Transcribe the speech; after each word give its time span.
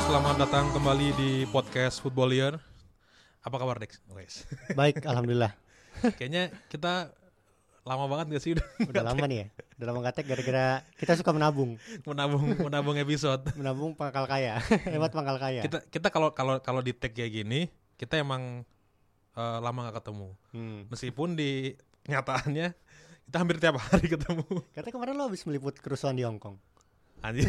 Selamat 0.00 0.40
datang 0.40 0.72
kembali 0.72 1.12
di 1.20 1.30
podcast 1.52 2.00
Footballier. 2.00 2.56
Apa 3.44 3.60
kabar 3.60 3.76
Dex? 3.76 4.00
Wes. 4.16 4.48
Baik, 4.72 5.04
alhamdulillah. 5.04 5.52
Kayaknya 6.16 6.48
kita 6.72 7.12
lama 7.84 8.08
banget 8.08 8.32
gak 8.32 8.42
sih 8.42 8.52
udah 8.56 8.66
Udah 8.88 9.04
lama 9.12 9.24
nih 9.28 9.38
ya. 9.44 9.46
Udah 9.76 9.86
lama 9.92 10.00
tag 10.08 10.24
gara-gara 10.24 10.80
kita 10.96 11.20
suka 11.20 11.36
menabung, 11.36 11.76
menabung 12.08 12.56
menabung 12.56 12.96
episode. 12.96 13.44
menabung 13.60 13.92
pangkal 13.92 14.24
kaya, 14.24 14.64
hemat 14.88 15.12
pangkal 15.12 15.36
kaya. 15.36 15.60
Kita 15.60 15.84
kita 15.92 16.08
kalau 16.08 16.32
kalau 16.32 16.56
kalau 16.64 16.80
di 16.80 16.96
tag 16.96 17.12
kayak 17.12 17.44
gini, 17.44 17.68
kita 18.00 18.16
emang 18.16 18.64
eh, 19.36 19.58
lama 19.60 19.92
gak 19.92 20.00
ketemu. 20.00 20.32
Hmm. 20.56 20.88
Meskipun 20.88 21.36
di 21.36 21.76
nyataannya 22.08 22.72
kita 23.30 23.36
hampir 23.36 23.62
tiap 23.62 23.76
hari 23.76 24.10
ketemu. 24.18 24.48
Katanya 24.74 24.94
kemarin 24.96 25.14
lo 25.14 25.28
habis 25.28 25.44
meliput 25.44 25.76
kerusuhan 25.78 26.16
di 26.16 26.24
Hong 26.24 26.40
Kong. 26.40 26.56
Anjir. 27.20 27.46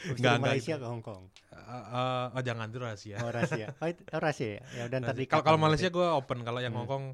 Nggak, 0.00 0.16
nggak. 0.18 0.38
Malaysia 0.40 0.74
ke 0.80 0.86
Hong 0.88 1.02
Kong. 1.04 1.22
Eh, 1.52 1.56
eh, 1.60 2.26
oh, 2.34 2.42
jangan 2.42 2.66
itu 2.72 2.78
rahasia. 2.80 3.16
Oh 3.20 3.30
rahasia. 3.30 3.66
Oh, 3.78 3.88
itu, 3.88 4.00
oh 4.08 4.20
rahasia 4.20 4.48
ya. 4.56 4.62
Ya 4.74 4.82
udah 4.88 4.96
ntar 5.04 5.12
Rahasia. 5.12 5.22
di 5.22 5.30
Kalau 5.30 5.44
kalau 5.44 5.58
Malaysia 5.60 5.88
gue 5.92 6.06
open, 6.08 6.38
kalau 6.42 6.60
yang 6.64 6.72
Hmm. 6.72 6.86
Hongkong 6.86 7.04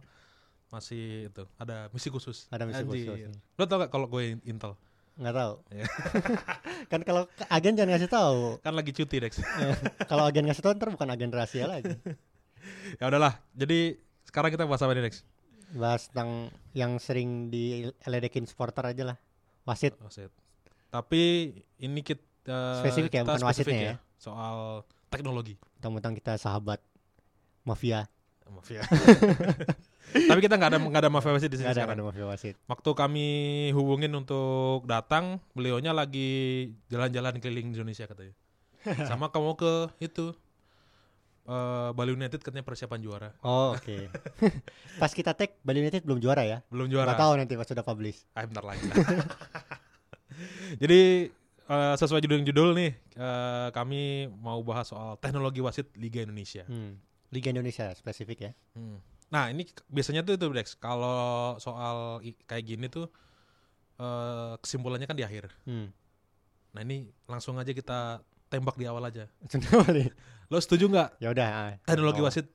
masih 0.71 1.31
itu 1.31 1.45
ada 1.59 1.91
misi 1.91 2.09
khusus. 2.11 2.47
Ada 2.51 2.67
misi 2.67 2.83
Anjir. 2.83 3.07
khusus. 3.11 3.35
Lo 3.59 3.65
tau 3.67 3.79
gak 3.83 3.91
kalau 3.91 4.07
gue 4.11 4.39
Intel? 4.47 4.75
nggak 5.17 5.33
tahu. 5.33 5.53
Ya. 5.73 5.87
kan 6.93 7.01
kalau 7.09 7.25
agen 7.49 7.73
jangan 7.73 7.97
ngasih 7.97 8.11
tahu. 8.13 8.41
Kan 8.61 8.77
lagi 8.77 8.93
cuti 8.93 9.17
Dex. 9.17 9.41
kalau 10.13 10.29
agen 10.29 10.45
ngasih 10.45 10.61
tahu 10.61 10.77
ntar 10.77 10.93
bukan 10.93 11.09
agen 11.09 11.33
rahasia 11.33 11.65
lagi. 11.65 11.97
ya 13.01 13.09
udahlah. 13.09 13.41
Jadi 13.57 13.97
sekarang 14.29 14.53
kita 14.53 14.69
bahas 14.69 14.85
apa 14.85 14.93
nih 14.93 15.09
Dex? 15.09 15.25
Bahas 15.73 16.13
tentang 16.13 16.53
yang 16.77 17.01
sering 17.01 17.49
diledekin 17.49 18.45
supporter 18.45 18.93
aja 18.93 19.17
lah. 19.17 19.17
Wasit. 19.65 19.97
Wasit. 20.05 20.29
Tapi 20.93 21.53
ini 21.81 22.01
kita 22.05 22.21
Spesifik 22.81 23.13
ya, 23.13 23.23
bukan 23.23 23.43
wasitnya 23.43 23.79
ya. 23.79 23.95
Soal 24.17 24.83
teknologi. 25.09 25.59
Tentang 25.79 26.15
kita 26.15 26.35
sahabat 26.37 26.79
mafia. 27.63 28.07
Mafia. 28.47 28.87
Tapi 30.31 30.39
kita 30.39 30.55
nggak 30.55 30.71
ada 30.71 30.79
nggak 30.79 31.03
ada 31.03 31.11
mafia 31.11 31.35
wasit 31.35 31.51
di 31.51 31.59
sini 31.59 31.67
Nggak 31.67 31.75
ada, 31.75 31.83
sekarang. 31.83 31.99
nggak 31.99 31.99
ada 31.99 32.23
mafia 32.23 32.27
wasit. 32.31 32.55
Waktu 32.71 32.91
kami 32.95 33.27
hubungin 33.75 34.15
untuk 34.15 34.87
datang, 34.87 35.43
beliaunya 35.53 35.91
lagi 35.91 36.31
jalan-jalan 36.87 37.43
keliling 37.43 37.75
Indonesia 37.75 38.07
katanya. 38.07 38.35
Sama 39.11 39.35
kamu 39.35 39.59
ke 39.59 39.73
itu 39.99 40.31
eh 41.47 41.91
Bali 41.91 42.11
United 42.11 42.39
katanya 42.39 42.63
persiapan 42.63 43.03
juara. 43.03 43.31
Oh 43.43 43.75
oke. 43.75 44.11
Pas 45.03 45.11
kita 45.11 45.35
tag 45.35 45.59
Bali 45.63 45.83
United 45.83 46.07
belum 46.07 46.19
juara 46.19 46.43
ya? 46.43 46.63
Belum 46.71 46.87
Juara. 46.87 47.15
juara. 47.15 47.19
tahu 47.19 47.33
nanti 47.39 47.55
pas 47.55 47.67
sudah 47.67 47.83
publish. 47.83 48.23
Ah, 48.35 48.47
bentar 48.47 48.63
lagi. 48.63 48.83
Jadi 50.83 51.31
eh, 51.67 51.95
sesuai 51.99 52.23
judul-judul 52.23 52.71
nih, 52.79 52.93
eh, 53.19 53.69
kami 53.75 54.31
mau 54.31 54.63
bahas 54.63 54.91
soal 54.91 55.19
teknologi 55.19 55.61
wasit 55.61 55.91
Liga 55.99 56.23
Indonesia. 56.23 56.63
Hmm. 56.67 56.99
Liga 57.35 57.51
Indonesia 57.51 57.91
spesifik 57.99 58.39
ya. 58.51 58.53
Hmm. 58.79 59.03
Nah 59.35 59.51
ini 59.51 59.67
biasanya 59.91 60.23
tuh 60.23 60.39
itu 60.39 60.47
Dex, 60.55 60.79
kalau 60.79 61.59
soal 61.59 62.23
kayak 62.47 62.65
gini 62.65 62.87
tuh 62.87 63.11
eh, 63.99 64.55
kesimpulannya 64.63 65.11
kan 65.11 65.19
di 65.19 65.27
akhir. 65.27 65.51
Hmm. 65.67 65.91
Nah 66.77 66.81
ini 66.87 67.11
langsung 67.27 67.59
aja 67.59 67.73
kita 67.75 68.23
tembak 68.47 68.79
di 68.79 68.87
awal 68.87 69.11
aja. 69.11 69.27
Lo 70.53 70.63
setuju 70.63 70.87
nggak 70.87 71.19
ya 71.19 71.29
udah. 71.35 71.49
ah. 71.51 71.73
teknologi 71.83 72.23
Oh, 72.23 72.27
wasit 72.31 72.47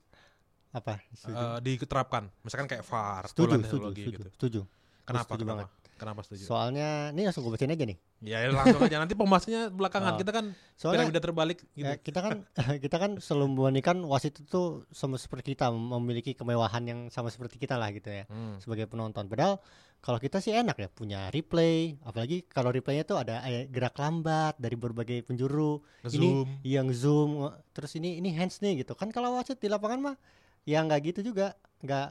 apa? 0.71 1.03
Setuju. 1.11 1.35
eh, 1.35 1.59
diterapkan? 1.59 2.31
Misalkan 2.47 2.67
kayak 2.71 2.87
VAR, 2.87 3.27
setuju, 3.27 3.59
setuju, 3.59 3.63
teknologi 3.67 4.01
setuju, 4.07 4.15
gitu. 4.15 4.29
setuju. 4.39 4.61
Kenapa? 5.03 5.27
setuju 5.27 5.43
kenapa? 5.43 5.67
Kenapa 6.01 6.25
setuju? 6.25 6.43
Soalnya 6.43 6.87
ini 7.09 7.21
langsung 7.21 7.45
gue 7.45 7.53
bacain 7.53 7.69
aja 7.69 7.85
nih. 7.85 7.97
ya 8.23 8.49
langsung 8.49 8.81
aja 8.81 8.97
nanti 8.97 9.13
pembahasannya 9.13 9.69
belakangan. 9.69 10.11
Oh. 10.11 10.17
Kita 10.17 10.31
kan 10.31 10.45
Soalnya 10.73 10.97
piramida 11.05 11.21
terbalik 11.21 11.57
gitu. 11.67 11.85
ya, 11.85 11.93
kita 11.95 12.19
kan 12.19 12.37
kita 12.83 12.97
kan 12.97 13.11
selalu 13.17 13.45
membandingkan 13.51 14.01
wasit 14.03 14.33
itu 14.35 14.61
sama 14.89 15.15
seperti 15.15 15.53
kita 15.53 15.69
memiliki 15.69 16.33
kemewahan 16.33 16.81
yang 16.83 16.99
sama 17.07 17.29
seperti 17.29 17.55
kita 17.55 17.77
lah 17.77 17.89
gitu 17.89 18.09
ya 18.09 18.25
Hmm. 18.25 18.57
sebagai 18.57 18.85
penonton. 18.85 19.25
Padahal 19.25 19.61
kalau 19.97 20.17
kita 20.17 20.37
sih 20.37 20.49
enak 20.51 20.73
ya 20.75 20.89
punya 20.89 21.29
replay, 21.29 21.93
apalagi 22.01 22.43
kalau 22.43 22.69
replaynya 22.69 23.03
tuh 23.03 23.17
ada 23.17 23.45
eh, 23.45 23.65
gerak 23.67 23.93
lambat 23.95 24.57
dari 24.57 24.73
berbagai 24.75 25.21
penjuru. 25.21 25.85
Nge-zoom. 26.01 26.49
yang 26.63 26.89
zoom 26.89 27.29
nge- 27.39 27.55
terus 27.71 27.93
ini 27.93 28.17
ini 28.17 28.33
hands 28.33 28.57
nih 28.59 28.81
gitu 28.81 28.93
kan 28.93 29.07
kalau 29.07 29.33
wasit 29.33 29.55
di 29.55 29.69
lapangan 29.69 30.01
mah 30.03 30.15
ya 30.63 30.81
nggak 30.81 30.99
gitu 31.07 31.21
juga 31.27 31.53
nggak 31.79 32.07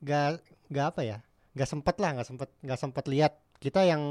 nggak 0.00 0.28
nggak 0.68 0.86
apa 0.86 1.00
ya 1.02 1.18
nggak 1.56 1.68
sempet 1.68 1.96
lah 1.98 2.10
nggak 2.18 2.28
sempet 2.28 2.48
nggak 2.62 2.80
sempet 2.80 3.04
lihat. 3.10 3.32
Kita 3.60 3.84
yang 3.84 4.02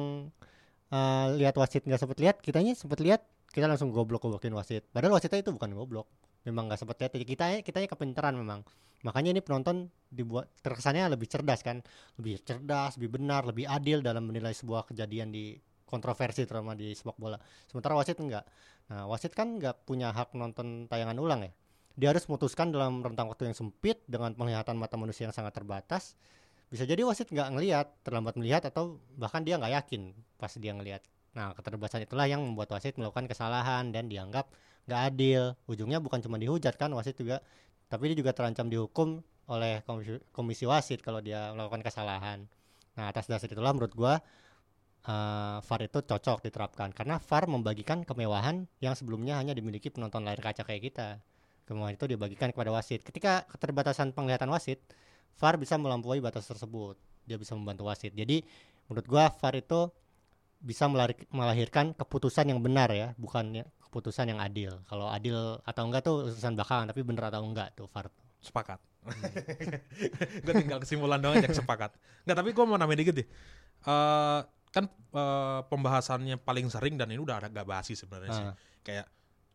eh, 0.94 1.26
lihat 1.40 1.56
wasit 1.58 1.84
nggak 1.86 2.02
sempet 2.02 2.18
lihat 2.22 2.36
kitanya 2.44 2.74
sempet 2.78 3.00
lihat 3.02 3.22
kita 3.50 3.66
langsung 3.66 3.90
goblok 3.90 4.26
goblokin 4.26 4.54
wasit. 4.54 4.86
Padahal 4.94 5.18
wasitnya 5.18 5.42
itu 5.42 5.52
bukan 5.54 5.74
goblok. 5.74 6.08
Memang 6.46 6.70
nggak 6.70 6.80
sempet 6.82 6.98
lihat. 7.02 7.12
Kita 7.18 7.46
kitanya 7.66 7.88
kepintaran 7.90 8.36
memang. 8.38 8.62
Makanya 9.04 9.40
ini 9.40 9.42
penonton 9.42 9.88
dibuat 10.12 10.52
terkesannya 10.62 11.10
lebih 11.16 11.28
cerdas 11.32 11.64
kan. 11.66 11.82
Lebih 12.20 12.44
cerdas 12.46 13.00
lebih 13.00 13.20
benar 13.22 13.48
lebih 13.48 13.66
adil 13.66 14.04
dalam 14.06 14.28
menilai 14.28 14.54
sebuah 14.54 14.90
kejadian 14.92 15.34
di 15.34 15.58
kontroversi 15.90 16.46
terutama 16.46 16.78
di 16.78 16.94
sepak 16.94 17.18
bola. 17.18 17.40
Sementara 17.66 17.98
wasit 17.98 18.22
enggak 18.22 18.46
Nah, 18.90 19.06
wasit 19.06 19.38
kan 19.38 19.62
nggak 19.62 19.86
punya 19.86 20.10
hak 20.10 20.34
nonton 20.34 20.90
tayangan 20.90 21.18
ulang 21.22 21.46
ya. 21.46 21.52
Dia 21.94 22.08
harus 22.16 22.26
memutuskan 22.26 22.74
dalam 22.74 23.06
rentang 23.06 23.30
waktu 23.30 23.54
yang 23.54 23.58
sempit 23.58 24.02
dengan 24.10 24.34
penglihatan 24.34 24.74
mata 24.74 24.98
manusia 24.98 25.30
yang 25.30 25.36
sangat 25.36 25.54
terbatas. 25.54 26.18
Bisa 26.70 26.86
jadi 26.86 27.02
wasit 27.02 27.34
nggak 27.34 27.50
ngelihat, 27.58 27.88
terlambat 28.06 28.38
melihat 28.38 28.62
atau 28.70 29.02
bahkan 29.18 29.42
dia 29.42 29.58
nggak 29.58 29.74
yakin 29.74 30.14
pas 30.38 30.54
dia 30.54 30.70
ngelihat. 30.74 31.02
Nah, 31.34 31.54
keterbatasan 31.58 32.06
itulah 32.06 32.30
yang 32.30 32.42
membuat 32.46 32.70
wasit 32.74 32.98
melakukan 32.98 33.26
kesalahan 33.26 33.90
dan 33.90 34.06
dianggap 34.06 34.50
nggak 34.86 35.02
adil. 35.14 35.58
Ujungnya 35.66 35.98
bukan 35.98 36.22
cuma 36.22 36.38
dihujat 36.38 36.78
kan 36.78 36.94
wasit 36.94 37.18
juga, 37.18 37.42
tapi 37.90 38.14
dia 38.14 38.18
juga 38.22 38.38
terancam 38.38 38.70
dihukum 38.70 39.22
oleh 39.50 39.82
komisi, 39.82 40.22
komisi 40.30 40.64
wasit 40.70 41.02
kalau 41.02 41.22
dia 41.26 41.50
melakukan 41.58 41.82
kesalahan. 41.82 42.46
Nah, 42.94 43.10
atas 43.10 43.26
dasar 43.26 43.50
itulah 43.50 43.74
menurut 43.74 43.94
gua 43.98 44.22
eh, 45.10 45.58
VAR 45.66 45.82
itu 45.82 46.00
cocok 46.06 46.46
diterapkan 46.46 46.94
karena 46.94 47.18
VAR 47.18 47.50
membagikan 47.50 48.06
kemewahan 48.06 48.70
yang 48.78 48.94
sebelumnya 48.94 49.42
hanya 49.42 49.58
dimiliki 49.58 49.90
penonton 49.90 50.22
layar 50.22 50.42
kaca 50.42 50.62
kayak 50.62 50.94
kita. 50.94 51.18
Kemewahan 51.66 51.98
itu 51.98 52.06
dibagikan 52.10 52.50
kepada 52.50 52.74
wasit. 52.74 53.06
Ketika 53.06 53.46
keterbatasan 53.46 54.14
penglihatan 54.14 54.50
wasit, 54.50 54.82
VAR 55.38 55.56
bisa 55.62 55.76
melampaui 55.78 56.24
batas 56.24 56.48
tersebut. 56.50 56.98
Dia 57.30 57.38
bisa 57.38 57.54
membantu 57.54 57.88
wasit. 57.92 58.16
Jadi 58.18 58.42
menurut 58.90 59.06
gua 59.06 59.30
VAR 59.30 59.56
itu 59.60 59.94
bisa 60.60 60.92
melahirkan 61.32 61.96
keputusan 61.96 62.52
yang 62.52 62.60
benar 62.60 62.92
ya, 62.92 63.16
bukan 63.16 63.64
ya- 63.64 63.70
keputusan 63.90 64.30
yang 64.30 64.40
adil. 64.44 64.76
Kalau 64.86 65.08
adil 65.10 65.58
atau 65.64 65.84
enggak 65.88 66.02
tuh 66.06 66.30
urusan 66.30 66.54
belakangan, 66.54 66.92
tapi 66.92 67.02
benar 67.02 67.32
atau 67.32 67.42
enggak 67.42 67.74
tuh 67.74 67.88
VAR. 67.90 68.12
Sepakat. 68.40 68.80
gue 70.46 70.54
tinggal 70.54 70.80
kesimpulan 70.84 71.18
doang 71.24 71.40
aja 71.40 71.56
sepakat. 71.56 71.96
Nggak 72.28 72.38
tapi 72.38 72.50
gue 72.52 72.66
mau 72.68 72.76
nambahin 72.76 73.00
dikit 73.02 73.16
deh. 73.24 73.28
Eh, 73.88 74.40
kan 74.70 74.86
eh, 74.92 75.60
pembahasannya 75.66 76.38
paling 76.44 76.68
sering 76.68 77.00
dan 77.00 77.10
ini 77.10 77.20
udah 77.24 77.40
agak 77.40 77.66
basi 77.66 77.96
sebenarnya 77.96 78.32
sih. 78.36 78.46
Ah. 78.46 78.56
Kayak 78.84 79.08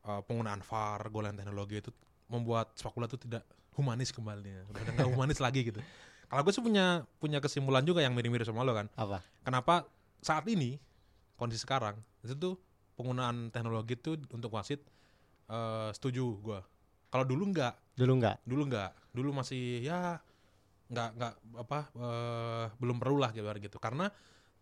eh, 0.08 0.20
penggunaan 0.24 0.64
VAR, 0.64 1.00
golongan 1.12 1.36
teknologi 1.44 1.78
itu 1.84 1.90
membuat 2.32 2.72
sepak 2.74 2.92
bola 2.96 3.06
itu 3.06 3.20
tidak 3.20 3.44
humanis 3.74 4.10
kembali. 4.10 4.70
Udah 4.70 4.82
nggak 4.94 5.08
humanis 5.10 5.38
lagi 5.38 5.66
gitu. 5.68 5.80
Kalau 6.26 6.40
gue 6.42 6.52
sih 6.54 6.64
punya 6.64 7.04
punya 7.20 7.38
kesimpulan 7.38 7.84
juga 7.84 8.00
yang 8.00 8.16
mirip-mirip 8.16 8.46
sama 8.46 8.64
lo 8.66 8.74
kan. 8.74 8.86
Apa? 8.96 9.20
Kenapa 9.44 9.86
saat 10.24 10.48
ini 10.48 10.80
kondisi 11.36 11.62
sekarang 11.62 11.98
itu 12.24 12.34
tuh 12.34 12.54
penggunaan 12.96 13.50
teknologi 13.50 13.98
itu 13.98 14.16
untuk 14.32 14.54
wasit 14.54 14.80
eh, 15.50 15.90
setuju 15.92 16.24
gue. 16.40 16.60
Kalau 17.10 17.22
dulu 17.26 17.50
nggak 17.54 17.74
Dulu 17.94 18.12
enggak? 18.18 18.36
dulu 18.42 18.62
nggak 18.66 18.90
dulu 19.14 19.30
masih 19.38 19.78
ya 19.86 20.18
nggak 20.90 21.08
nggak 21.14 21.32
apa 21.62 21.78
eh, 21.94 22.64
belum 22.82 22.98
perlu 22.98 23.22
lah 23.22 23.30
gitu 23.30 23.46
gitu 23.62 23.78
karena 23.78 24.10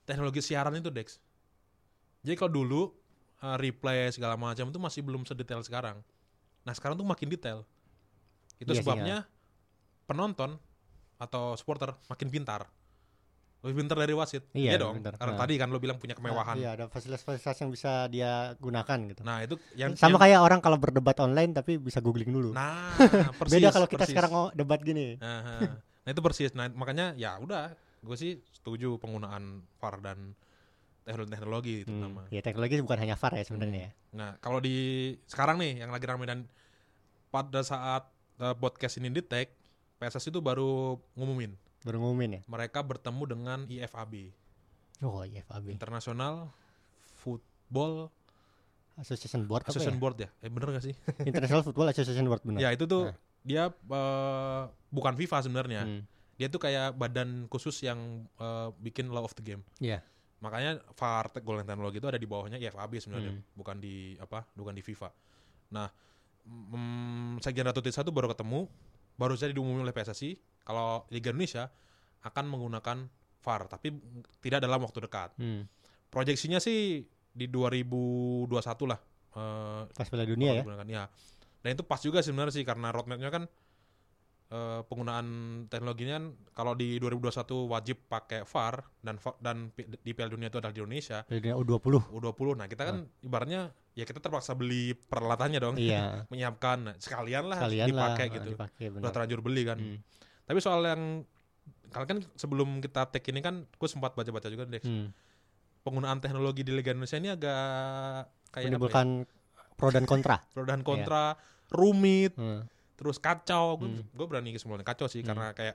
teknologi 0.05 0.44
siaran 0.44 0.76
itu 0.76 0.93
Dex 0.93 1.17
jadi 2.20 2.37
kalau 2.37 2.53
dulu 2.53 2.81
eh, 3.41 3.56
replay 3.56 4.12
segala 4.12 4.37
macam 4.37 4.69
itu 4.69 4.76
masih 4.76 5.00
belum 5.00 5.25
sedetail 5.25 5.64
sekarang 5.64 6.05
nah 6.62 6.76
sekarang 6.76 6.94
tuh 6.94 7.09
makin 7.09 7.26
detail 7.32 7.64
itu 8.62 8.70
Iya 8.70 8.76
sih, 8.76 8.85
sebabnya 8.85 9.17
penonton 10.05 10.56
atau 11.17 11.55
supporter 11.55 11.94
makin 12.06 12.29
pintar 12.29 12.67
lebih 13.62 13.79
pintar 13.81 13.94
dari 13.97 14.11
wasit 14.11 14.43
Iya, 14.53 14.75
dong 14.76 14.99
pintar. 14.99 15.14
karena 15.14 15.32
Nah. 15.32 15.41
tadi 15.41 15.55
kan 15.55 15.69
lo 15.69 15.79
bilang 15.79 15.94
punya 15.94 16.14
kemewahan 16.14 16.55
Iya, 16.56 16.75
ada 16.75 16.85
fasilitas-fasilitas 16.87 17.56
yang 17.56 17.70
bisa 17.70 17.91
dia 18.06 18.31
gunakan 18.56 18.99
gitu. 19.06 19.23
nah 19.23 19.38
itu 19.38 19.55
yang 19.73 19.94
Sama 19.94 20.19
yang- 20.19 20.23
kayak 20.26 20.41
orang 20.41 20.59
kalau 20.59 20.75
berdebat 20.76 21.14
online 21.20 21.50
tapi 21.53 21.79
bisa 21.79 21.99
googling 21.99 22.26
dulu. 22.29 22.50
nah 22.50 22.91
persis 23.38 23.55
Beda 23.56 23.70
kalau 23.70 23.87
kita 23.87 24.03
persis. 24.03 24.11
sekarang 24.12 24.31
ngo- 24.32 24.53
debat 24.53 24.79
gini. 24.79 25.14
Nah, 25.17 25.62
nah 25.79 26.09
itu 26.09 26.19
persis. 26.20 26.50
Nah 26.53 26.67
makanya 26.69 27.14
ya 27.14 27.38
udah, 27.38 27.70
gue 28.00 28.17
sih 28.17 28.43
setuju 28.53 28.99
penggunaan 28.99 29.62
VAR 29.76 29.94
dan 30.00 30.35
teknologi 31.05 31.82
itu 31.82 31.91
Hmm, 31.93 32.19
ya 32.29 32.38
teknologi 32.41 32.79
bukan 32.79 32.99
hanya 33.00 33.14
VAR 33.14 33.32
ya 33.32 33.44
sebenarnya 33.44 33.81
ya. 33.81 33.91
Nah 34.12 34.31
kalau 34.38 34.59
di 34.59 34.75
sekarang 35.25 35.59
nih 35.59 35.82
yang 35.82 35.91
lagi 35.91 36.03
ramai 36.05 36.26
dan 36.26 36.50
pada 37.29 37.62
saat 37.62 38.11
eh, 38.38 38.55
podcast 38.55 38.96
ini 38.96 39.08
di 39.08 39.20
tag, 39.20 39.50
PSSI 39.96 40.29
itu 40.29 40.38
baru 40.38 40.96
ngumumin 41.14 41.52
Baru 41.82 41.99
ngumumin 41.99 42.38
ya. 42.38 42.43
mereka 42.46 42.79
bertemu 42.81 43.23
dengan 43.26 43.58
IFAB, 43.67 44.31
Oh, 45.02 45.20
IFAB. 45.20 45.67
International 45.76 46.46
Football 47.19 48.11
Association 48.94 49.49
Board 49.49 49.64
apa 49.64 49.70
Association 49.73 49.96
ya? 49.96 50.00
Board 50.00 50.17
ya. 50.20 50.29
Eh 50.40 50.50
bener 50.52 50.69
gak 50.70 50.84
sih? 50.84 50.94
International 51.25 51.64
Football 51.64 51.88
Association 51.90 52.26
Board 52.29 52.43
benar. 52.44 52.61
Ya 52.61 52.70
itu 52.70 52.84
tuh 52.84 53.11
Nah. 53.11 53.17
dia 53.43 53.62
eh, 53.73 54.62
bukan 54.88 55.14
FIFA 55.17 55.38
sebenarnya. 55.43 55.82
Hmm. 55.82 56.02
Dia 56.37 56.46
tuh 56.46 56.61
kayak 56.61 56.94
badan 56.94 57.49
khusus 57.49 57.75
yang 57.82 57.99
eh, 58.37 58.69
bikin 58.78 59.08
law 59.08 59.25
of 59.25 59.35
the 59.35 59.43
game. 59.43 59.64
Iya. 59.81 60.05
Makanya 60.38 60.82
VAR 60.93 61.31
Golden 61.40 61.64
Technology 61.64 61.99
itu 61.99 62.06
ada 62.06 62.19
di 62.19 62.26
bawahnya 62.26 62.58
IFAB 62.58 62.93
sebenarnya, 62.99 63.32
Hmm. 63.32 63.43
bukan 63.55 63.76
di 63.78 64.19
apa? 64.19 64.43
Bukan 64.52 64.75
di 64.75 64.82
FIFA. 64.82 65.08
Nah, 65.73 65.87
mm, 66.47 67.43
Sekjen 67.43 67.67
Ratu 67.67 67.83
Tisa 67.83 68.03
tuh 68.03 68.15
baru 68.15 68.31
ketemu, 68.31 68.67
baru 69.17 69.35
saja 69.39 69.53
diumumin 69.53 69.83
oleh 69.85 69.94
PSSI 69.94 70.39
kalau 70.62 71.06
Liga 71.11 71.31
Indonesia 71.31 71.71
akan 72.23 72.44
menggunakan 72.47 72.99
VAR, 73.43 73.67
tapi 73.67 73.91
tidak 74.39 74.62
dalam 74.62 74.79
waktu 74.79 75.03
dekat. 75.03 75.35
Hmm. 75.35 75.67
Proyeksinya 76.06 76.62
sih 76.62 77.03
di 77.33 77.47
2021 77.50 78.47
lah. 78.87 79.00
eh, 79.35 79.83
Pas 79.91 80.06
Piala 80.06 80.23
Dunia 80.29 80.55
ya. 80.55 80.62
bakal 80.62 80.87
digunakan. 80.87 80.89
Ya. 80.89 81.05
Dan 81.62 81.71
itu 81.75 81.83
pas 81.83 81.99
juga 81.99 82.23
sebenarnya 82.23 82.55
sih 82.55 82.62
karena 82.62 82.95
roadmapnya 82.95 83.31
kan 83.33 83.45
eh, 84.53 84.81
penggunaan 84.87 85.27
teknologinya 85.67 86.21
kan 86.21 86.25
kalau 86.55 86.73
di 86.79 87.00
2021 87.03 87.73
wajib 87.73 87.97
pakai 88.06 88.47
VAR 88.47 88.87
dan 89.03 89.17
dan 89.43 89.56
di 89.75 90.11
Piala 90.15 90.31
Dunia 90.31 90.47
itu 90.53 90.62
adalah 90.62 90.75
di 90.75 90.81
Indonesia 90.85 91.25
Piala 91.27 91.41
Dunia 91.43 91.56
U20. 91.59 91.95
U20. 92.15 92.49
Nah, 92.61 92.67
kita 92.71 92.83
kan 92.87 92.97
ibaratnya 93.25 93.75
ya 93.93 94.05
kita 94.05 94.19
terpaksa 94.19 94.56
beli 94.56 94.97
peralatannya 94.97 95.61
dong. 95.61 95.77
Iya. 95.77 96.25
Menyiapkan 96.33 96.79
Nah, 96.83 96.94
sekalian 96.97 97.44
lah 97.49 97.59
Sekalian 97.61 97.87
lah 97.93 98.17
dipakai 98.17 98.27
ah, 98.27 98.35
gitu. 98.35 98.49
Dipakai 98.56 98.85
Udah 98.89 99.11
terlanjur 99.12 99.41
beli 99.44 99.62
kan. 99.65 99.79
Hmm. 99.79 99.99
Tapi 100.49 100.59
soal 100.59 100.81
yang 100.85 101.03
kalau 101.93 102.09
kan 102.09 102.19
sebelum 102.35 102.81
kita 102.81 103.05
take 103.12 103.29
ini 103.31 103.44
kan 103.44 103.69
gue 103.69 103.89
sempat 103.89 104.17
baca-baca 104.17 104.49
juga 104.49 104.65
Dex. 104.65 104.89
Hmm. 104.89 105.12
Penggunaan 105.83 106.23
teknologi 106.23 106.65
di 106.65 106.73
Liga 106.73 106.94
Indonesia 106.94 107.19
ini 107.21 107.29
agak 107.29 107.61
kayak 108.49 108.56
apa 108.56 108.59
ya? 108.59 108.69
Menimbulkan 108.73 109.06
pro 109.77 109.89
dan 109.91 110.05
kontra. 110.06 110.37
pro 110.55 110.65
dan 110.65 110.81
kontra, 110.81 111.37
rumit, 111.69 112.33
Hmm. 112.38 112.65
terus 112.97 113.19
kacau 113.19 113.77
gue 113.77 113.91
Hmm. 113.91 114.05
gue 114.09 114.27
berani 114.27 114.55
kesimpulan 114.55 114.81
kacau 114.83 115.11
sih 115.11 115.21
Hmm. 115.21 115.35
karena 115.35 115.47
kayak 115.53 115.75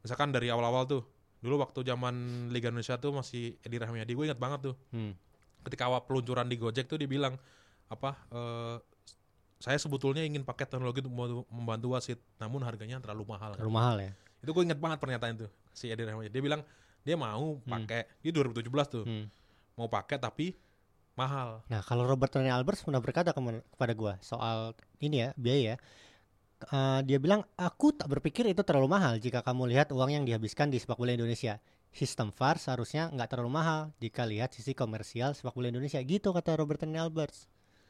misalkan 0.00 0.30
dari 0.30 0.46
awal-awal 0.48 0.86
tuh 0.86 1.02
dulu 1.38 1.58
waktu 1.58 1.82
zaman 1.82 2.14
Liga 2.48 2.70
Indonesia 2.70 2.96
tuh 2.96 3.10
masih 3.10 3.58
Edi 3.60 3.76
Rahmayadi 3.76 4.14
gue 4.14 4.24
ingat 4.30 4.38
banget 4.38 4.72
tuh 4.72 4.74
Hmm. 4.94 5.12
ketika 5.66 5.90
awal 5.90 6.06
peluncuran 6.06 6.46
di 6.46 6.54
Gojek 6.54 6.86
tuh 6.86 6.96
dia 6.96 7.10
bilang 7.10 7.34
apa 7.88 8.10
eh, 8.30 8.76
saya 9.58 9.74
sebetulnya 9.74 10.22
ingin 10.22 10.42
pakai 10.42 10.64
teknologi 10.64 11.02
untuk 11.02 11.10
membantu, 11.10 11.42
membantu 11.50 11.86
wasit 11.92 12.20
namun 12.38 12.62
harganya 12.62 12.96
terlalu 12.98 13.26
mahal 13.26 13.52
kan. 13.52 13.58
Terlalu 13.58 13.74
mahal 13.74 13.96
ya. 13.98 14.12
itu 14.38 14.50
gue 14.50 14.64
ingat 14.64 14.78
banget 14.78 14.98
pernyataan 14.98 15.34
itu 15.34 15.46
si 15.72 15.90
Edi 15.90 16.06
Rahmayadi 16.06 16.30
dia 16.30 16.38
bilang 16.40 16.62
dia 17.02 17.16
mau 17.16 17.58
pakai 17.60 18.06
di 18.18 18.30
2017 18.30 18.62
tuh 18.86 19.02
Hmm. 19.02 19.26
mau 19.74 19.88
pakai 19.88 20.14
tapi 20.14 20.54
mahal 21.12 21.66
Nah, 21.66 21.82
kalau 21.82 22.06
Robert 22.06 22.30
Tony 22.30 22.46
Albers 22.46 22.78
pernah 22.80 23.02
berkata 23.02 23.32
kemen- 23.32 23.66
kepada 23.66 23.92
gua 23.92 24.14
soal 24.20 24.78
ini 24.98 25.16
ya, 25.20 25.30
biaya 25.34 25.62
ya. 25.64 25.76
Eh, 26.60 27.00
dia 27.04 27.18
bilang, 27.18 27.46
"Aku 27.56 27.90
tak 27.92 28.06
berpikir 28.08 28.42
itu 28.44 28.62
terlalu 28.62 28.86
mahal 28.88 29.14
jika 29.16 29.42
kamu 29.42 29.66
lihat 29.68 29.90
uang 29.90 30.10
yang 30.12 30.22
dihabiskan 30.22 30.66
di 30.68 30.78
sepak 30.78 30.94
bola 30.94 31.10
Indonesia. 31.12 31.58
Sistem 31.88 32.30
VAR 32.30 32.58
seharusnya 32.58 33.08
nggak 33.08 33.28
terlalu 33.28 33.50
mahal 33.52 33.80
jika 33.96 34.22
lihat 34.22 34.50
sisi 34.50 34.70
komersial 34.72 35.34
sepak 35.34 35.50
bola 35.52 35.66
Indonesia." 35.68 35.98
Gitu 35.98 36.30
kata 36.30 36.54
Robert 36.54 36.78
Tony 36.78 36.94
Albers. 36.94 37.46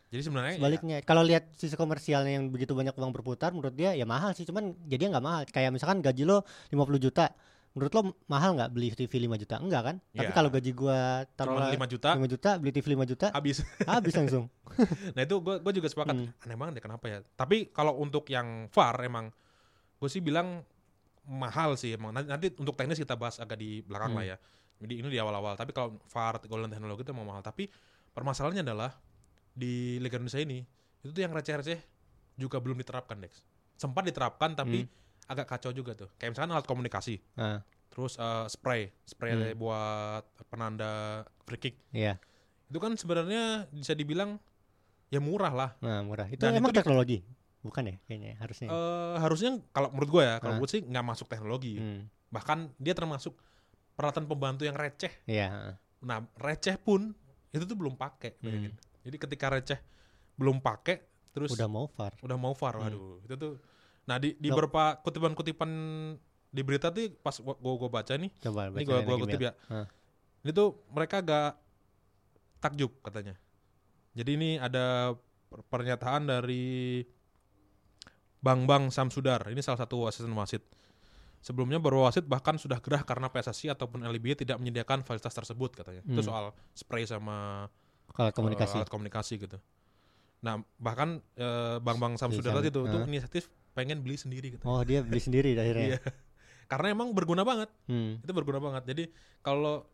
Jadi 0.08 0.22
sebenarnya 0.24 0.52
ya, 0.56 0.58
Sebaliknya, 0.58 0.96
kalau 1.04 1.20
lihat 1.20 1.52
sisi 1.52 1.76
komersialnya 1.76 2.40
yang 2.40 2.48
begitu 2.48 2.72
banyak 2.72 2.96
uang 2.96 3.12
berputar, 3.12 3.52
menurut 3.52 3.76
dia 3.76 3.92
ya 3.92 4.08
mahal 4.08 4.32
sih, 4.32 4.48
cuman 4.48 4.72
jadi 4.88 5.12
nggak 5.12 5.24
mahal. 5.24 5.42
Kayak 5.44 5.76
misalkan 5.76 6.00
gaji 6.00 6.24
lo 6.24 6.48
50 6.72 6.96
juta, 6.96 7.28
menurut 7.76 7.92
lo 7.92 8.02
mahal 8.24 8.56
nggak 8.56 8.70
beli 8.72 8.88
TV 8.96 9.28
5 9.28 9.36
juta? 9.36 9.60
Enggak 9.60 9.82
kan? 9.84 9.96
Tapi 10.16 10.32
Ya. 10.32 10.34
kalau 10.34 10.48
gaji 10.48 10.70
gua 10.72 11.28
taruh 11.36 11.60
5 11.60 11.84
juta 11.84 12.16
5 12.16 12.24
juta, 12.24 12.50
beli 12.56 12.72
TV 12.72 12.86
5 12.96 13.04
juta, 13.04 13.26
habis 13.30 13.60
habis 13.88 14.14
langsung. 14.16 14.48
Nah 15.16 15.22
itu 15.24 15.36
gue 15.40 15.54
gue 15.58 15.72
juga 15.76 15.88
sepakat 15.88 16.14
Hmm. 16.14 16.28
aneh 16.40 16.56
banget 16.56 16.72
deh 16.78 16.84
kenapa 16.84 17.04
ya. 17.08 17.18
Tapi 17.36 17.68
kalau 17.68 17.96
untuk 17.98 18.24
yang 18.28 18.68
VAR 18.70 18.96
emang 19.02 19.28
gue 19.98 20.08
sih 20.08 20.20
bilang 20.20 20.62
mahal 21.24 21.76
sih 21.76 21.92
emang. 21.92 22.16
Nanti, 22.16 22.28
nanti 22.28 22.46
untuk 22.56 22.72
teknis 22.72 22.96
kita 22.96 23.12
bahas 23.12 23.36
agak 23.36 23.58
di 23.58 23.84
belakang 23.84 24.14
Hmm. 24.14 24.18
lah 24.22 24.26
ya. 24.32 24.36
Jadi 24.78 24.94
ini 25.02 25.08
di 25.10 25.18
awal-awal. 25.18 25.58
Tapi 25.58 25.74
kalau 25.74 25.98
VAR 26.06 26.38
golden 26.46 26.70
teknologi 26.70 27.02
itu 27.02 27.10
emang 27.10 27.26
mahal. 27.26 27.42
Tapi 27.42 27.66
permasalahannya 28.14 28.62
adalah 28.62 28.94
di 29.58 29.98
Liga 29.98 30.16
Indonesia 30.16 30.38
ini 30.38 30.62
itu 30.98 31.10
tuh 31.10 31.22
yang 31.22 31.34
receh-receh 31.34 31.78
juga 32.34 32.62
belum 32.62 32.78
diterapkan 32.78 33.18
Dex. 33.18 33.42
Sempat 33.74 34.06
diterapkan 34.06 34.54
tapi 34.54 34.86
Hmm. 34.86 34.90
agak 35.26 35.46
kacau 35.48 35.70
juga 35.70 35.92
tuh. 35.92 36.08
Kayak 36.16 36.30
misalkan 36.32 36.54
alat 36.54 36.64
komunikasi, 36.64 37.18
Nah, 37.34 37.58
terus 37.88 38.14
eh, 38.14 38.46
spray, 38.46 38.94
spray 39.02 39.34
Hmm. 39.34 39.58
buat 39.58 40.22
penanda 40.46 41.22
free 41.42 41.58
kick. 41.60 41.74
iya. 41.90 42.16
Itu 42.66 42.78
kan 42.78 42.94
sebenarnya 42.94 43.66
bisa 43.68 43.92
dibilang 43.92 44.38
ya 45.08 45.18
murah 45.18 45.50
lah. 45.50 45.70
Nah, 45.80 46.04
murah. 46.04 46.28
Itu 46.28 46.38
Dan 46.38 46.54
emang 46.54 46.70
itu 46.70 46.78
teknologi. 46.78 47.18
Bukan 47.58 47.82
ya 47.84 47.96
kayaknya 48.06 48.38
harusnya. 48.38 48.68
Eh, 48.68 49.16
harusnya 49.18 49.50
kalau 49.72 49.90
menurut 49.90 50.10
gue 50.12 50.22
ya, 50.22 50.34
kalau 50.38 50.54
Hah? 50.54 50.60
gue 50.62 50.68
sih 50.68 50.80
nggak 50.80 51.04
masuk 51.04 51.26
teknologi. 51.26 51.74
Hmm. 51.74 52.06
Bahkan 52.28 52.76
dia 52.78 52.94
termasuk 52.94 53.34
peralatan 53.96 54.28
pembantu 54.28 54.62
yang 54.62 54.76
receh. 54.76 55.10
Iya. 55.26 55.74
Nah, 55.98 56.22
receh 56.38 56.78
pun 56.78 57.10
itu 57.50 57.64
tuh 57.64 57.74
belum 57.74 57.96
pakai. 57.96 58.38
bayangin. 58.38 58.76
Jadi 59.08 59.16
ketika 59.18 59.46
receh 59.48 59.80
belum 60.36 60.60
pakai, 60.60 61.00
terus 61.30 61.50
Udah 61.50 61.64
mau 61.64 61.88
VAR. 61.88 62.12
udah 62.20 62.36
mau 62.36 62.52
VAR, 62.52 62.74
Hmm. 62.74 62.84
waduh, 62.84 63.16
itu 63.24 63.34
tuh. 63.34 63.52
Nah 64.04 64.16
di 64.16 64.32
di 64.34 64.48
beberapa 64.48 65.00
kutipan-kutipan 65.00 65.70
di 66.48 66.60
berita 66.60 66.88
tuh 66.88 67.08
pas 67.18 67.32
gua 67.36 67.54
gua, 67.54 67.74
gua 67.78 67.90
baca 67.90 68.12
nih, 68.14 68.30
Coba 68.38 68.68
ini 68.70 68.84
gua 68.84 69.00
gua 69.02 69.16
kutip 69.18 69.40
ya. 69.42 69.52
Hah. 69.66 69.88
Ini 70.38 70.50
tuh 70.50 70.68
mereka 70.88 71.18
agak 71.18 71.56
takjub 72.58 72.92
katanya. 73.00 73.34
Jadi 74.12 74.30
ini 74.30 74.50
ada 74.56 75.12
per- 75.46 75.64
pernyataan 75.64 76.26
dari 76.26 77.00
Bang 78.38 78.64
Bang 78.64 78.88
Samsudar. 78.88 79.46
Ini 79.46 79.58
salah 79.58 79.80
satu 79.80 80.06
asisten 80.06 80.30
wasit. 80.32 80.62
Sebelumnya 81.38 81.78
berwasit 81.78 82.24
bahkan 82.24 82.54
sudah 82.54 82.78
gerah 82.78 83.02
karena 83.02 83.26
PSSI 83.26 83.70
ataupun 83.70 84.02
LBY 84.02 84.34
tidak 84.36 84.58
menyediakan 84.58 85.02
fasilitas 85.02 85.32
tersebut 85.32 85.70
katanya. 85.72 86.02
Itu 86.02 86.18
Hmm. 86.18 86.26
soal 86.26 86.44
spray 86.72 87.04
sama 87.04 87.66
Kalau 88.10 88.28
eh, 88.28 88.34
komunikasi. 88.34 88.76
alat 88.76 88.88
komunikasi 88.88 89.34
gitu. 89.38 89.58
Nah, 90.38 90.58
bahkan 90.76 91.18
eh, 91.34 91.76
Bang 91.78 91.98
Bang 91.98 92.14
Samsudar 92.14 92.52
Sam- 92.52 92.58
tadi 92.58 92.68
tuh, 92.68 92.84
Hah? 92.84 93.04
inisiatif 93.04 93.46
pengen 93.72 94.00
beli 94.00 94.14
sendiri 94.14 94.54
gitu. 94.54 94.64
Oh, 94.64 94.82
dia 94.82 95.00
beli 95.00 95.18
sendiri 95.18 95.54
akhirnya. 95.58 95.96
Iya. 95.96 96.00
Karena 96.66 96.92
emang 96.92 97.10
berguna 97.10 97.42
banget. 97.42 97.70
Hmm. 97.86 98.18
Itu 98.18 98.32
berguna 98.32 98.58
banget. 98.58 98.84
Jadi 98.86 99.04
kalau 99.40 99.86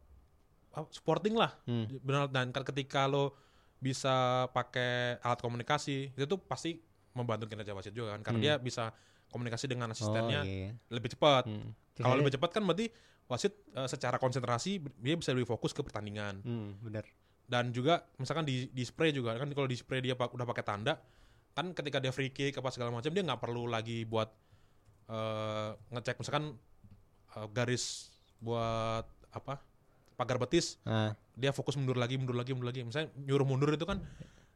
ah, 0.71 0.87
sporting 0.91 1.35
lah 1.35 1.55
Hmm. 1.65 1.87
benar 2.01 2.27
dan 2.27 2.51
ketika 2.51 3.05
lo 3.05 3.37
bisa 3.79 4.47
pakai 4.51 5.21
alat 5.21 5.39
komunikasi 5.39 6.11
itu 6.11 6.25
tuh 6.25 6.41
pasti 6.41 6.81
membantu 7.13 7.47
kinerja 7.47 7.71
wasit 7.71 7.93
juga 7.93 8.17
kan 8.17 8.25
karena 8.25 8.39
Hmm. 8.39 8.47
dia 8.49 8.55
bisa 8.59 8.91
komunikasi 9.29 9.67
dengan 9.67 9.87
Oh, 9.87 9.95
asistennya 9.95 10.41
iya. 10.43 10.73
lebih 10.89 11.11
cepat. 11.11 11.45
Hmm. 11.45 11.71
Kalau 11.95 12.17
lebih 12.17 12.33
cepat 12.33 12.51
kan 12.51 12.63
berarti 12.63 12.89
wasit 13.25 13.55
eh, 13.71 13.87
secara 13.87 14.17
konsentrasi 14.17 14.73
dia 14.99 15.15
bisa 15.15 15.31
lebih 15.31 15.47
fokus 15.47 15.71
ke 15.71 15.81
pertandingan. 15.81 16.41
Hmm, 16.41 16.75
benar. 16.81 17.05
Dan 17.45 17.71
juga 17.71 18.09
misalkan 18.17 18.49
di 18.49 18.73
di 18.73 18.83
spray 18.83 19.13
juga 19.13 19.37
kan 19.37 19.49
kalau 19.53 19.69
di 19.69 19.77
spray 19.77 20.01
dia 20.01 20.17
pak- 20.17 20.33
udah 20.33 20.49
pakai 20.49 20.65
tanda 20.65 20.97
kan 21.55 21.71
ketika 21.71 22.03
dia 22.03 22.11
free 22.11 22.33
kick 22.33 22.57
apa 22.57 22.67
segala 22.73 22.91
macam 22.91 23.13
dia 23.15 23.23
nggak 23.23 23.39
perlu 23.39 23.69
lagi 23.69 24.03
buat 24.03 24.27
eh, 25.07 25.71
ngecek 25.93 26.17
misalkan 26.19 26.57
eh, 27.37 27.47
garis 27.53 28.11
buat 28.41 29.05
apa 29.31 29.61
pagar 30.15 30.39
betis 30.39 30.79
Ah, 30.87 31.11
dia 31.35 31.51
fokus 31.51 31.75
mundur 31.75 31.99
lagi 31.99 32.15
mundur 32.15 32.35
lagi 32.35 32.55
mundur 32.55 32.71
lagi. 32.71 32.81
Misalnya 32.83 33.11
nyuruh 33.19 33.47
mundur 33.47 33.71
itu 33.71 33.83
kan 33.83 33.99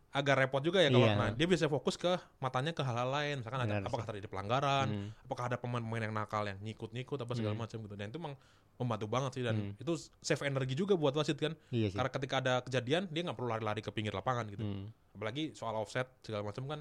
agak 0.08 0.34
repot 0.38 0.60
juga 0.60 0.80
ya 0.80 0.88
kalau 0.88 1.04
Iya. 1.04 1.14
nah 1.14 1.28
dia 1.30 1.44
bisa 1.44 1.66
fokus 1.66 1.94
ke 1.94 2.08
matanya 2.38 2.72
ke 2.72 2.80
hal-hal 2.80 3.08
lain 3.08 3.34
misalkan 3.38 3.60
ada 3.60 3.74
Benar 3.74 3.86
apakah 3.86 4.04
terjadi 4.06 4.26
pelanggaran 4.26 4.86
hmm. 4.88 5.08
apakah 5.22 5.44
ada 5.46 5.56
pemain-pemain 5.56 6.02
yang 6.02 6.14
nakal 6.14 6.42
yang 6.42 6.56
nyikut-nyikut 6.58 7.18
apa 7.18 7.32
segala 7.32 7.52
Hmm. 7.52 7.62
macam 7.62 7.78
gitu 7.78 7.94
dan 7.94 8.06
itu 8.06 8.16
memang 8.16 8.34
membantu 8.74 9.06
banget 9.06 9.30
sih 9.32 9.42
dan 9.42 9.54
Hmm. 9.54 9.72
itu 9.76 9.92
save 10.18 10.42
energi 10.44 10.72
juga 10.72 10.94
buat 10.94 11.12
wasit 11.12 11.36
kan 11.36 11.52
Iya 11.68 11.92
sih. 11.92 11.96
karena 11.96 12.10
ketika 12.10 12.34
ada 12.38 12.54
kejadian 12.62 13.04
dia 13.06 13.20
nggak 13.22 13.34
perlu 13.34 13.48
lari-lari 13.48 13.80
ke 13.80 13.90
pinggir 13.90 14.10
lapangan 14.10 14.48
gitu 14.48 14.62
Hmm. 14.62 14.88
apalagi 15.12 15.52
soal 15.52 15.76
offset 15.76 16.08
segala 16.20 16.40
macam 16.42 16.64
kan 16.64 16.80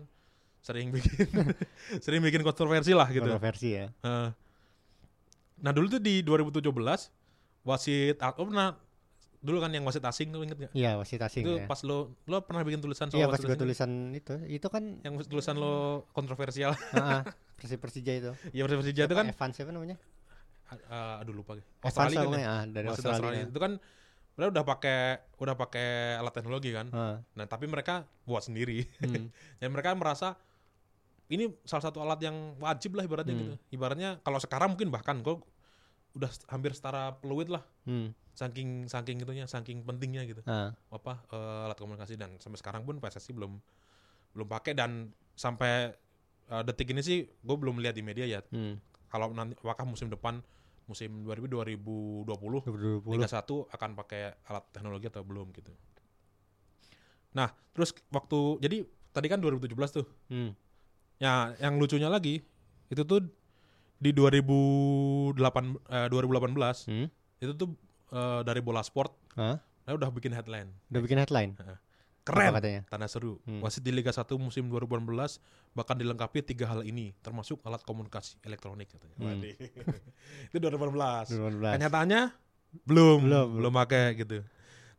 sering 0.57 0.87
bikin 0.95 1.27
sering 1.99 2.21
bikin 2.21 2.41
kontroversi 2.41 2.91
lah 2.91 3.07
gitu 3.07 3.23
Kontroversi 3.23 3.69
ya. 3.73 3.87
Nah 5.57 5.71
dulu 5.71 5.89
tuh 5.89 5.99
di 5.99 6.21
2017 6.21 6.69
wasit 7.63 8.15
oh 8.21 8.45
pernah 8.45 8.71
dulu 9.47 9.57
kan 9.57 9.71
yang 9.71 9.81
wasit 9.81 10.03
asing 10.03 10.27
lu 10.29 10.43
inget 10.43 10.59
gak? 10.59 10.71
Iya, 10.73 10.99
wasit 10.99 11.17
asing 11.17 11.41
itu 11.41 11.55
ya. 11.55 11.65
pas 11.65 11.79
lo 11.81 11.97
lo 12.25 12.43
pernah 12.43 12.61
bikin 12.61 12.77
tulisan 12.77 13.07
soal 13.07 13.15
Iya, 13.17 13.25
pas 13.25 13.33
wasit 13.33 13.45
gue 13.45 13.49
asing? 13.49 13.63
tulisan 13.63 13.91
itu, 14.11 14.33
itu 14.45 14.67
kan 14.67 14.83
yang 14.99 15.15
tulisan 15.23 15.55
lo 15.55 15.73
kontroversial 16.11 16.75
Persi 17.57 17.75
Persija 17.75 18.11
itu. 18.13 18.31
ya 18.53 18.61
Persija 18.61 18.77
Persija 18.77 19.01
itu 19.05 19.15
kan 19.15 19.25
Evans 19.25 19.53
siapa 19.53 19.71
namanya? 19.71 19.95
ah, 20.91 21.23
aduh 21.23 21.31
lupa 21.31 21.55
Australia 21.79 22.19
kan 22.21 22.35
ya? 22.35 22.43
ah, 22.45 22.63
dari 22.67 22.85
Wasit 22.85 23.07
Australia. 23.07 23.47
itu 23.47 23.55
kan 23.55 23.79
mereka 24.35 24.49
udah 24.51 24.65
pakai 24.67 24.99
udah 25.39 25.55
pakai 25.55 25.87
alat 26.15 26.33
teknologi 26.35 26.69
kan 26.69 26.91
Ah, 26.91 27.17
nah 27.33 27.45
tapi 27.45 27.65
mereka 27.65 28.03
buat 28.23 28.43
sendiri 28.43 28.83
hmm. 28.99 29.31
dan 29.59 29.69
mereka 29.71 29.95
merasa 29.95 30.35
ini 31.27 31.47
salah 31.63 31.83
satu 31.83 31.99
alat 31.99 32.19
yang 32.21 32.35
wajib 32.57 32.93
lah 32.93 33.03
ibaratnya 33.03 33.31
Hmm. 33.31 33.41
gitu 33.41 33.55
ibaratnya 33.71 34.09
kalau 34.21 34.37
sekarang 34.37 34.69
mungkin 34.69 34.87
bahkan 34.87 35.19
kok 35.19 35.39
udah 36.13 36.29
hampir 36.47 36.71
setara 36.71 37.15
peluit 37.15 37.47
lah 37.47 37.63
Hmm. 37.83 38.11
Saking 38.37 38.85
saking 38.85 39.17
itunya 39.25 39.49
saking 39.49 39.81
pentingnya 39.81 40.21
gitu 40.29 40.45
Ah, 40.45 40.69
apa 40.93 41.25
eh, 41.33 41.65
alat 41.65 41.77
komunikasi 41.81 42.21
dan 42.21 42.37
sampai 42.37 42.61
sekarang 42.61 42.85
pun 42.85 43.01
PSSI 43.01 43.33
belum 43.33 43.57
belum 44.37 44.47
pakai 44.47 44.77
dan 44.77 45.09
sampai 45.33 45.97
eh, 46.53 46.63
detik 46.69 46.93
ini 46.93 47.01
sih 47.01 47.25
gue 47.25 47.57
belum 47.57 47.81
lihat 47.81 47.97
di 47.97 48.05
media 48.05 48.29
ya 48.29 48.45
hmm. 48.45 49.09
kalau 49.09 49.33
nanti 49.33 49.57
apakah 49.57 49.89
musim 49.89 50.13
depan 50.13 50.37
musim 50.87 51.27
2020 51.27 52.23
2020. 52.23 53.11
Liga 53.11 53.27
1 53.27 53.43
akan 53.43 53.89
pakai 53.99 54.39
alat 54.47 54.63
teknologi 54.71 55.11
atau 55.11 55.21
belum 55.21 55.51
gitu. 55.51 55.75
Nah, 57.35 57.51
terus 57.75 57.91
waktu 58.07 58.63
jadi 58.63 58.87
tadi 59.11 59.27
kan 59.27 59.43
2017 59.43 59.75
tuh. 59.91 60.07
Hmm. 60.31 60.55
Ya, 61.19 61.53
yang 61.59 61.75
lucunya 61.75 62.07
lagi 62.07 62.39
itu 62.87 63.03
tuh 63.03 63.27
di 63.99 64.15
2008 64.15 65.35
eh, 65.91 66.07
2018 66.07 66.87
Hmm. 66.87 67.07
itu 67.43 67.51
tuh 67.57 67.75
eh, 68.11 68.41
dari 68.43 68.59
bola 68.59 68.81
sport 68.81 69.11
Hah? 69.35 69.57
nah 69.57 69.91
udah 69.93 70.11
bikin 70.11 70.31
headline. 70.31 70.67
Udah 70.91 71.01
bikin 71.01 71.17
headline. 71.17 71.51
Keren. 72.27 72.51
Apa 72.51 72.59
katanya? 72.59 72.81
Tanda 72.91 73.07
seru. 73.07 73.39
Hmm. 73.47 73.63
Wasit 73.63 73.79
di 73.79 73.95
Liga 73.95 74.11
1 74.11 74.27
musim 74.35 74.67
2018 74.67 75.39
bahkan 75.71 75.95
dilengkapi 75.95 76.43
tiga 76.43 76.67
hal 76.67 76.83
ini, 76.83 77.15
termasuk 77.23 77.63
alat 77.63 77.79
komunikasi 77.87 78.35
elektronik 78.43 78.91
katanya. 78.91 79.15
Hmm. 79.15 79.47
Itu 80.51 80.59
2018. 80.59 81.31
2018. 81.39 81.79
Kenyataannya 81.79 82.21
belum, 82.83 83.19
Belum, 83.23 83.47
belum, 83.63 83.71
pakai 83.71 84.11
gitu. 84.19 84.43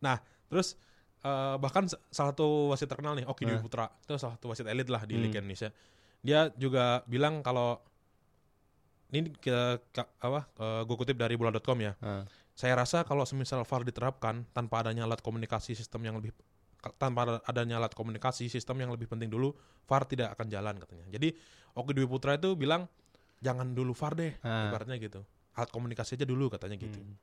Nah, 0.00 0.24
terus 0.48 0.80
eh, 1.20 1.56
bahkan 1.60 1.84
salah 2.08 2.32
satu 2.32 2.72
wasit 2.72 2.88
terkenal 2.88 3.12
nih, 3.12 3.28
Oki 3.28 3.44
Ah. 3.44 3.60
Putra, 3.60 3.86
itu 3.92 4.16
salah 4.16 4.40
satu 4.40 4.48
wasit 4.48 4.64
elit 4.64 4.88
lah 4.88 5.04
di 5.04 5.20
Hmm. 5.20 5.28
Liga 5.28 5.44
Indonesia. 5.44 5.68
Dia 6.24 6.48
juga 6.56 7.04
bilang 7.04 7.44
kalau 7.44 7.76
ini 9.08 9.36
kita 9.36 9.84
apa? 10.16 10.48
gue 10.88 10.96
kutip 10.96 11.20
dari 11.20 11.36
bola.com 11.36 11.76
ya. 11.76 11.92
Ah. 12.00 12.24
Saya 12.58 12.74
rasa 12.74 13.06
kalau 13.06 13.22
semisal 13.22 13.62
VAR 13.62 13.86
diterapkan 13.86 14.42
tanpa 14.50 14.82
adanya 14.82 15.06
alat 15.06 15.22
komunikasi 15.22 15.78
sistem 15.78 16.02
yang 16.02 16.18
lebih 16.18 16.34
tanpa 16.98 17.22
ada- 17.22 17.42
adanya 17.46 17.78
alat 17.78 17.94
komunikasi 17.94 18.50
sistem 18.50 18.82
yang 18.82 18.90
lebih 18.90 19.06
penting 19.06 19.30
dulu, 19.30 19.54
VAR 19.86 20.02
tidak 20.10 20.34
akan 20.34 20.50
jalan 20.50 20.74
katanya. 20.74 21.06
Jadi 21.06 21.38
Oki 21.78 21.94
Dwi 21.94 22.10
Putra 22.10 22.34
itu 22.34 22.58
bilang 22.58 22.90
jangan 23.38 23.78
dulu 23.78 23.94
VAR 23.94 24.18
deh, 24.18 24.34
Ah. 24.42 24.74
ibaratnya 24.74 24.98
gitu. 24.98 25.22
Alat 25.54 25.70
komunikasi 25.70 26.18
aja 26.18 26.26
dulu 26.26 26.50
katanya 26.50 26.74
gitu. 26.74 26.98
Hmm. 26.98 27.14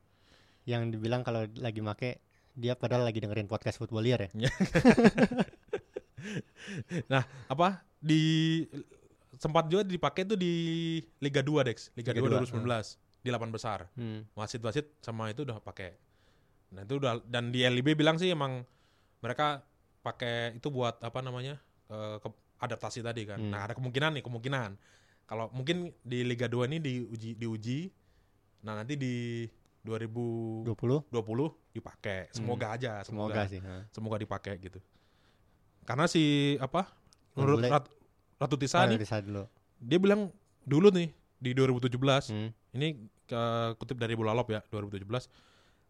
Yang 0.64 0.96
dibilang 0.96 1.20
kalau 1.28 1.44
lagi 1.60 1.84
make 1.84 2.24
dia 2.56 2.72
padahal 2.72 3.04
lagi 3.04 3.20
dengerin 3.20 3.52
podcast 3.52 3.76
footballier 3.76 4.32
ya. 4.32 4.32
Nah, 7.06 7.22
apa 7.46 7.86
di 8.02 8.64
sempat 9.38 9.68
juga 9.70 9.86
dipakai 9.86 10.26
tuh 10.26 10.34
di 10.34 10.98
Liga 11.22 11.44
2 11.44 11.62
Dex, 11.68 11.92
Liga, 11.94 12.16
Liga 12.16 12.40
2 12.42 12.50
2, 12.50 12.56
2019 12.56 13.05
di 13.26 13.34
8 13.34 13.50
besar. 13.50 13.90
Hmm. 13.94 14.22
Wasit-wasit 14.32 14.94
sama 15.02 15.34
itu 15.34 15.42
udah 15.42 15.58
pakai. 15.58 15.98
Nah, 16.70 16.86
itu 16.86 16.96
udah 16.96 17.18
dan 17.26 17.50
di 17.50 17.66
LIB 17.66 17.98
bilang 17.98 18.16
sih 18.16 18.30
emang 18.30 18.62
mereka 19.18 19.66
pakai 20.00 20.54
itu 20.54 20.70
buat 20.70 21.02
apa 21.02 21.20
namanya? 21.20 21.58
eh, 21.86 22.18
ke- 22.18 22.34
adaptasi 22.58 23.02
tadi 23.02 23.26
kan. 23.26 23.38
Hmm. 23.38 23.50
Nah, 23.50 23.62
ada 23.62 23.74
kemungkinan 23.74 24.18
nih, 24.18 24.24
kemungkinan. 24.24 24.74
Kalau 25.26 25.50
mungkin 25.50 25.90
di 26.02 26.22
Liga 26.22 26.46
2 26.46 26.66
ini 26.66 26.78
diuji 26.78 27.34
diuji 27.34 27.90
nah 28.62 28.74
nanti 28.74 28.94
di 28.94 29.46
2020 29.82 30.66
20 31.08 31.50
dipakai. 31.72 32.30
Semoga 32.32 32.74
aja, 32.74 33.02
semoga 33.02 33.38
semoga 33.38 33.42
sih. 33.46 33.62
ah. 33.62 33.84
semoga 33.92 34.18
dipakai 34.18 34.58
gitu. 34.60 34.82
Karena 35.84 36.06
si 36.06 36.56
apa? 36.58 36.90
Menurut. 37.38 37.62
Rat- 37.70 37.94
Ratu 38.36 38.56
Tisa 38.58 38.82
Ah, 38.82 38.90
nih, 38.90 39.00
dia 39.80 39.96
bilang 39.96 40.28
dulu 40.62 40.90
nih 40.90 41.08
di 41.46 41.54
2017 41.54 41.94
Hmm. 42.28 42.50
ini 42.74 42.98
ke, 43.24 43.42
kutip 43.78 43.96
dari 43.96 44.14
Bulalop 44.14 44.48
ya 44.48 44.66
2017 44.66 45.30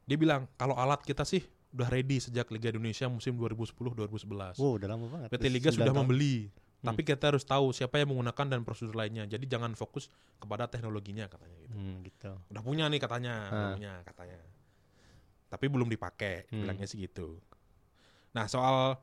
dia 0.03 0.17
bilang 0.17 0.51
kalau 0.53 0.75
alat 0.75 0.99
kita 1.01 1.23
sih 1.23 1.39
udah 1.71 1.87
ready 1.87 2.19
sejak 2.19 2.47
Liga 2.49 2.69
Indonesia 2.69 3.07
musim 3.07 3.35
2010-2011 3.35 4.55
Wow, 4.55 4.75
udah 4.75 4.87
lama 4.87 5.05
banget. 5.09 5.27
PT 5.29 5.45
Liga 5.49 5.69
9 5.69 5.75
sudah 5.75 5.87
tahun. 5.87 5.99
membeli 6.01 6.35
Hmm. 6.77 6.85
tapi 6.85 7.01
kita 7.03 7.25
harus 7.25 7.41
tahu 7.41 7.71
siapa 7.71 7.97
yang 7.97 8.11
menggunakan 8.11 8.45
dan 8.47 8.61
prosedur 8.61 8.93
lainnya 8.93 9.25
jadi 9.25 9.41
jangan 9.49 9.73
fokus 9.73 10.05
kepada 10.35 10.67
teknologinya 10.67 11.25
katanya 11.25 11.57
gitu 11.59 11.73
Hmm, 11.73 11.95
gitu. 12.01 12.31
udah 12.45 12.61
punya 12.61 12.85
nih 12.85 12.99
katanya 12.99 13.33
udah 13.47 13.63
Ah. 13.63 13.73
punya 13.73 13.93
katanya 14.03 14.37
tapi 15.47 15.65
belum 15.65 15.87
dipakai 15.87 16.45
Hmm. 16.45 16.61
bilangnya 16.61 16.85
sih 16.85 16.99
gitu 16.99 17.41
nah 18.31 18.45
soal 18.45 18.99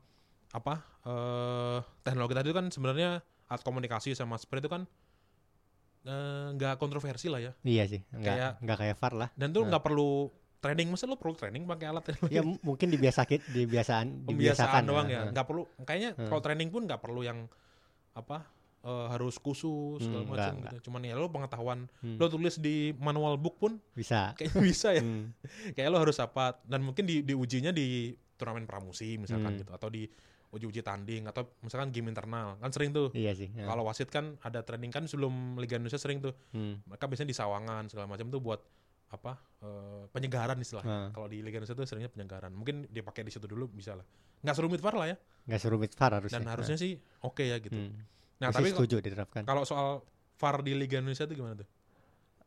apa 0.49 0.73
eh 1.03 1.77
teknologi 2.01 2.33
tadi 2.33 2.47
itu 2.47 2.55
kan 2.55 2.67
sebenarnya 2.67 3.19
alat 3.45 3.61
komunikasi 3.61 4.13
sama 4.13 4.37
spray 4.37 4.57
itu 4.57 4.69
kan 4.69 4.87
eh, 6.03 6.47
nggak 6.51 6.75
kontroversi 6.75 7.27
lah 7.27 7.39
ya 7.39 7.51
Iya 7.61 7.83
sih, 7.87 8.01
enggak 8.09 8.33
Kayak- 8.33 8.53
enggak 8.59 8.77
kayak 8.77 8.95
VAR 8.97 9.13
lah. 9.15 9.29
dan 9.33 9.47
tuh 9.49 9.61
Ah. 9.61 9.67
nggak 9.69 9.83
perlu 9.83 10.11
training 10.59 10.87
masa 10.87 11.03
lo 11.03 11.15
perlu 11.15 11.33
training 11.33 11.63
pakai 11.65 11.87
alat 11.87 12.03
ya 12.29 12.39
m- 12.41 12.59
mungkin 12.61 12.87
dibiasakan 12.87 13.39
dibiasaan 13.47 14.07
dibiasakan 14.25 14.27
pembiasaan 14.27 14.83
doang 14.85 15.07
ya 15.07 15.21
nggak 15.29 15.45
perlu 15.45 15.63
kayaknya 15.81 16.11
Hmm. 16.13 16.27
kalau 16.27 16.41
training 16.41 16.69
pun 16.69 16.81
nggak 16.83 16.99
perlu 16.99 17.21
yang 17.21 17.47
apa 18.13 18.47
eh, 18.81 19.07
harus 19.09 19.35
khusus 19.37 19.99
segala 20.01 20.21
Hmm, 20.21 20.29
macam 20.29 20.53
nggak, 20.53 20.71
gitu 20.73 20.87
cuman 20.87 21.01
ya 21.03 21.15
lo 21.15 21.27
pengetahuan 21.27 21.87
Hmm, 21.99 22.15
lo 22.15 22.27
tulis 22.27 22.55
di 22.57 22.75
manual 22.93 23.35
book 23.35 23.55
pun 23.57 23.79
bisa. 23.91 24.31
kayaknya 24.37 24.59
bisa 24.61 24.89
ya 24.91 24.99
Hmm, 24.99 25.31
kayak 25.75 25.87
lo 25.87 25.97
harus 25.97 26.15
apa 26.17 26.59
dan 26.61 26.79
mungkin 26.81 27.03
di 27.03 27.19
diujinya 27.21 27.71
di 27.71 28.11
turnamen 28.33 28.63
pramusim 28.63 29.19
misalkan 29.19 29.51
Hmm. 29.51 29.61
gitu 29.61 29.71
atau 29.71 29.87
di 29.87 30.03
uji-uji 30.53 30.79
tanding 30.79 31.25
atau 31.25 31.49
misalkan 31.59 31.89
game 31.89 32.07
internal 32.07 32.55
kan 32.55 32.69
sering 32.69 32.89
tuh 32.89 33.09
iya 33.11 33.33
sih. 33.33 33.49
ya. 33.49 33.65
kalau 33.65 33.83
wasit 33.83 34.07
kan 34.07 34.37
ada 34.39 34.61
training 34.61 34.89
kan 34.89 35.03
sebelum 35.03 35.33
Liga 35.57 35.75
Indonesia 35.75 35.97
sering 35.97 36.21
tuh 36.21 36.31
Hmm, 36.49 36.77
mereka 36.85 37.05
biasanya 37.05 37.27
di 37.27 37.35
sawangan 37.35 37.83
segala 37.87 38.05
macam 38.05 38.29
tuh 38.29 38.37
buat 38.37 38.61
apa 39.09 39.33
eh, 39.59 40.03
penyegaran 40.09 40.57
istilahnya 40.57 40.89
ah. 40.89 41.09
kalau 41.09 41.25
di 41.25 41.41
Liga 41.41 41.57
Indonesia 41.57 41.73
tuh 41.73 41.83
seringnya 41.83 42.07
penyegaran 42.07 42.49
mungkin 42.49 42.85
dipakai 42.87 43.21
di 43.21 43.29
situ 43.29 43.45
dulu 43.45 43.65
bisa 43.67 43.93
lah 43.93 44.05
nggak 44.39 44.53
serumit 44.53 44.77
VAR 44.79 44.95
lah 44.95 45.07
ya 45.07 45.17
nggak 45.43 45.59
serumit 45.59 45.91
VAR 45.91 46.11
harusnya. 46.15 46.37
dan 46.37 46.47
harusnya 46.47 46.77
sih 46.77 46.93
oke 47.19 47.41
ya 47.41 47.57
gitu 47.57 47.73
Hmm. 47.73 47.97
nah 48.37 48.49
Gue 48.49 48.53
sih 48.55 48.57
tapi 48.63 48.69
setuju 48.75 48.95
diterapkan. 48.99 49.41
kalau 49.43 49.63
soal 49.63 50.01
VAR 50.35 50.61
di 50.61 50.73
Liga 50.73 50.97
Indonesia 50.97 51.23
tuh 51.23 51.33
gimana 51.33 51.55
tuh 51.55 51.67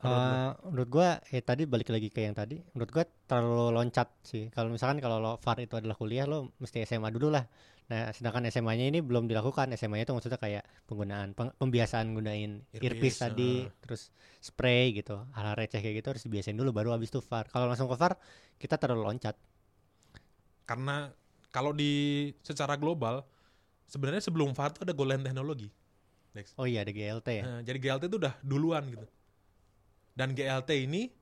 Eh, 0.06 0.48
menurut 0.70 0.88
gua 0.92 1.08
eh 1.34 1.42
tadi 1.42 1.62
balik 1.72 1.88
lagi 1.94 2.08
ke 2.14 2.20
yang 2.26 2.36
tadi 2.36 2.56
menurut 2.76 2.90
gua 2.94 3.04
terlalu 3.30 3.66
loncat 3.76 4.08
sih. 4.30 4.44
Kalau 4.54 4.68
misalkan 4.70 4.98
kalau 5.04 5.18
lo 5.24 5.32
VAR 5.42 5.58
itu 5.66 5.74
adalah 5.80 5.96
kuliah 5.98 6.24
lo 6.30 6.38
mesti 6.62 6.78
SMA 6.86 7.10
dulu 7.10 7.28
lah. 7.34 7.44
Nah 7.90 8.10
sedangkan 8.14 8.46
SMA-nya 8.54 8.86
ini 8.92 9.00
belum 9.02 9.24
dilakukan. 9.30 9.66
SMA-nya 9.74 10.04
itu 10.06 10.14
maksudnya 10.14 10.38
kayak 10.38 10.62
penggunaan 10.86 11.34
peng- 11.38 11.54
pembiasaan 11.58 12.06
gunain 12.14 12.62
Earpiece, 12.70 12.82
earpiece 12.86 13.18
tadi 13.18 13.50
terus 13.82 14.02
spray 14.38 14.94
gitu 14.94 15.16
hal-hal 15.34 15.56
receh 15.58 15.80
kayak 15.82 15.96
gitu 16.02 16.08
harus 16.14 16.22
dibiasain 16.26 16.54
dulu 16.60 16.70
baru 16.70 16.94
habis 16.94 17.10
itu 17.10 17.18
VAR 17.22 17.44
kalau 17.50 17.66
langsung 17.66 17.90
ke 17.90 17.96
VAR 17.98 18.12
kita 18.62 18.74
terlalu 18.78 19.02
loncat. 19.10 19.34
Karena 20.66 21.10
kalau 21.54 21.70
di 21.72 21.92
secara 22.42 22.74
global 22.78 23.22
sebenarnya 23.86 24.22
sebelum 24.22 24.52
VAR 24.54 24.70
tuh 24.74 24.82
ada 24.86 24.94
goal 24.94 25.10
line 25.14 25.24
teknologi 25.24 25.70
oh 26.60 26.66
iya 26.68 26.84
ada 26.84 26.92
GLT 26.92 27.28
ya? 27.40 27.44
Nah, 27.48 27.60
jadi 27.64 27.78
GLT 27.80 28.04
itu 28.12 28.16
udah 28.20 28.34
duluan 28.44 28.84
gitu. 28.92 29.06
Dan 30.16 30.32
GLT 30.32 30.70
ini 30.80 31.12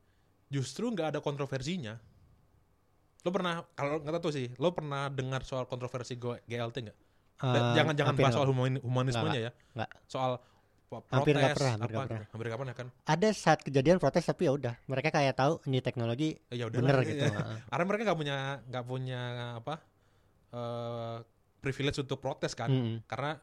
justru 0.46 0.86
nggak 0.86 1.08
ada 1.08 1.20
kontroversinya. 1.20 1.98
Lo 3.20 3.30
pernah 3.30 3.66
kalau 3.72 3.98
nggak 3.98 4.20
tahu 4.20 4.30
sih, 4.30 4.54
lo 4.54 4.70
pernah 4.70 5.08
dengar 5.08 5.42
soal 5.42 5.64
kontroversi 5.64 6.14
GLT 6.14 6.76
nggak? 6.80 6.98
Eh, 7.36 7.72
jangan 7.74 7.92
jangan 7.92 8.14
hampir 8.14 8.22
bahas 8.22 8.34
soal 8.34 8.46
human- 8.46 8.78
humanismenya 8.78 9.40
ya. 9.42 9.52
nggak. 9.74 9.90
Soal 10.06 10.38
po- 10.86 11.02
Hampir 11.10 11.34
nggak 11.34 11.50
protes 11.50 11.58
pernah, 11.58 11.72
hampir 11.74 11.84
apa 11.90 11.98
gitu. 11.98 12.06
pernah. 12.06 12.26
Hampir 12.30 12.46
nggak 12.46 12.60
pernah 12.60 12.74
kan? 12.74 12.86
ada 13.04 13.28
saat 13.34 13.58
kejadian 13.60 13.98
protes 13.98 14.22
tapi 14.22 14.42
ya 14.44 14.52
udah 14.54 14.74
mereka 14.86 15.08
kayak 15.10 15.34
tahu 15.34 15.58
ini 15.64 15.78
teknologi 15.80 16.38
Eh, 16.48 16.56
ya 16.56 16.70
bener 16.70 16.94
lah, 16.94 17.02
gitu 17.02 17.24
ya. 17.24 17.34
Karena 17.72 17.84
mereka 17.84 18.02
nggak 18.06 18.18
punya 18.20 18.36
nggak 18.62 18.84
punya 18.86 19.20
apa 19.58 19.74
eh 20.52 21.16
privilege 21.58 21.98
untuk 21.98 22.20
protes 22.20 22.52
kan? 22.52 22.68
Mm-mm. 22.68 23.02
Karena 23.04 23.34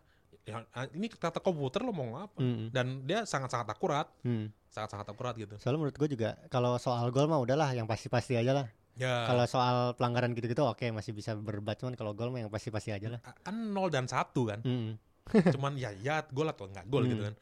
ya, 0.43 0.65
ini 0.91 1.07
kata 1.07 1.37
komputer 1.37 1.81
lo 1.81 1.91
mau 1.91 2.17
apa? 2.17 2.37
Mm-mm. 2.37 2.69
Dan 2.69 3.03
dia 3.03 3.23
sangat-sangat 3.23 3.67
akurat, 3.67 4.07
Mm. 4.21 4.49
sangat-sangat 4.67 5.07
akurat 5.07 5.33
gitu. 5.35 5.55
Soalnya 5.57 5.79
menurut 5.79 5.95
gue 5.95 6.09
juga 6.09 6.29
kalau 6.47 6.75
soal 6.75 7.09
gol 7.09 7.25
mah 7.25 7.37
udahlah 7.37 7.71
yang 7.71 7.85
pasti-pasti 7.85 8.35
aja 8.35 8.53
lah. 8.53 8.67
Ya. 8.93 9.23
Kalau 9.23 9.45
soal 9.45 9.75
pelanggaran 9.93 10.31
gitu-gitu 10.31 10.61
oke 10.61 10.83
masih 10.89 11.11
bisa 11.11 11.31
berdebat 11.33 11.75
cuman 11.75 11.93
kalau 11.93 12.11
gol 12.11 12.27
mah 12.27 12.39
yang 12.39 12.49
pasti-pasti 12.49 12.91
aja 12.91 13.07
lah. 13.09 13.19
kan 13.39 13.55
0 13.71 13.87
dan 13.87 14.05
1 14.05 14.15
kan. 14.45 14.59
Mm. 14.61 14.99
cuman 15.55 15.73
ya 15.75 15.93
ya 15.95 16.25
gol 16.27 16.49
atau 16.49 16.65
enggak 16.65 16.85
gol 16.85 17.05
Hmm. 17.05 17.11
gitu 17.11 17.23
kan 17.23 17.35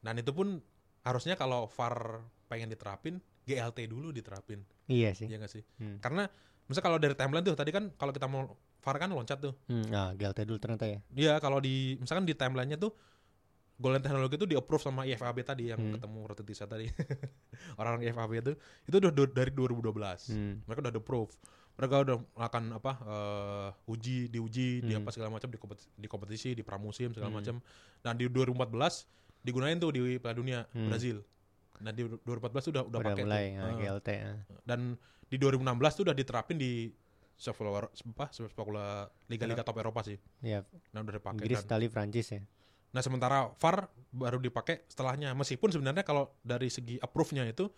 dan 0.00 0.14
itu 0.18 0.30
pun 0.30 0.58
harusnya 1.00 1.32
kalau 1.32 1.70
VAR 1.70 2.18
pengen 2.44 2.66
diterapin 2.66 3.22
GLT 3.42 3.86
dulu 3.86 4.10
diterapin 4.10 4.66
Iya 4.84 5.14
sih. 5.14 5.30
ya 5.30 5.38
nggak 5.38 5.48
sih 5.48 5.62
Hmm. 5.78 6.02
karena 6.02 6.26
misalnya 6.66 6.82
kalau 6.84 6.98
dari 6.98 7.14
timeline 7.14 7.46
tuh 7.46 7.54
tadi 7.54 7.70
kan 7.70 7.94
kalau 7.94 8.10
kita 8.10 8.26
mau 8.26 8.50
VAR 8.82 8.96
kan 8.98 9.08
loncat 9.08 9.38
tuh 9.38 9.54
Hmm, 9.64 9.86
nah, 9.86 10.10
GLT 10.12 10.42
dulu 10.42 10.58
ternyata 10.58 10.84
ya. 10.84 10.98
dia 11.08 11.32
kalau 11.38 11.58
di 11.58 11.94
misalkan 11.96 12.26
di 12.26 12.34
timelinenya 12.34 12.76
tuh 12.76 12.90
goal 13.78 13.94
line 13.94 14.04
teknologi 14.04 14.36
itu 14.36 14.46
di 14.46 14.54
approve 14.54 14.78
sama 14.80 15.02
IFAB 15.04 15.38
tadi 15.42 15.70
yang 15.70 15.80
Hmm. 15.80 15.92
ketemu 15.92 16.18
Rotitisa 16.24 16.66
tadi 16.66 16.86
orang-orang 17.78 18.02
IFAB 18.04 18.30
itu 18.36 18.52
itu 18.84 18.94
udah 18.98 19.10
dari 19.28 19.50
2012 19.50 20.30
Hmm. 20.30 20.62
mereka 20.62 20.80
udah 20.82 20.92
approve 20.94 21.32
mereka 21.72 21.94
udah 22.00 22.16
akan 22.38 22.64
apa 22.76 22.92
eh, 23.02 23.68
uji 23.88 24.28
diuji 24.28 24.82
di 24.82 24.92
Hmm. 24.92 25.00
apa 25.00 25.08
segala 25.10 25.30
macam 25.30 25.48
di 25.48 25.56
kompetisi, 25.56 25.88
di 25.94 26.06
kompetisi 26.06 26.48
di 26.52 26.62
pramusim 26.62 27.10
segala 27.10 27.30
Hmm. 27.30 27.38
macam 27.38 27.54
dan 28.00 28.14
di 28.14 28.26
2014 28.26 29.08
digunain 29.40 29.74
tuh 29.76 29.90
di 29.90 30.18
Piala 30.18 30.36
Dunia 30.36 30.60
Hmm. 30.68 30.86
Brazil 30.86 31.22
Nah 31.82 31.90
di 31.90 32.06
2014 32.06 32.62
tuh 32.62 32.72
udah 32.72 32.84
udah, 32.84 32.98
udah 33.00 33.08
pakai 33.10 33.24
mulai 33.24 33.42
tuh. 33.42 33.50
ya, 33.50 33.62
Eh, 33.64 33.74
GLT 33.74 34.08
dan 34.62 34.80
di 35.26 35.36
2016 35.36 35.92
tuh 35.92 36.04
udah 36.04 36.14
diterapin 36.14 36.54
di 36.54 36.86
sepak 37.42 37.58
bola 37.58 37.90
apa 37.90 38.26
sepak 38.30 38.62
bola 38.62 39.10
liga-liga 39.26 39.66
top 39.66 39.82
Eropa 39.82 40.06
sih. 40.06 40.14
ya 40.46 40.62
Nah 40.94 41.02
udah 41.02 41.18
dipakai. 41.18 41.42
Inggris 41.42 41.66
Italia 41.66 41.90
Prancis 41.90 42.28
ya 42.30 42.40
Nah 42.92 43.00
sementara 43.00 43.48
VAR 43.56 43.88
baru 44.12 44.38
dipakai 44.38 44.84
setelahnya. 44.86 45.32
Meskipun 45.32 45.72
sebenarnya 45.72 46.04
kalau 46.04 46.28
dari 46.44 46.68
segi 46.68 47.00
approve-nya 47.00 47.48
itu 47.48 47.72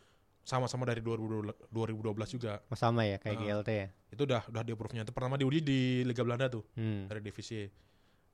sama-sama 0.45 0.85
dari 0.85 1.01
2012, 1.01 1.73
2012 1.73 2.35
juga. 2.37 2.61
oh, 2.69 2.77
sama 2.77 3.09
ya 3.09 3.17
kayak 3.17 3.39
Ah. 3.39 3.41
GLT 3.41 3.71
ya 3.73 3.89
Itu 4.13 4.29
udah 4.29 4.43
udah 4.51 4.63
di 4.67 4.71
approve-nya. 4.75 5.07
Itu 5.07 5.15
pertama 5.15 5.39
diuji 5.41 5.65
di 5.65 6.03
Liga 6.05 6.21
Belanda 6.27 6.51
tuh 6.51 6.67
hmm. 6.77 7.09
dari 7.09 7.23
divisi. 7.25 7.65
E. 7.65 7.71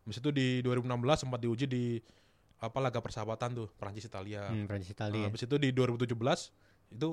Habis 0.08 0.18
itu 0.18 0.30
di 0.32 0.64
2016 0.64 1.22
sempat 1.28 1.38
diuji 1.38 1.68
di 1.68 1.84
apa 2.60 2.78
laga 2.80 2.98
persahabatan 3.00 3.54
tuh 3.54 3.68
Prancis 3.76 4.08
Italia. 4.08 4.48
hmm, 4.48 4.66
Prancis 4.66 4.90
Italia 4.90 5.20
Nah, 5.20 5.28
habis 5.28 5.44
itu 5.44 5.56
di 5.60 5.68
2017 5.70 6.16
itu 6.96 7.08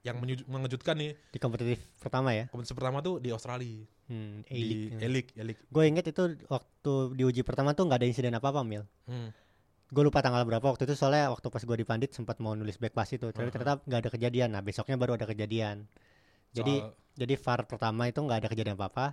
yang 0.00 0.16
mengejutkan 0.48 0.96
nih 0.96 1.12
di 1.28 1.36
kompetitif 1.36 1.76
pertama 2.00 2.32
ya 2.32 2.48
kompetisi 2.48 2.72
pertama 2.72 3.04
tuh 3.04 3.20
di 3.20 3.28
Australia 3.28 3.84
hmm, 4.08 4.48
di. 4.48 4.88
Elik 4.96 5.26
Elik. 5.36 5.58
gue 5.68 5.84
inget 5.84 6.08
itu 6.08 6.40
waktu 6.48 6.92
diuji 7.14 7.44
pertama 7.44 7.76
tuh 7.76 7.84
nggak 7.84 8.00
ada 8.00 8.08
insiden 8.08 8.32
apa 8.32 8.48
apa 8.48 8.64
mil 8.64 8.88
Hmm. 9.04 9.28
gue 9.90 10.02
lupa 10.02 10.24
tanggal 10.24 10.40
berapa 10.46 10.62
waktu 10.62 10.88
itu 10.88 10.96
soalnya 10.96 11.28
waktu 11.28 11.46
pas 11.46 11.60
gue 11.60 11.76
di 11.76 11.84
Pandit 11.84 12.14
sempat 12.14 12.40
mau 12.40 12.56
nulis 12.56 12.78
back 12.78 12.94
pass 12.94 13.12
itu 13.12 13.28
tapi 13.28 13.44
Aha. 13.44 13.52
ternyata 13.52 13.74
nggak 13.84 14.00
ada 14.00 14.10
kejadian 14.10 14.48
nah 14.50 14.62
besoknya 14.62 14.96
baru 14.96 15.20
ada 15.20 15.26
kejadian 15.28 15.84
jadi 16.50 16.74
Soal- 16.80 16.94
jadi 17.20 17.34
VAR 17.36 17.60
pertama 17.68 18.08
itu 18.08 18.20
nggak 18.22 18.38
ada 18.40 18.48
kejadian 18.48 18.74
apa 18.80 18.86
apa 18.88 19.06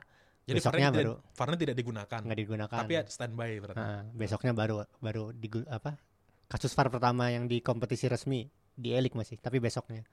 jadi 0.47 0.57
besoknya 0.63 0.87
baru 0.95 1.13
VAR-nya 1.35 1.57
tidak 1.59 1.75
digunakan. 1.75 2.19
nggak 2.23 2.39
digunakan 2.39 2.79
Tapi 2.79 2.93
ya 2.95 3.03
standby 3.03 3.51
berarti. 3.59 3.83
Nah, 3.83 4.01
besoknya 4.15 4.55
baru 4.55 4.75
baru 5.03 5.23
di 5.35 5.51
apa 5.67 5.99
kasus 6.47 6.71
VAR 6.71 6.87
pertama 6.87 7.27
yang 7.27 7.51
di 7.51 7.59
kompetisi 7.59 8.07
resmi 8.07 8.47
di 8.71 8.95
Elik 8.95 9.11
masih 9.11 9.35
tapi 9.35 9.59
besoknya 9.59 10.07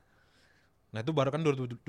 Nah 0.94 1.02
itu 1.02 1.10
baru 1.10 1.28
kan 1.28 1.42
2017 1.42 1.82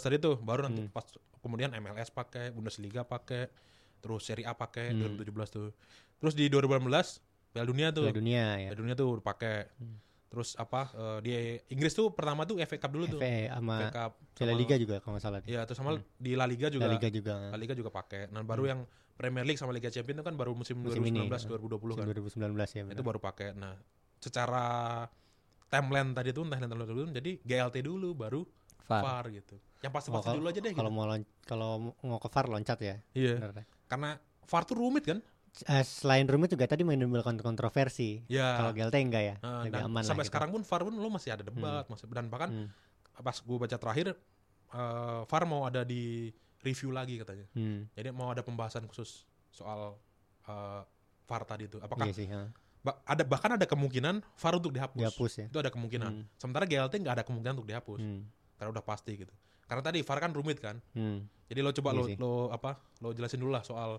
tadi 0.00 0.16
tuh, 0.16 0.40
baru 0.40 0.64
nanti 0.64 0.80
Hmm. 0.80 0.90
pas 0.90 1.04
kemudian 1.38 1.70
MLS 1.72 2.08
pakai, 2.08 2.48
Bundesliga 2.50 3.04
pakai, 3.04 3.52
terus 4.00 4.24
Serie 4.24 4.48
A 4.48 4.56
pakai 4.56 4.90
Hmm. 4.90 5.04
2017 5.04 5.52
tuh. 5.52 5.68
Terus 6.16 6.32
di 6.32 6.48
2018 6.48 7.20
Piala 7.52 7.68
Dunia 7.68 7.88
tuh, 7.90 8.08
Piala 8.08 8.16
dunia 8.16 8.44
ya 8.56 8.68
Piala 8.72 8.80
Dunia 8.80 8.94
tuh 8.96 9.08
udah 9.12 9.24
pakai. 9.26 9.68
Hmm. 9.76 10.00
Terus 10.26 10.56
apa 10.56 10.88
eh, 10.90 11.18
di 11.20 11.30
Inggris 11.70 11.92
tuh 11.92 12.10
pertama 12.10 12.42
tuh 12.42 12.56
FA 12.58 12.76
Cup 12.76 12.90
dulu 12.90 13.04
tuh. 13.06 13.20
FA 13.20 13.52
sama 13.52 13.76
FA 13.78 13.88
Cup. 13.94 14.12
Sama- 14.34 14.52
Liga 14.52 14.76
juga 14.76 14.96
kalau 14.98 15.12
nggak 15.16 15.22
salah 15.22 15.40
Iya, 15.44 15.60
terus 15.64 15.76
sama 15.76 15.90
Hmm. 15.92 16.04
di 16.16 16.32
La 16.32 16.44
Liga 16.44 16.66
juga. 16.66 16.84
La 16.84 16.92
Liga 16.92 17.08
juga 17.08 17.34
La 17.52 17.56
Liga 17.56 17.72
juga 17.72 17.90
pakai. 17.90 18.28
Nah, 18.28 18.40
baru 18.40 18.64
yang 18.66 18.80
Premier 19.16 19.44
League 19.44 19.56
sama 19.56 19.72
Liga 19.72 19.88
Champions 19.88 20.20
itu 20.20 20.24
kan 20.24 20.36
baru 20.36 20.52
musim, 20.52 20.76
Musim 20.76 21.00
ini, 21.00 21.24
2019 21.24 21.40
ya. 21.40 21.48
2020 21.48 21.92
Musim 21.94 22.04
kan. 22.04 22.08
2019 22.12 22.68
ya 22.70 22.82
Itu 22.82 22.88
benar. 22.90 23.04
baru 23.04 23.18
pakai. 23.18 23.48
Nah, 23.52 23.72
secara 24.18 24.64
timeline 25.66 26.10
tadi 26.12 26.30
tuh 26.30 26.42
timeline 26.42 26.66
timeline 26.66 26.88
dulu 26.88 27.02
jadi 27.10 27.30
GLT 27.40 27.76
dulu 27.80 28.08
baru 28.12 28.40
VAR. 28.86 29.02
VAR 29.02 29.24
gitu. 29.30 29.58
Yang 29.80 29.92
pasti 29.92 30.08
pasti 30.08 30.24
kalau- 30.24 30.38
dulu 30.38 30.46
aja 30.46 30.60
deh 30.60 30.72
kalau 30.72 30.88
gitu. 30.88 30.96
mau 30.96 31.06
lon- 31.06 31.28
kalau 31.42 31.70
mau 32.00 32.18
ke 32.18 32.28
VAR 32.28 32.46
loncat 32.46 32.78
ya 32.80 32.96
Iya. 33.12 33.34
benar 33.36 33.52
deh. 33.52 33.66
Karena 33.86 34.10
VAR 34.42 34.62
tuh 34.62 34.76
rumit 34.76 35.04
kan? 35.04 35.18
Eh, 35.58 35.82
selain 35.82 36.22
rumit 36.24 36.48
juga 36.48 36.64
tadi 36.64 36.82
menimbulkan 36.82 37.34
kontroversi 37.36 38.20
Ya. 38.26 38.54
kalau 38.56 38.70
GLT 38.70 38.96
enggak 39.00 39.24
ya 39.24 39.34
Eh, 39.36 39.62
lebih 39.66 39.82
aman 39.82 39.94
lah 39.96 40.06
sampai 40.06 40.22
gitu. 40.22 40.30
sekarang 40.30 40.50
pun 40.50 40.62
VAR 40.62 40.82
pun 40.84 40.94
lo 40.94 41.08
masih 41.08 41.30
ada 41.30 41.42
debat, 41.42 41.84
masih 41.86 42.04
dan 42.08 42.26
bahkan 42.26 42.50
Hmm. 42.52 42.68
pas 43.16 43.34
gue 43.34 43.56
baca 43.56 43.74
terakhir 43.74 44.06
eh, 44.68 45.20
VAR 45.24 45.42
mau 45.44 45.62
ada 45.62 45.82
di 45.82 46.28
review 46.60 46.90
lagi 46.90 47.16
katanya. 47.16 47.46
Hmm. 47.52 47.86
Jadi 47.90 48.10
mau 48.10 48.28
ada 48.28 48.42
pembahasan 48.42 48.84
khusus 48.84 49.24
soal 49.48 49.96
eh, 50.44 50.82
VAR 51.24 51.42
tadi 51.42 51.66
itu. 51.66 51.78
Apakah 51.78 52.04
Iya 52.04 52.14
sih. 52.14 52.26
Ba- 52.86 53.02
ada 53.02 53.22
bahkan 53.22 53.50
ada 53.52 53.66
kemungkinan 53.66 54.22
VAR 54.22 54.54
untuk 54.54 54.70
dihapus. 54.70 54.94
dihapus 54.96 55.32
ya 55.36 55.46
Itu 55.48 55.58
ada 55.58 55.68
kemungkinan. 55.68 56.10
Hmm. 56.12 56.24
Sementara 56.36 56.62
GLT 56.64 56.94
nggak 56.96 57.14
ada 57.16 57.24
kemungkinan 57.24 57.54
untuk 57.54 57.66
dihapus. 57.66 57.98
Hmm. 57.98 58.22
Karena 58.54 58.70
udah 58.70 58.84
pasti 58.84 59.12
gitu. 59.16 59.34
Karena 59.66 59.82
tadi 59.82 59.98
VAR 60.00 60.18
kan 60.20 60.30
rumit 60.30 60.58
kan. 60.58 60.78
Hmm. 60.92 61.26
Jadi 61.46 61.60
lo 61.60 61.70
coba 61.72 61.90
Iya 61.90 61.98
lo 61.98 62.04
lo 62.16 62.32
apa? 62.48 62.70
Lo 63.00 63.10
jelasin 63.10 63.38
dulu 63.38 63.50
lah 63.50 63.62
soal 63.62 63.98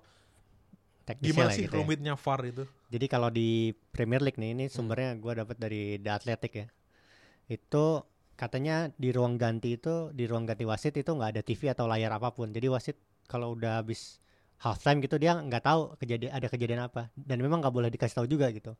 Teknisnya 1.04 1.28
gimana 1.30 1.52
sih 1.52 1.64
gitu 1.64 1.72
ya. 1.74 1.80
rumitnya 1.80 2.14
VAR 2.16 2.42
itu. 2.46 2.64
Jadi 2.88 3.06
kalau 3.06 3.30
di 3.30 3.50
Premier 3.90 4.20
League 4.20 4.36
nih, 4.36 4.52
ini 4.54 4.66
Hmm. 4.66 4.74
sumbernya 4.74 5.16
gua 5.16 5.34
dapat 5.38 5.56
dari 5.56 5.96
The 5.98 6.12
Athletic 6.14 6.52
ya. 6.54 6.68
Itu 7.46 8.04
katanya 8.36 8.92
di 8.94 9.10
ruang 9.10 9.36
ganti 9.36 9.74
itu, 9.74 10.12
di 10.12 10.24
ruang 10.24 10.44
ganti 10.44 10.64
wasit 10.64 10.94
itu 10.94 11.08
nggak 11.08 11.32
ada 11.32 11.42
TV 11.42 11.68
atau 11.68 11.86
layar 11.86 12.12
apa 12.12 12.30
pun. 12.30 12.50
Jadi 12.50 12.68
wasit 12.68 12.96
kalau 13.26 13.52
udah 13.54 13.80
habis 13.80 14.20
halftime 14.58 15.00
gitu 15.06 15.22
dia 15.22 15.38
nggak 15.38 15.64
tahu 15.64 15.82
kejadian 16.02 16.32
ada 16.34 16.48
kejadian 16.50 16.82
apa. 16.90 17.10
Dan 17.14 17.42
memang 17.42 17.62
nggak 17.62 17.74
boleh 17.74 17.90
dikasih 17.94 18.24
tahu 18.24 18.28
juga 18.30 18.50
gitu. 18.50 18.74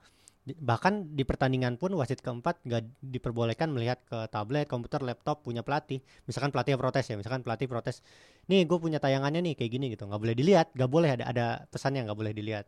Bahkan 0.48 1.12
di 1.12 1.28
pertandingan 1.28 1.76
pun 1.76 1.92
wasit 2.00 2.24
keempat 2.24 2.64
nggak 2.64 3.04
diperbolehkan 3.04 3.68
melihat 3.68 4.00
ke 4.08 4.32
tablet, 4.32 4.64
komputer, 4.72 5.04
laptop 5.04 5.44
punya 5.44 5.60
pelatih. 5.60 6.00
Misalkan 6.24 6.56
pelatih 6.56 6.80
protes 6.80 7.04
ya, 7.04 7.20
misalkan 7.20 7.44
pelatih 7.44 7.68
protes, 7.68 8.00
nih 8.48 8.64
gue 8.64 8.80
punya 8.80 8.96
tayangannya 9.04 9.44
nih 9.44 9.54
kayak 9.60 9.72
gini 9.76 9.86
gitu, 9.92 10.08
nggak 10.08 10.22
boleh 10.24 10.36
dilihat, 10.40 10.72
nggak 10.72 10.88
boleh 10.88 11.10
ada 11.20 11.26
ada 11.28 11.46
pesannya 11.68 12.08
nggak 12.08 12.16
boleh 12.16 12.32
dilihat. 12.32 12.64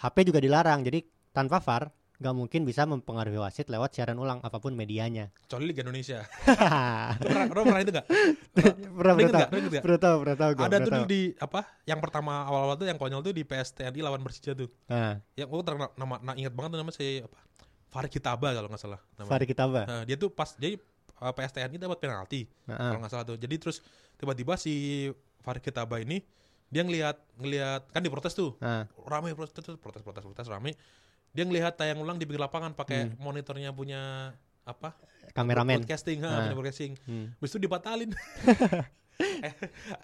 HP 0.00 0.24
juga 0.24 0.40
dilarang, 0.40 0.80
jadi 0.88 1.04
tanpa 1.36 1.60
VAR 1.60 1.92
nggak 2.22 2.36
mungkin 2.38 2.62
bisa 2.62 2.86
mempengaruhi 2.86 3.42
wasit 3.42 3.66
lewat 3.66 3.98
siaran 3.98 4.14
ulang 4.14 4.38
apa 4.46 4.62
pun 4.62 4.78
medianya. 4.78 5.34
Kecuali 5.42 5.74
Liga 5.74 5.82
Indonesia. 5.82 6.22
pernah 7.18 7.50
Lo 7.50 7.50
pernah, 7.50 7.64
pernah 7.66 7.80
itu 7.82 7.92
gak? 7.92 8.06
pernah 8.94 9.12
nggak? 9.18 9.26
Ingat 9.26 9.34
nggak? 9.34 9.82
pernah 9.82 9.98
tahu, 9.98 10.16
pernah 10.22 10.36
tahu 10.38 10.50
Ada 10.54 10.62
pernah 10.62 10.86
tuh 10.86 11.10
di 11.10 11.22
apa? 11.42 11.60
Yang 11.82 12.00
pertama 12.06 12.32
awal-awal 12.46 12.74
tuh 12.78 12.86
yang 12.86 12.98
konyol 13.02 13.20
tuh 13.26 13.34
di 13.34 13.42
PSTNI 13.42 14.00
lawan 14.06 14.22
Persija 14.22 14.54
tuh. 14.54 14.70
Nah, 14.86 15.18
Yang 15.34 15.48
gue 15.50 15.58
terkenal 15.66 15.90
nama 15.98 16.14
nah, 16.22 16.34
ingat 16.38 16.54
banget 16.54 16.70
tuh 16.72 16.80
nama 16.86 16.92
si 16.94 17.18
apa? 17.18 17.38
Farid 17.92 18.08
Kitaba 18.08 18.48
kalau 18.56 18.68
nggak 18.70 18.80
salah 18.80 19.00
namanya. 19.20 19.32
VAR 19.36 19.42
kita 19.44 19.64
bah. 19.68 19.84
Nah, 19.84 20.02
dia 20.08 20.16
tuh 20.16 20.30
pas 20.32 20.48
jadi 20.56 20.80
uh, 21.20 21.32
PSTNI 21.34 21.76
dapat 21.76 21.98
penalti 22.00 22.46
kalau 22.70 23.02
nggak 23.02 23.12
salah 23.12 23.26
tuh. 23.26 23.36
Jadi 23.36 23.54
terus 23.58 23.82
tiba-tiba 24.16 24.54
si 24.56 25.10
Farid 25.42 25.60
Kitaba 25.60 25.98
ini 25.98 26.22
dia 26.72 26.86
ngelihat 26.86 27.20
ngelihat 27.36 27.90
kan 27.92 28.00
diprotes 28.00 28.32
tuh. 28.32 28.56
Nah, 28.62 28.88
Rame 29.04 29.36
protes 29.36 29.52
protes 29.52 29.76
protes 29.76 30.00
protes, 30.00 30.24
protes 30.24 30.48
rame. 30.48 30.72
Dia 31.32 31.44
ngelihat 31.44 31.74
tayang 31.74 31.98
ulang 31.98 32.16
di 32.16 32.24
pinggir 32.24 32.40
lapangan 32.40 32.72
pakai 32.72 33.08
Hmm. 33.08 33.16
monitornya 33.18 33.72
punya 33.72 34.32
apa? 34.62 34.94
kameramen. 35.32 35.80
Broadcasting, 35.80 36.20
ha, 36.20 36.28
Ah. 36.28 36.36
punya 36.44 36.54
broadcasting. 36.54 36.92
Hmm. 37.02 37.32
Habis 37.34 37.50
itu 37.50 37.60
dibatalin. 37.60 38.10
eh, 39.44 39.52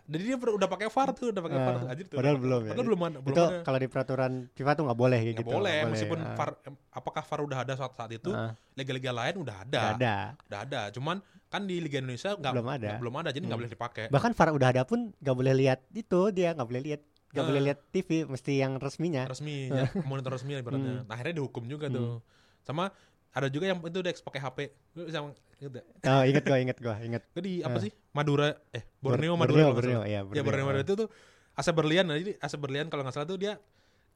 jadi 0.05 0.23
dia 0.25 0.37
udah 0.37 0.69
pakai 0.69 0.87
VAR 0.87 1.11
tuh, 1.13 1.33
udah 1.33 1.43
pakai 1.43 1.59
VAR 1.59 1.69
Ah, 1.71 1.79
tuh. 1.79 1.89
Anjir 1.89 2.07
tuh. 2.07 2.17
padahal 2.17 2.39
belum 2.39 2.61
ya. 2.61 2.71
Padahal 2.71 2.87
belum 2.87 3.01
belum 3.19 3.25
Itu 3.29 3.43
ada. 3.43 3.61
kalau 3.63 3.79
di 3.79 3.89
peraturan 3.89 4.33
FIFA 4.53 4.73
tuh 4.73 4.85
nggak 4.85 4.99
boleh 4.99 5.19
kayak 5.19 5.29
Nggak 5.29 5.43
gitu. 5.43 5.55
boleh, 5.55 5.77
nggak 5.77 5.91
meskipun 5.91 6.19
Ah, 6.19 6.35
VAR 6.35 6.51
em, 6.63 6.75
apakah 6.93 7.23
VAR 7.25 7.41
udah 7.43 7.59
ada 7.59 7.73
saat 7.75 7.93
saat 7.95 8.11
itu, 8.11 8.31
ah, 8.31 8.53
liga-liga 8.73 9.11
lain 9.11 9.35
udah 9.39 9.57
ada. 9.59 9.81
nggak 9.81 9.97
ada. 9.97 10.17
Udah 10.45 10.59
ada. 10.61 10.81
Cuman 10.93 11.17
kan 11.47 11.63
di 11.65 11.77
Liga 11.79 11.99
Indonesia 11.99 12.31
nggak 12.31 12.53
Belum 12.53 12.69
ada. 12.69 12.91
belum 12.97 13.15
ada, 13.17 13.29
jadi 13.31 13.43
nggak 13.43 13.51
Hmm. 13.51 13.63
boleh 13.65 13.73
dipakai. 13.75 14.05
Bahkan 14.09 14.31
VAR 14.33 14.49
udah 14.51 14.69
ada 14.71 14.83
pun 14.85 14.99
nggak 15.15 15.37
boleh 15.37 15.55
lihat 15.57 15.79
itu 15.91 16.21
dia 16.31 16.49
nggak 16.53 16.69
boleh 16.69 16.83
lihat 16.85 17.01
nggak 17.29 17.41
Ah. 17.41 17.49
boleh 17.49 17.63
lihat 17.63 17.79
TV 17.89 18.25
mesti 18.25 18.53
yang 18.57 18.77
resminya. 18.77 19.25
resmi 19.25 19.69
ya, 19.75 19.87
monitor 20.03 20.33
resmi 20.33 20.55
ibaratnya. 20.55 21.03
Hmm. 21.03 21.05
Nah, 21.05 21.13
akhirnya 21.13 21.35
dihukum 21.37 21.65
juga 21.65 21.87
tuh. 21.87 22.25
Sama 22.61 22.89
ada 23.31 23.47
juga 23.47 23.67
yang 23.67 23.79
itu 23.81 24.01
Dex 24.01 24.19
pakai 24.19 24.41
HP. 24.41 24.59
Lu 24.95 25.05
bisa 25.05 25.21
inget 25.21 25.71
gak? 25.75 25.85
Oh 26.07 26.23
inget 26.23 26.43
gua 26.43 26.59
inget 26.59 26.79
gua 26.79 26.97
inget. 26.99 27.23
Itu 27.29 27.41
di 27.41 27.61
apa 27.61 27.77
Ah. 27.77 27.83
sih? 27.83 27.93
Madura 28.11 28.49
eh 28.71 28.83
Borneo 28.99 29.35
Bor- 29.35 29.45
Madura 29.45 29.61
Borneo, 29.61 29.75
Borneo, 29.75 29.93
salah. 29.95 30.09
iya, 30.09 30.21
Ya 30.27 30.43
Borneo. 30.43 30.65
Madura 30.65 30.83
itu 30.83 30.95
tuh 30.97 31.09
Asep 31.53 31.75
Berlian. 31.75 32.05
Nah, 32.05 32.17
jadi 32.17 32.39
Asep 32.39 32.57
Berlian 32.57 32.87
kalau 32.87 33.03
nggak 33.03 33.15
salah 33.15 33.27
tuh 33.27 33.37
dia 33.37 33.59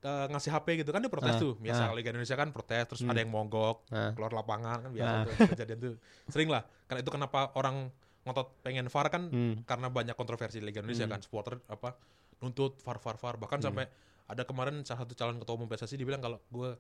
eh, 0.01 0.27
ngasih 0.29 0.51
HP 0.51 0.67
gitu 0.77 0.91
kan 0.91 0.99
dia 0.99 1.07
protes 1.07 1.31
Ah, 1.31 1.39
tuh. 1.39 1.55
Biasa 1.57 1.81
kalau 1.85 1.95
Liga 1.95 2.11
Indonesia 2.11 2.35
kan 2.35 2.51
protes 2.51 2.85
terus 2.87 3.01
Hmm. 3.03 3.11
ada 3.11 3.19
yang 3.19 3.31
mogok, 3.31 3.87
Ah. 3.89 4.11
keluar 4.11 4.33
lapangan 4.33 4.83
kan 4.83 4.91
biasa 4.91 5.13
Ah. 5.13 5.23
tuh 5.23 5.35
kejadian 5.53 5.79
tuh. 5.79 5.95
Sering 6.27 6.49
lah. 6.49 6.67
Karena 6.85 7.01
itu 7.01 7.11
kenapa 7.11 7.55
orang 7.55 7.87
ngotot 8.23 8.59
pengen 8.63 8.87
VAR 8.89 9.07
kan 9.09 9.23
Hmm. 9.25 9.63
karena 9.63 9.87
banyak 9.89 10.15
kontroversi 10.15 10.59
di 10.59 10.65
Liga 10.65 10.81
Indonesia 10.81 11.05
Hmm. 11.05 11.13
kan 11.13 11.21
supporter 11.21 11.63
apa 11.69 11.95
nuntut 12.43 12.77
VAR 12.79 12.99
VAR 12.99 13.17
VAR 13.17 13.35
bahkan 13.39 13.59
Hmm. 13.59 13.67
sampai 13.71 13.85
ada 14.27 14.43
kemarin 14.43 14.83
salah 14.83 15.03
satu 15.03 15.15
calon 15.15 15.39
ketua 15.39 15.55
umum 15.55 15.67
PSSI 15.67 15.95
dibilang 15.95 16.19
kalau 16.19 16.43
gue 16.45 16.75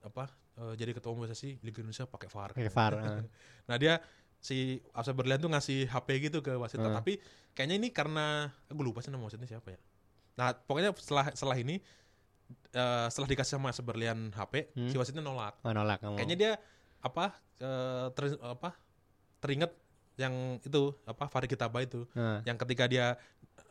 apa 0.00 0.30
eh, 0.56 0.74
jadi 0.74 0.90
ketua 0.92 1.10
umum 1.10 1.24
PSSI 1.24 1.58
Liga 1.60 1.78
Indonesia 1.78 2.06
pakai 2.06 2.28
VAR. 2.28 2.50
Pakai 2.52 2.70
VAR. 2.70 2.92
ah. 3.02 3.22
Nah 3.66 3.76
dia 3.76 3.98
si 4.38 4.78
Asep 4.92 5.12
Berlian 5.12 5.36
tuh 5.36 5.48
ngasih 5.48 5.86
HP 5.86 6.08
gitu 6.22 6.38
ke 6.38 6.54
wasit 6.54 6.78
Hmm. 6.78 6.94
tapi 6.94 7.18
kayaknya 7.52 7.76
ini 7.76 7.88
karena 7.90 8.46
gue 8.64 8.80
lupa 8.80 9.00
sih 9.00 9.10
nama 9.10 9.22
wasitnya 9.22 9.46
siapa 9.48 9.74
ya. 9.74 9.78
Nah 10.36 10.54
pokoknya 10.54 10.94
setelah 10.94 11.26
setelah 11.32 11.56
ini 11.56 11.82
eh, 12.70 13.06
setelah 13.08 13.28
dikasih 13.28 13.58
sama 13.58 13.68
Asep 13.68 13.82
Berlian 13.82 14.30
HP 14.30 14.70
Hmm. 14.72 14.86
si 14.86 14.96
wasitnya 14.96 15.20
nolak. 15.20 15.58
Oh, 15.60 15.72
nolak 15.72 15.98
kamu. 15.98 16.16
Kayaknya 16.16 16.36
dia 16.36 16.52
apa 17.00 17.34
eh, 17.58 18.06
ter- 18.12 18.38
apa 18.40 18.70
teringat 19.38 19.74
yang 20.14 20.34
itu 20.58 20.82
apa 21.04 21.26
Farid 21.26 21.46
Kitaba 21.46 21.78
itu 21.78 22.02
Ah. 22.12 22.42
yang 22.42 22.54
ketika 22.56 22.86
dia 22.86 23.14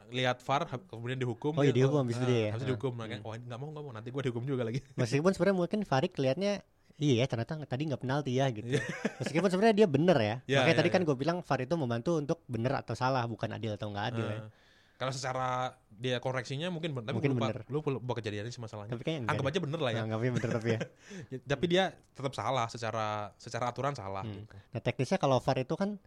lihat 0.09 0.37
VAR 0.39 0.61
kemudian 0.85 1.15
dihukum 1.15 1.51
Oh, 1.51 1.61
iya, 1.61 1.69
dia, 1.69 1.83
dihukum 1.83 2.01
habis 2.01 2.15
itu 2.15 2.25
dia 2.25 2.39
ya? 2.39 2.51
habis 2.51 2.63
Ah. 2.63 2.69
dihukum 2.69 2.91
nah, 2.93 3.05
kayak, 3.05 3.19
Hmm. 3.19 3.27
oh 3.27 3.33
ini 3.33 3.43
nggak 3.43 3.59
mau 3.59 3.67
nggak 3.69 3.83
mau 3.83 3.91
nanti 3.91 4.09
gue 4.09 4.21
dihukum 4.23 4.43
juga 4.43 4.63
lagi 4.63 4.79
Meskipun 4.99 5.31
sebenarnya 5.31 5.57
mungkin 5.57 5.79
Farid 5.83 6.11
kelihatannya 6.11 6.53
iya 6.97 7.15
ya 7.21 7.25
ternyata 7.25 7.53
tadi 7.63 7.83
nggak 7.85 8.01
penalti 8.01 8.31
ya 8.33 8.49
gitu. 8.49 8.65
Iya. 8.67 8.81
Meskipun 9.19 9.47
sebenarnya 9.47 9.75
dia 9.75 9.87
bener 9.87 10.17
ya. 10.17 10.35
Iya, 10.43 10.57
Makanya 10.57 10.65
iya, 10.67 10.75
tadi 10.75 10.89
kan 10.89 11.01
iya. 11.01 11.07
gue 11.07 11.15
bilang 11.15 11.37
VAR 11.39 11.59
itu 11.61 11.75
membantu 11.75 12.11
untuk 12.15 12.39
bener 12.45 12.73
atau 12.75 12.93
salah 12.93 13.21
bukan 13.23 13.49
adil 13.51 13.71
atau 13.71 13.87
nggak 13.87 14.05
adil 14.09 14.25
ya. 14.25 14.39
Eh, 14.39 14.49
Kalau 14.97 15.13
secara 15.13 15.47
dia 15.87 16.17
koreksinya 16.17 16.73
mungkin 16.73 16.89
benar, 16.91 17.13
tapi 17.13 17.21
Mungkin 17.21 17.31
lupa, 17.31 17.53
bener. 17.53 17.61
lu 17.69 17.79
lupa 17.85 18.17
kejadiannya 18.17 18.49
sih 18.49 18.57
masalahnya. 18.57 18.89
Tapi 18.89 19.03
kayaknya 19.03 19.21
enggak. 19.21 19.33
Anggap 19.37 19.45
aja 19.47 19.59
bener 19.61 19.79
lah 19.79 19.91
ya. 19.91 20.01
Anggapnya 20.01 20.31
bener 20.33 20.49
tapi 20.51 20.69
ya. 20.69 20.79
Ya, 21.29 21.37
Tapi 21.45 21.65
dia 21.67 21.83
tetap 22.11 22.33
salah 22.33 22.65
secara 22.65 23.05
secara 23.35 23.65
aturan 23.67 23.93
salah. 23.93 24.25
Hmm. 24.25 24.41
gitu. 24.41 24.57
Nah 24.57 24.81
teknisnya 24.81 25.17
kalau 25.17 25.37
VAR 25.37 25.57
itu 25.59 25.75
kan 25.75 26.01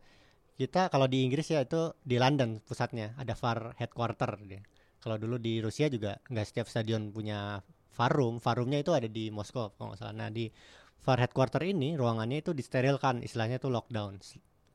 kita 0.60 0.92
kalau 0.92 1.08
di 1.08 1.24
Inggris 1.24 1.48
ya 1.48 1.64
itu 1.64 1.96
di 2.04 2.20
London 2.20 2.60
pusatnya 2.60 3.16
ada 3.16 3.32
VAR 3.32 3.72
headquarter 3.80 4.36
dia. 4.44 4.60
Kalau 5.00 5.16
dulu 5.16 5.40
di 5.40 5.64
Rusia 5.64 5.88
juga 5.88 6.20
nggak 6.28 6.44
setiap 6.44 6.68
stadion 6.68 7.08
punya 7.08 7.64
VAR 7.96 8.12
room, 8.12 8.36
VAR 8.44 8.60
roomnya 8.60 8.84
itu 8.84 8.92
ada 8.92 9.08
di 9.08 9.32
Moskow 9.32 9.72
kalau 9.80 9.96
nggak 9.96 10.00
salah. 10.04 10.12
Nah 10.12 10.28
di 10.28 10.52
VAR 11.00 11.16
headquarter 11.24 11.64
ini 11.64 11.96
ruangannya 11.96 12.44
itu 12.44 12.52
disterilkan, 12.52 13.24
istilahnya 13.24 13.56
itu 13.56 13.72
lockdown 13.72 14.20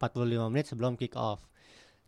45 0.02 0.50
menit 0.50 0.66
sebelum 0.66 0.98
kick 0.98 1.14
off. 1.14 1.46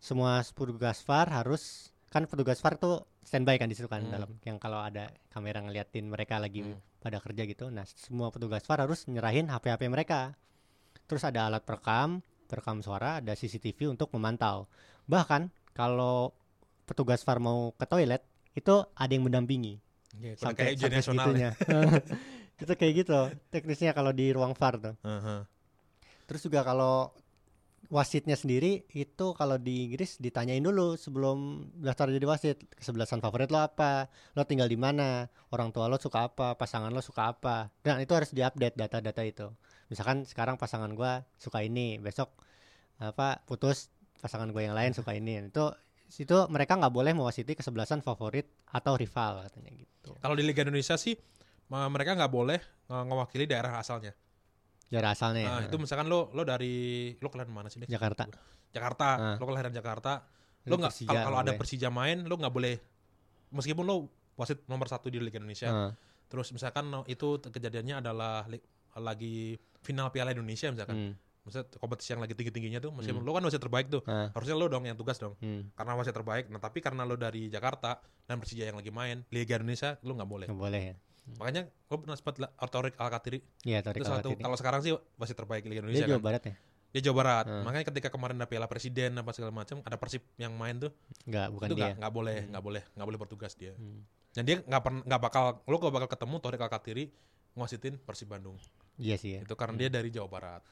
Semua 0.02 0.42
petugas 0.42 0.98
VAR 1.06 1.30
harus 1.30 1.94
kan 2.10 2.26
petugas 2.26 2.58
VAR 2.58 2.74
tuh 2.82 3.06
standby 3.22 3.62
kan 3.62 3.70
di 3.70 3.78
situ 3.78 3.86
kan 3.86 4.02
Hmm. 4.02 4.10
dalam 4.10 4.30
yang 4.42 4.58
kalau 4.58 4.82
ada 4.82 5.14
kamera 5.30 5.62
ngeliatin 5.62 6.10
mereka 6.10 6.42
lagi 6.42 6.66
Hmm. 6.66 6.82
pada 6.98 7.22
kerja 7.22 7.46
gitu. 7.46 7.70
Nah 7.70 7.86
semua 7.86 8.34
petugas 8.34 8.66
VAR 8.66 8.82
harus 8.82 9.06
nyerahin 9.06 9.46
HP-HP 9.46 9.86
mereka. 9.86 10.34
Terus 11.06 11.22
ada 11.22 11.46
alat 11.46 11.62
perekam, 11.62 12.20
perekam 12.48 12.80
suara, 12.80 13.20
ada 13.20 13.36
CCTV 13.36 13.92
untuk 13.92 14.08
memantau. 14.16 14.64
Bahkan 15.04 15.52
kalau 15.76 16.32
petugas 16.82 17.20
VAR 17.22 17.38
mau 17.38 17.76
ke 17.76 17.84
toilet, 17.84 18.24
itu 18.56 18.74
ada 18.96 19.12
yang 19.12 19.28
mendampingi 19.28 19.78
Ya, 20.18 20.34
sampai 20.34 20.74
kayak 20.74 20.80
sampai 20.80 20.98
nasional. 20.98 21.26
ya. 21.30 21.30
segitunya. 21.30 21.50
itu 22.64 22.72
kayak 22.74 22.92
gitu 23.04 23.18
teknisnya 23.54 23.92
kalau 23.94 24.10
di 24.10 24.32
ruang 24.32 24.56
VAR 24.56 24.74
tuh. 24.80 24.94
Heeh. 25.04 25.40
Terus 26.26 26.40
juga 26.42 26.64
kalau 26.66 27.12
wasitnya 27.88 28.34
sendiri 28.34 28.84
itu 28.92 29.26
kalau 29.32 29.56
di 29.56 29.88
Inggris 29.88 30.18
ditanyain 30.18 30.60
dulu 30.60 30.98
sebelum 30.98 31.70
daftar 31.78 32.10
jadi 32.12 32.26
wasit 32.28 32.58
kesebelasan 32.76 33.22
favorit 33.22 33.48
lo 33.48 33.62
apa 33.62 34.10
lo 34.36 34.44
tinggal 34.44 34.68
di 34.68 34.76
mana 34.76 35.24
orang 35.54 35.72
tua 35.72 35.88
lo 35.88 35.96
suka 35.96 36.28
apa 36.28 36.52
pasangan 36.52 36.92
lo 36.92 37.00
suka 37.00 37.32
apa 37.32 37.72
dan 37.80 37.96
itu 38.02 38.12
harus 38.12 38.28
diupdate 38.34 38.76
data-data 38.76 39.22
itu 39.24 39.48
misalkan 39.88 40.24
sekarang 40.24 40.56
pasangan 40.56 40.92
gua 40.92 41.24
suka 41.36 41.64
ini 41.64 41.96
besok 41.98 42.32
apa 42.98 43.40
putus 43.46 43.88
pasangan 44.18 44.50
gue 44.50 44.66
yang 44.66 44.74
lain 44.74 44.90
suka 44.90 45.14
ini 45.14 45.38
itu 45.46 45.64
itu 46.18 46.36
mereka 46.50 46.74
nggak 46.74 46.90
boleh 46.90 47.14
mewasiti 47.14 47.54
kesebelasan 47.54 48.02
favorit 48.02 48.48
atau 48.74 48.98
rival 48.98 49.46
katanya 49.46 49.70
gitu 49.76 50.18
Kalau 50.18 50.34
di 50.34 50.42
Liga 50.42 50.66
Indonesia 50.66 50.98
sih 50.98 51.14
mereka 51.68 52.16
nggak 52.16 52.32
boleh 52.32 52.58
ngewakili 52.88 53.44
daerah 53.44 53.76
asalnya. 53.76 54.16
Jarak 54.88 55.12
asalnya 55.20 55.40
ya. 55.44 55.50
Nah, 55.52 55.60
itu 55.68 55.76
misalkan 55.76 56.08
lo 56.08 56.32
lo 56.32 56.48
dari 56.48 57.12
lo 57.20 57.28
kelahiran 57.28 57.52
mana 57.52 57.68
sih? 57.68 57.84
Jakarta 57.84 58.24
Jakarta. 58.72 59.08
Ah. 59.14 59.36
Lo 59.36 59.44
kelahiran 59.44 59.68
Jakarta. 59.68 60.24
Lo 60.64 60.80
nggak 60.80 61.12
kalau 61.12 61.38
ada. 61.44 61.52
Persija 61.60 61.92
main 61.92 62.24
lo 62.24 62.34
nggak 62.40 62.48
boleh 62.48 62.80
meskipun 63.52 63.84
lo 63.84 64.08
wasit 64.40 64.64
nomor 64.64 64.88
satu 64.88 65.12
di 65.12 65.20
Liga 65.20 65.36
Indonesia. 65.36 65.68
Ah, 65.68 65.92
Terus 66.32 66.56
misalkan 66.56 66.88
itu 67.04 67.36
kejadiannya 67.36 68.00
adalah 68.00 68.48
li- 68.48 68.64
lagi 68.96 69.60
final 69.88 70.10
Piala 70.10 70.30
Indonesia 70.30 70.68
misalkan. 70.68 70.96
hmm, 71.08 71.12
Maksudnya 71.40 71.64
kompetisi 71.74 72.12
yang 72.12 72.20
lagi 72.20 72.34
tinggi-tingginya 72.34 72.76
tuh 72.78 72.92
meskipun 72.92 73.24
lo 73.24 73.32
kan 73.32 73.40
wasit 73.40 73.56
terbaik 73.56 73.88
tuh. 73.88 74.04
ah, 74.04 74.28
Harusnya 74.30 74.52
lo 74.52 74.68
dong 74.68 74.84
yang 74.84 74.94
tugas 74.94 75.16
dong. 75.16 75.32
hmm, 75.38 75.72
Karena 75.72 75.92
wasit 75.94 76.12
terbaik. 76.12 76.44
Nah, 76.46 76.58
tapi 76.58 76.78
karena 76.78 77.02
lo 77.02 77.16
dari 77.16 77.48
Jakarta 77.48 77.96
dan 78.22 78.36
Persija 78.36 78.62
yang 78.62 78.76
lagi 78.76 78.90
main 78.90 79.24
Liga 79.28 79.56
Indonesia 79.56 79.96
lo 79.98 80.12
nggak 80.12 80.28
boleh. 80.28 80.46
nggak 80.46 80.60
boleh 80.60 80.82
ya 80.84 80.96
Makanya 81.30 81.62
lo 81.86 81.96
pernah 81.98 82.14
sempat 82.14 82.36
la- 82.38 82.52
Torik 82.62 82.94
Alkatiri 82.94 83.40
Iya, 83.62 83.80
Torik 83.80 83.96
itu 83.98 84.04
satu 84.06 84.28
Alkatiri. 84.28 84.40
kalau 84.42 84.56
sekarang 84.56 84.80
sih 84.82 84.92
wasit 85.14 85.32
terbaik 85.34 85.64
Liga 85.64 85.72
Dia 85.74 85.82
Indonesia 85.82 86.04
Jawa 86.06 86.12
kan. 86.14 86.24
Barat 86.24 86.42
ya? 86.42 86.54
Dia 86.88 87.00
Jawa 87.02 87.16
Barat. 87.18 87.44
Hmm. 87.46 87.62
Makanya 87.62 87.84
ketika 87.86 88.08
kemarin 88.08 88.34
ada 88.34 88.46
Piala 88.46 88.64
Presiden 88.64 89.12
apa 89.14 89.30
segala 89.30 89.52
macam, 89.54 89.80
ada 89.82 89.96
Persib 89.96 90.24
yang 90.36 90.52
main 90.52 90.76
tuh, 90.78 90.88
Enggak, 91.24 91.48
bukan 91.50 91.66
itu 91.66 91.74
dia. 91.74 91.84
nggak 91.84 91.92
nggak 91.98 92.12
boleh, 92.14 92.36
Hmm. 92.38 92.48
nggak 92.48 92.62
boleh, 92.62 92.82
nggak 92.92 93.06
boleh 93.06 93.18
bertugas 93.18 93.52
dia. 93.54 93.72
Hmm. 93.72 94.04
Dan 94.30 94.42
dia 94.42 94.56
nggak 94.58 94.82
pernah 94.82 95.00
nggak 95.02 95.20
bakal 95.22 95.44
lo 95.62 95.76
gak 95.78 95.94
bakal 95.94 96.08
ketemu 96.10 96.34
Torik 96.38 96.60
Alkatiri 96.60 97.04
ngwasitin 97.54 97.96
Persib 97.98 98.28
Bandung. 98.28 98.56
Iya 98.98 99.16
sih 99.16 99.30
ya. 99.38 99.40
Itu 99.46 99.54
karena 99.54 99.78
dia 99.78 99.90
dari 99.90 100.10
Jawa 100.10 100.28
Barat. 100.28 100.62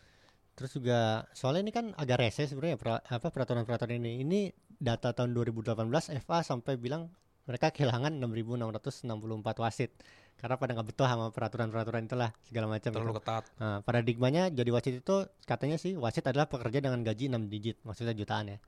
Terus 0.56 0.70
juga 0.74 1.24
soalnya 1.36 1.62
ini 1.68 1.72
kan 1.72 1.86
agak 1.94 2.18
rese 2.20 2.50
sebenarnya 2.50 2.76
pra- 2.80 3.04
apa 3.06 3.28
peraturan-peraturan 3.30 4.02
ini. 4.02 4.20
Ini 4.26 4.40
data 4.76 5.14
tahun 5.14 5.32
2018 5.32 5.78
FA 6.20 6.42
sampai 6.42 6.76
bilang 6.76 7.08
mereka 7.46 7.70
kehilangan 7.70 8.18
6.664 8.18 9.62
wasit 9.62 9.94
karena 10.36 10.60
pada 10.60 10.76
nggak 10.76 10.88
betah 10.92 11.08
sama 11.08 11.26
peraturan-peraturan 11.32 12.02
itulah 12.04 12.30
segala 12.44 12.66
macam. 12.68 12.90
Terlalu 12.92 13.12
gitu. 13.14 13.20
ketat. 13.22 13.44
Nah, 13.56 13.78
paradigmanya 13.80 14.52
jadi 14.52 14.70
wasit 14.74 14.94
itu 15.00 15.16
katanya 15.48 15.80
sih 15.80 15.96
wasit 15.96 16.26
adalah 16.28 16.50
pekerja 16.50 16.84
dengan 16.84 17.00
gaji 17.00 17.32
6 17.32 17.48
digit, 17.48 17.80
maksudnya 17.86 18.12
jutaan 18.12 18.52
ya. 18.52 18.58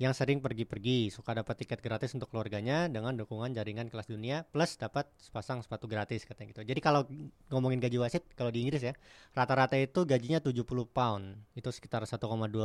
Yang 0.00 0.16
sering 0.16 0.40
pergi-pergi, 0.40 1.12
suka 1.12 1.36
dapat 1.36 1.60
tiket 1.60 1.84
gratis 1.84 2.16
untuk 2.16 2.32
keluarganya 2.32 2.88
dengan 2.88 3.12
dukungan 3.20 3.52
jaringan 3.52 3.92
kelas 3.92 4.08
dunia 4.08 4.48
plus 4.48 4.80
dapat 4.80 5.04
sepasang 5.20 5.60
sepatu 5.60 5.84
gratis 5.84 6.24
katanya 6.24 6.56
gitu. 6.56 6.64
Jadi 6.64 6.80
kalau 6.80 7.04
ngomongin 7.52 7.84
gaji 7.84 8.00
wasit 8.00 8.24
kalau 8.32 8.48
di 8.48 8.64
Inggris 8.64 8.80
ya, 8.80 8.96
rata-rata 9.36 9.76
itu 9.76 10.08
gajinya 10.08 10.40
70 10.40 10.88
pound. 10.88 11.36
Itu 11.52 11.68
sekitar 11.68 12.08
1,2 12.08 12.16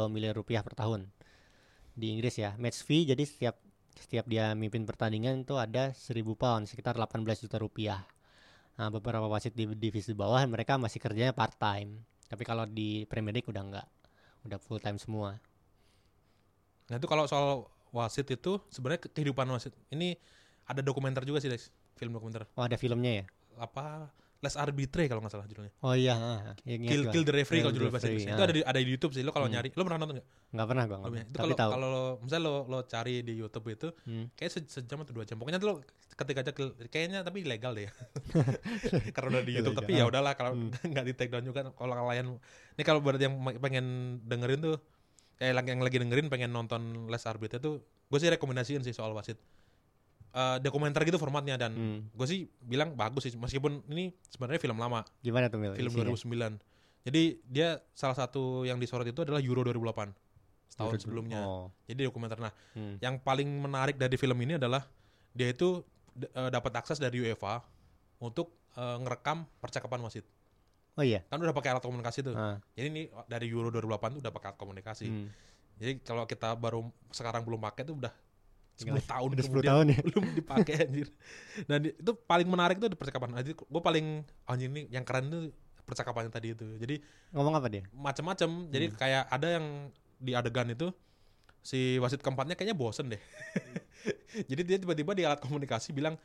miliar 0.07 0.31
rupiah 0.31 0.63
per 0.63 0.79
tahun. 0.79 1.11
Di 1.91 2.15
Inggris 2.15 2.39
ya. 2.39 2.55
Match 2.55 2.87
fee 2.87 3.03
jadi 3.03 3.27
setiap 3.27 3.59
setiap 3.99 4.31
dia 4.31 4.55
mimpin 4.55 4.87
pertandingan 4.87 5.43
itu 5.43 5.59
ada 5.59 5.91
1000 5.91 6.23
pound, 6.39 6.71
sekitar 6.71 6.95
18 6.95 7.19
juta 7.19 7.59
rupiah. 7.59 8.07
Nah, 8.79 8.87
beberapa 8.87 9.27
wasit 9.27 9.51
di 9.51 9.67
divisi 9.75 10.15
bawah 10.15 10.39
mereka 10.47 10.79
masih 10.79 11.03
kerjanya 11.03 11.35
part 11.35 11.59
time. 11.59 11.99
Tapi 12.31 12.47
kalau 12.47 12.63
di 12.63 13.03
Premier 13.11 13.35
League 13.35 13.51
udah 13.51 13.63
enggak. 13.63 13.87
Udah 14.47 14.55
full 14.55 14.79
time 14.79 14.95
semua. 14.95 15.35
Nah 16.85 16.95
itu 16.95 17.05
kalau 17.05 17.25
soal 17.25 17.65
wasit 17.89 18.27
itu 18.27 18.59
sebenarnya 18.67 19.01
ke- 19.01 19.11
kehidupan 19.11 19.47
wasit 19.47 19.73
ini 19.89 20.19
ada 20.63 20.79
dokumenter 20.79 21.23
juga 21.23 21.37
sih 21.37 21.47
Dex, 21.47 21.69
film 21.93 22.11
dokumenter. 22.11 22.45
Oh, 22.53 22.63
ada 22.63 22.75
filmnya 22.75 23.21
ya? 23.21 23.25
Apa 23.57 24.09
Les 24.35 24.53
Arbitre 24.53 25.07
kalau 25.07 25.19
nggak 25.19 25.31
salah 25.31 25.47
judulnya. 25.47 25.73
Oh 25.79 25.95
iya, 25.95 26.13
ah, 26.13 26.39
ya, 26.61 26.75
Kill. 26.77 27.09
Kill 27.09 27.23
the 27.23 27.33
Referee 27.33 27.61
kalau 27.61 27.73
judul 27.73 27.89
bahasa 27.89 28.05
Inggrisnya. 28.05 28.35
Itu 28.35 28.43
ada 28.43 28.53
di, 28.53 28.61
ada 28.61 28.77
di 28.77 28.85
YouTube 28.85 29.09
sih. 29.11 29.25
Lo 29.25 29.31
kalau 29.31 29.47
Hmm. 29.47 29.57
nyari, 29.57 29.73
lo 29.73 29.81
pernah 29.81 29.97
nonton 29.97 30.15
nggak? 30.19 30.27
Nggak 30.53 30.67
pernah 30.67 30.83
gua 30.85 30.97
nggak 30.99 31.07
Belum 31.07 31.17
ya? 31.17 31.23
pernah. 31.23 31.25
Itu 31.25 31.33
Tapi 31.33 31.45
kalau 31.47 31.57
tahu. 31.57 31.71
kalau 31.71 31.87
lo 31.87 32.03
misalnya 32.21 32.43
lo 32.43 32.55
lo 32.67 32.79
cari 32.83 33.15
di 33.21 33.33
YouTube 33.33 33.65
itu 33.69 33.87
Hmm. 34.05 34.25
kayak 34.31 34.51
se- 34.51 34.69
sejam 34.69 35.01
atau 35.01 35.13
dua 35.13 35.25
jam. 35.25 35.39
Pokoknya 35.39 35.57
lo 35.59 35.81
ketika 36.13 36.39
aja 36.41 36.51
kayaknya 36.85 37.19
tapi 37.21 37.41
ilegal 37.41 37.73
deh 37.73 37.89
ya. 37.89 37.91
Karena 39.15 39.27
udah 39.33 39.43
di 39.43 39.53
YouTube 39.55 39.75
tapi 39.75 39.91
ya 39.93 40.05
udahlah 40.05 40.33
kalau 40.33 40.51
Hmm. 40.53 40.69
nggak 40.93 41.05
di 41.05 41.13
take 41.15 41.31
down 41.31 41.41
juga 41.43 41.65
kalau 41.71 41.93
kalian 41.97 42.37
ini 42.75 42.83
kalau 42.83 42.99
buat 43.01 43.17
yang 43.17 43.33
pengen 43.57 43.85
dengerin 44.21 44.59
tuh 44.61 44.77
lagi 45.37 45.67
yang 45.67 45.79
lagi 45.79 45.97
dengerin 45.97 46.27
pengen 46.27 46.49
nonton 46.49 46.81
Les 47.05 47.23
Arbitre 47.23 47.57
tuh 47.57 47.79
gue 47.81 48.17
sih 48.17 48.29
rekomendasiin 48.29 48.81
sih 48.81 48.91
soal 48.91 49.11
wasit. 49.11 49.35
Eh, 50.31 50.57
dokumenter 50.59 50.99
gitu 51.01 51.15
formatnya 51.15 51.55
dan 51.55 51.71
Hmm. 51.71 51.99
gue 52.09 52.23
sih 52.25 52.43
bilang 52.59 52.91
bagus 52.93 53.23
sih 53.23 53.33
meskipun 53.33 53.79
ini 53.87 54.11
sebenarnya 54.25 54.59
film 54.59 54.75
lama 54.75 54.99
Gimana 55.17 55.47
tuh 55.47 55.57
Mil? 55.57 55.71
film 55.73 55.87
isinya? 55.89 56.11
2009 56.51 56.59
jadi 57.01 57.23
dia 57.41 57.67
salah 57.89 58.17
satu 58.17 58.43
yang 58.61 58.75
disorot 58.75 59.05
itu 59.05 59.21
adalah 59.21 59.39
Euro 59.39 59.63
2008 59.63 60.11
setahun 60.67 60.91
Euro- 60.91 60.99
sebelumnya 60.99 61.39
Oh. 61.39 61.71
jadi 61.85 62.03
dokumenter 62.05 62.35
nah 62.37 62.51
Hmm. 62.73 62.99
yang 62.99 63.15
paling 63.17 63.47
menarik 63.47 63.95
dari 63.95 64.15
film 64.15 64.35
ini 64.37 64.59
adalah 64.59 64.83
dia 65.31 65.47
itu 65.47 65.79
eh, 66.17 66.49
dapat 66.49 66.71
akses 66.75 66.95
dari 66.97 67.15
UEFA 67.21 67.63
untuk 68.19 68.51
eh, 68.73 68.97
ngerekam 68.99 69.47
percakapan 69.57 70.03
wasit 70.03 70.27
Oh 70.95 71.03
iya. 71.03 71.27
kan 71.27 71.37
udah 71.37 71.51
pakai 71.51 71.69
alat 71.69 71.83
komunikasi 71.83 72.19
tuh 72.21 72.31
Ah. 72.31 72.55
jadi 72.71 72.87
ini 72.87 73.01
dari 73.25 73.47
Euro 73.47 73.67
2008 73.67 74.15
tuh 74.15 74.21
udah 74.21 74.31
pakai 74.31 74.47
alat 74.49 74.57
komunikasi 74.57 75.05
Hmm. 75.05 75.27
jadi 75.75 75.99
kalau 75.99 76.23
kita 76.23 76.53
baru 76.53 76.83
sekarang 77.09 77.43
belum 77.43 77.59
pakai 77.61 77.83
tuh 77.83 77.95
udah 77.97 78.13
10 78.73 78.91
Tinggal- 78.91 79.03
tahun 79.05 79.27
Udah 79.29 79.43
10 79.43 79.51
kemudian 79.53 79.71
tahun 79.71 79.85
ya. 79.87 79.99
belum 80.03 80.23
dipakai 80.35 80.75
anjir. 80.81 81.07
Dan 81.63 81.79
itu 81.89 82.11
paling 82.21 82.43
menarik 82.45 82.75
tuh 82.75 82.87
di 82.87 82.95
percakapan. 82.95 83.31
Jadi 83.37 83.55
gue 83.55 83.81
paling 83.81 84.05
anjing 84.45 84.67
ini 84.69 84.81
yang 84.89 85.03
keren 85.03 85.27
tuh 85.27 85.47
percakapannya 85.81 86.27
tadi 86.27 86.51
itu. 86.51 86.67
Jadi 86.75 86.99
Ngomong 87.31 87.55
apa 87.55 87.67
dia? 87.67 87.87
macam-macam. 87.89 88.67
Jadi 88.67 88.85
Hmm. 88.85 88.95
kayak 88.97 89.23
ada 89.29 89.47
yang 89.49 89.65
di 90.17 90.31
adegan 90.31 90.67
itu 90.69 90.91
si 91.61 91.95
wasit 91.97 92.19
keempatnya 92.19 92.53
kayaknya 92.53 92.75
bosen 92.75 93.07
deh. 93.07 93.19
Jadi 94.51 94.61
dia 94.65 94.77
tiba-tiba 94.77 95.11
di 95.13 95.23
alat 95.23 95.39
komunikasi 95.39 95.89
bilang 95.91 96.19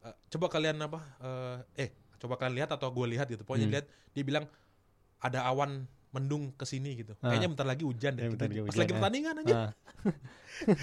"Eh, 0.00 0.14
coba 0.28 0.48
kalian 0.48 0.80
apa 0.80 0.98
eh, 1.20 1.56
eh 1.78 1.90
coba 2.22 2.34
kalian 2.36 2.54
lihat 2.56 2.70
atau 2.70 2.86
gue 2.88 3.06
lihat 3.08 3.26
gitu. 3.26 3.42
Pokoknya 3.42 3.66
Hmm. 3.66 3.74
lihat 3.74 3.84
dia 4.12 4.22
bilang 4.22 4.44
ada 5.18 5.42
awan 5.44 5.84
mendung 6.08 6.52
ke 6.52 6.62
sini 6.62 6.94
gitu. 6.94 7.18
Ah. 7.18 7.28
Kayaknya 7.28 7.48
bentar 7.50 7.66
lagi 7.66 7.82
hujan 7.82 8.12
deh. 8.12 8.22
Ya, 8.22 8.30
bentar 8.30 8.46
gitu. 8.46 8.62
Pas 8.62 8.68
hujan, 8.68 8.78
lagi 8.78 8.90
ah. 8.90 8.96
pertandingan 8.96 9.34
aja 9.38 9.54
Ah. 9.58 9.70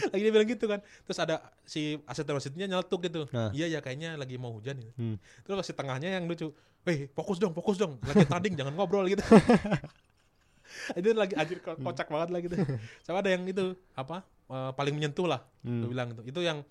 lagi 0.09 0.21
dia 0.21 0.31
bilang 0.31 0.49
gitu 0.49 0.65
kan 0.65 0.79
terus 1.03 1.17
ada 1.17 1.35
si 1.63 1.81
asisten 2.03 2.33
wasitnya 2.33 2.65
nyeletuk 2.65 2.99
gitu 3.01 3.29
Nah. 3.29 3.51
iya 3.51 3.69
ya 3.69 3.79
kayaknya 3.79 4.15
lagi 4.15 4.35
mau 4.35 4.49
hujan 4.49 4.75
gitu. 4.75 4.91
Hmm. 4.93 5.15
terus 5.39 5.55
wasit 5.57 5.77
tengahnya 5.77 6.09
yang 6.11 6.25
lucu 6.25 6.49
weh 6.81 7.05
fokus 7.09 7.37
dong 7.37 7.53
fokus 7.53 7.77
dong 7.77 8.01
lagi 8.01 8.25
tanding 8.25 8.55
jangan 8.55 8.73
ngobrol 8.73 9.05
gitu 9.05 9.21
itu 10.95 11.07
lagi 11.13 11.33
anjir 11.33 11.59
ko- 11.59 11.77
kocak 11.77 12.07
banget 12.07 12.29
lah 12.29 12.39
gitu 12.39 12.55
sama 13.01 13.21
ada 13.21 13.29
yang 13.29 13.43
itu 13.43 13.61
apa 13.93 14.21
eh, 14.47 14.71
paling 14.73 14.93
menyentuh 14.93 15.25
lah 15.25 15.41
Hmm. 15.59 15.83
gue 15.83 15.89
bilang 15.89 16.07
itu 16.13 16.21
itu 16.25 16.39
yang 16.39 16.63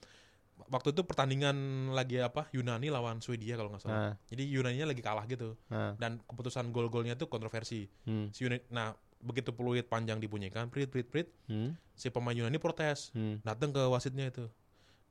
waktu 0.66 0.90
itu 0.90 1.02
pertandingan 1.02 1.56
lagi 1.90 2.18
apa 2.18 2.50
Yunani 2.50 2.88
lawan 2.88 3.18
Swedia 3.18 3.54
kalau 3.54 3.70
nggak 3.70 3.82
salah 3.82 3.98
Ah. 4.00 4.14
jadi 4.26 4.42
Yunaninya 4.44 4.86
lagi 4.86 5.00
kalah 5.00 5.24
gitu 5.24 5.54
Ah. 5.68 5.94
dan 5.96 6.18
keputusan 6.20 6.68
gol-golnya 6.68 7.14
itu 7.14 7.24
kontroversi 7.24 7.86
Hmm. 8.02 8.28
si 8.30 8.42
Yunani 8.42 8.66
nah 8.68 8.92
begitu 9.18 9.50
peluit 9.50 9.82
panjang 9.84 10.16
dibunyikan 10.16 10.66
prit 10.66 10.86
prit 10.86 11.04
prit 11.04 11.28
Hmm. 11.46 11.78
si 11.92 12.08
pemain 12.08 12.32
Yunani 12.32 12.56
protes 12.56 13.10
Hmm. 13.10 13.38
datang 13.40 13.70
ke 13.70 13.82
wasitnya 13.84 14.26
itu 14.26 14.46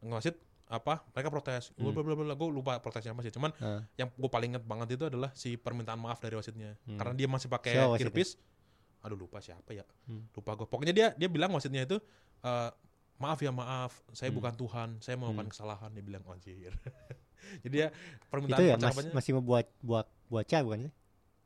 wasit 0.01 0.35
apa 0.67 0.99
mereka 1.09 1.31
protes 1.31 1.71
Hmm. 1.73 1.89
bla 1.89 2.03
bla 2.03 2.13
bla 2.13 2.33
gue 2.33 2.47
lupa 2.49 2.75
protesnya 2.77 3.11
apa 3.11 3.23
sih 3.23 3.31
cuman 3.31 3.55
Ah. 3.57 3.87
yang 3.95 4.11
gue 4.11 4.27
paling 4.27 4.51
inget 4.51 4.63
banget 4.63 4.93
itu 4.93 5.07
adalah 5.07 5.31
si 5.33 5.55
permintaan 5.55 5.97
maaf 5.97 6.19
dari 6.19 6.35
wasitnya 6.35 6.75
Hmm. 6.83 6.95
karena 6.95 7.13
dia 7.15 7.27
masih 7.27 7.47
pakai 7.47 7.71
earpiece 7.97 8.35
aduh 8.99 9.15
lupa 9.15 9.39
siapa 9.39 9.71
ya 9.71 9.87
Hmm. 10.05 10.27
lupa 10.29 10.51
gue 10.53 10.67
pokoknya 10.67 10.91
dia 10.91 11.07
dia 11.13 11.27
bilang 11.27 11.51
wasitnya 11.51 11.81
itu 11.81 11.95
eh, 12.37 12.69
maaf 13.17 13.39
ya 13.39 13.49
maaf 13.49 13.91
saya 14.11 14.29
Hmm. 14.29 14.37
bukan 14.37 14.53
Tuhan 14.55 14.89
saya 14.99 15.15
melakukan 15.15 15.45
Hmm. 15.45 15.53
kesalahan 15.53 15.89
dia 15.89 16.03
bilang 16.03 16.23
anjir 16.27 16.73
jadi 17.63 17.73
dia 17.73 17.87
permintaan 18.27 18.59
itu 18.59 18.63
ya 18.67 18.75
mas, 18.77 18.95
masih 19.11 19.31
mau 19.33 19.43
buat 19.43 19.67
buat 19.81 20.05
buaca 20.27 20.57
bukan 20.61 20.79
sih 20.85 20.93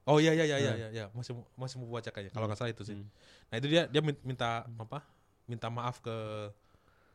oh 0.03 0.17
iya 0.17 0.31
iya 0.33 0.45
iya 0.45 0.57
iya 0.57 0.71
Hmm. 0.71 0.79
iya 0.79 0.89
iya. 0.91 1.05
masih 1.11 1.31
masih 1.55 1.75
mau 1.77 1.89
baca 1.91 2.09
kayaknya 2.09 2.31
kalau 2.31 2.43
Hmm. 2.43 2.51
nggak 2.51 2.59
salah 2.59 2.71
itu 2.71 2.83
sih 2.83 2.95
Hmm. 2.95 3.07
nah 3.47 3.55
itu 3.55 3.67
dia 3.67 3.81
dia 3.85 4.01
min- 4.01 4.21
minta 4.21 4.49
apa 4.67 4.99
minta 5.45 5.67
maaf 5.67 5.99
ke 5.99 6.15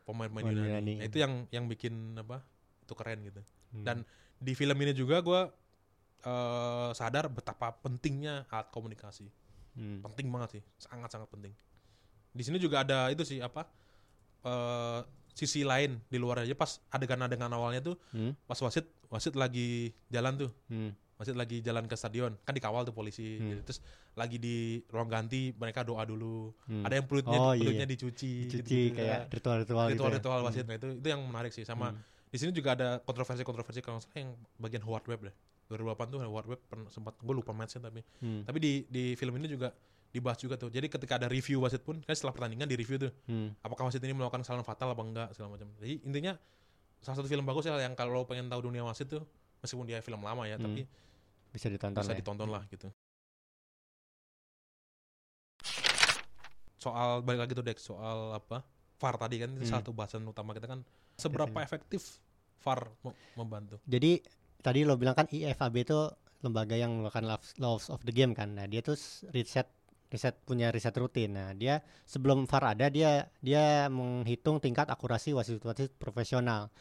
pemain-pemain 0.03 0.43
Pemain 0.45 0.55
Yunani. 0.55 0.71
Yunani. 0.71 0.93
Nah, 0.95 1.05
itu 1.05 1.17
yang 1.17 1.33
yang 1.49 1.65
bikin 1.65 1.93
apa 2.15 2.39
itu 2.81 2.93
keren 2.93 3.19
gitu 3.21 3.41
Hmm. 3.69 3.83
dan 3.83 3.97
di 4.37 4.53
film 4.53 4.77
ini 4.77 4.91
juga 4.91 5.19
gue 5.19 5.41
eh 6.19 6.89
sadar 6.93 7.27
betapa 7.27 7.75
pentingnya 7.77 8.47
alat 8.47 8.67
komunikasi 8.69 9.29
Hmm. 9.73 10.01
penting 10.01 10.25
banget 10.27 10.49
sih 10.51 10.63
sangat 10.77 11.11
sangat 11.11 11.29
penting 11.29 11.53
di 12.31 12.41
sini 12.41 12.57
juga 12.57 12.81
ada 12.81 13.07
itu 13.07 13.21
sih 13.21 13.37
apa 13.37 13.69
eh 14.47 14.99
sisi 15.29 15.61
lain 15.61 16.01
di 16.03 16.17
luar 16.17 16.41
aja 16.41 16.55
pas 16.55 16.81
adegan-adegan 16.89 17.51
awalnya 17.51 17.83
tuh 17.83 17.95
Hmm. 18.09 18.33
pas 18.41 18.57
wasit 18.57 18.89
wasit 19.07 19.35
lagi 19.35 19.69
jalan 20.07 20.33
tuh 20.35 20.51
Hmm. 20.65 20.89
wasit 21.15 21.35
lagi 21.35 21.61
jalan 21.61 21.85
ke 21.85 21.93
stadion 21.93 22.33
kan 22.41 22.53
dikawal 22.53 22.81
tuh 22.81 22.91
polisi 22.91 23.37
Hmm. 23.37 23.47
gitu. 23.51 23.61
terus 23.63 23.79
lagi 24.13 24.37
di 24.37 24.55
ruang 24.87 25.05
ganti 25.07 25.53
mereka 25.53 25.81
doa 25.81 26.01
dulu 26.03 26.57
Hmm. 26.65 26.81
ada 26.81 26.97
yang 26.97 27.05
pelutnya 27.05 27.37
Oh, 27.37 27.53
iya, 27.53 27.61
pelutnya 27.61 27.85
iya. 27.85 27.91
dicuci 27.91 28.31
cuci 28.43 28.55
gitu-gitu 28.55 28.97
kayak 28.97 29.19
ya. 29.19 29.29
ritual-ritual 29.29 29.77
gitu 29.83 29.85
ya. 29.85 29.93
ritual-ritual 29.93 30.39
wasit 30.41 30.65
nah 30.65 30.75
itu 30.75 30.87
itu 30.95 31.07
yang 31.07 31.21
menarik 31.21 31.51
sih 31.51 31.61
sama 31.63 31.93
Hmm. 31.93 32.01
di 32.27 32.35
sini 32.35 32.49
juga 32.51 32.73
ada 32.73 32.89
kontroversi-kontroversi 32.99 33.79
kalau 33.79 34.01
salah 34.01 34.17
yang 34.17 34.31
bagian 34.57 34.81
Howard 34.81 35.05
Webb 35.05 35.21
deh 35.23 35.35
2008 35.69 36.09
tuh 36.09 36.19
Howard 36.19 36.47
Webb 36.49 36.61
sempat 36.87 37.13
gue 37.15 37.35
lupa 37.35 37.53
matchnya 37.53 37.83
tapi 37.83 38.01
Hmm. 38.17 38.41
tapi 38.41 38.57
di 38.57 38.73
di 38.87 39.13
film 39.13 39.37
ini 39.37 39.45
juga 39.47 39.69
dibahas 40.17 40.37
juga 40.37 40.55
tuh 40.55 40.67
jadi 40.67 40.85
ketika 40.85 41.15
ada 41.15 41.27
review 41.27 41.61
wasit 41.61 41.79
pun 41.79 41.99
kan 41.99 42.11
setelah 42.11 42.33
pertandingan 42.33 42.65
di 42.65 42.73
review 42.73 42.97
tuh 42.99 43.11
Hmm. 43.25 43.53
apakah 43.59 43.85
wasit 43.85 44.01
ini 44.01 44.11
melakukan 44.11 44.41
kesalahan 44.41 44.63
fatal 44.63 44.89
apa 44.89 45.01
enggak 45.01 45.29
segala 45.31 45.53
macam 45.53 45.69
jadi 45.77 46.01
intinya 46.01 46.33
salah 46.97 47.15
satu 47.15 47.27
film 47.27 47.43
bagus 47.43 47.63
ya 47.63 47.77
yang 47.77 47.93
kalau 47.93 48.11
lo 48.11 48.23
pengen 48.23 48.47
tahu 48.47 48.65
dunia 48.65 48.81
wasit 48.81 49.05
tuh 49.07 49.21
meskipun 49.59 49.85
dia 49.85 49.99
film 49.99 50.19
lama 50.19 50.43
ya 50.43 50.55
Hmm. 50.55 50.65
tapi 50.65 50.81
bisa 51.49 51.67
ditonton 51.67 51.95
bisa 51.95 52.03
lah 52.03 52.13
ya. 52.13 52.19
ditonton 52.19 52.49
lah 52.49 52.63
gitu 52.67 52.87
soal 56.77 57.21
balik 57.21 57.39
lagi 57.41 57.53
tuh 57.53 57.63
Dex 57.63 57.77
soal 57.79 58.33
apa 58.33 58.61
VAR 58.95 59.15
tadi 59.15 59.37
kan 59.37 59.49
itu 59.51 59.65
Hmm. 59.65 59.73
satu 59.75 59.89
bahasan 59.91 60.23
utama 60.23 60.51
kita 60.51 60.65
kan 60.65 60.81
seberapa 61.15 61.57
efektif 61.59 62.21
VAR 62.59 62.89
mem- 63.01 63.17
membantu 63.35 63.77
Jadi 63.83 64.21
tadi 64.59 64.81
lo 64.81 64.95
bilang 64.95 65.13
kan 65.13 65.27
IFAB 65.27 65.75
itu 65.79 65.97
lembaga 66.37 66.73
yang 66.73 66.93
melakukan 66.95 67.25
laws, 67.57 67.89
of 67.89 67.97
the 68.03 68.11
game 68.11 68.29
kan. 68.31 68.53
Nah, 68.53 68.65
dia 68.65 68.77
tuh 68.79 68.93
riset 69.31 69.65
riset 70.07 70.35
punya 70.47 70.71
riset 70.71 70.95
rutin. 70.95 71.35
Nah, 71.35 71.51
dia 71.51 71.83
sebelum 72.07 72.47
VAR 72.47 72.75
ada 72.75 72.87
dia 72.87 73.27
dia 73.43 73.91
menghitung 73.91 74.63
tingkat 74.63 74.87
akurasi 74.87 75.35
wasit-wasit 75.35 75.91
profesional. 75.99 76.71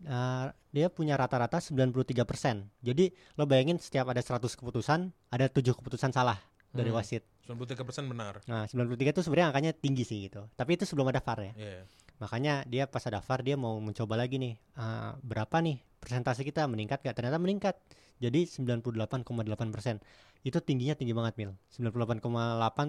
Nah, 0.00 0.54
dia 0.72 0.88
punya 0.88 1.18
rata-rata 1.18 1.60
93%. 1.60 2.70
Jadi 2.80 3.12
lo 3.36 3.44
bayangin 3.44 3.76
setiap 3.76 4.08
ada 4.08 4.22
100 4.24 4.56
keputusan, 4.56 5.12
ada 5.28 5.46
7 5.52 5.76
keputusan 5.76 6.14
salah 6.14 6.40
dari 6.72 6.88
Hmm. 6.88 6.98
wasit. 6.98 7.26
93% 7.44 8.06
benar 8.06 8.38
Nah, 8.46 8.64
93 8.70 9.10
itu 9.10 9.20
sebenarnya 9.26 9.50
angkanya 9.50 9.72
tinggi 9.74 10.06
sih 10.06 10.30
gitu. 10.30 10.46
Tapi 10.54 10.78
itu 10.78 10.86
sebelum 10.86 11.10
ada 11.10 11.18
VAR 11.20 11.38
ya. 11.42 11.52
Iya. 11.58 11.82
Makanya 12.22 12.54
dia 12.68 12.84
pas 12.86 13.02
ada 13.04 13.18
VAR 13.20 13.40
dia 13.42 13.56
mau 13.58 13.76
mencoba 13.82 14.14
lagi 14.14 14.38
nih 14.38 14.54
ah, 14.78 15.18
berapa 15.20 15.58
nih 15.58 15.82
persentase 15.98 16.46
kita 16.46 16.64
meningkat 16.70 17.02
gak? 17.02 17.12
Ternyata 17.18 17.36
meningkat. 17.42 17.76
Jadi 18.20 18.44
98,8 18.44 19.72
persen. 19.72 19.96
Itu 20.44 20.60
tingginya 20.60 20.92
tinggi 20.92 21.16
banget 21.16 21.40
mil. 21.40 21.56
98,8 21.72 22.20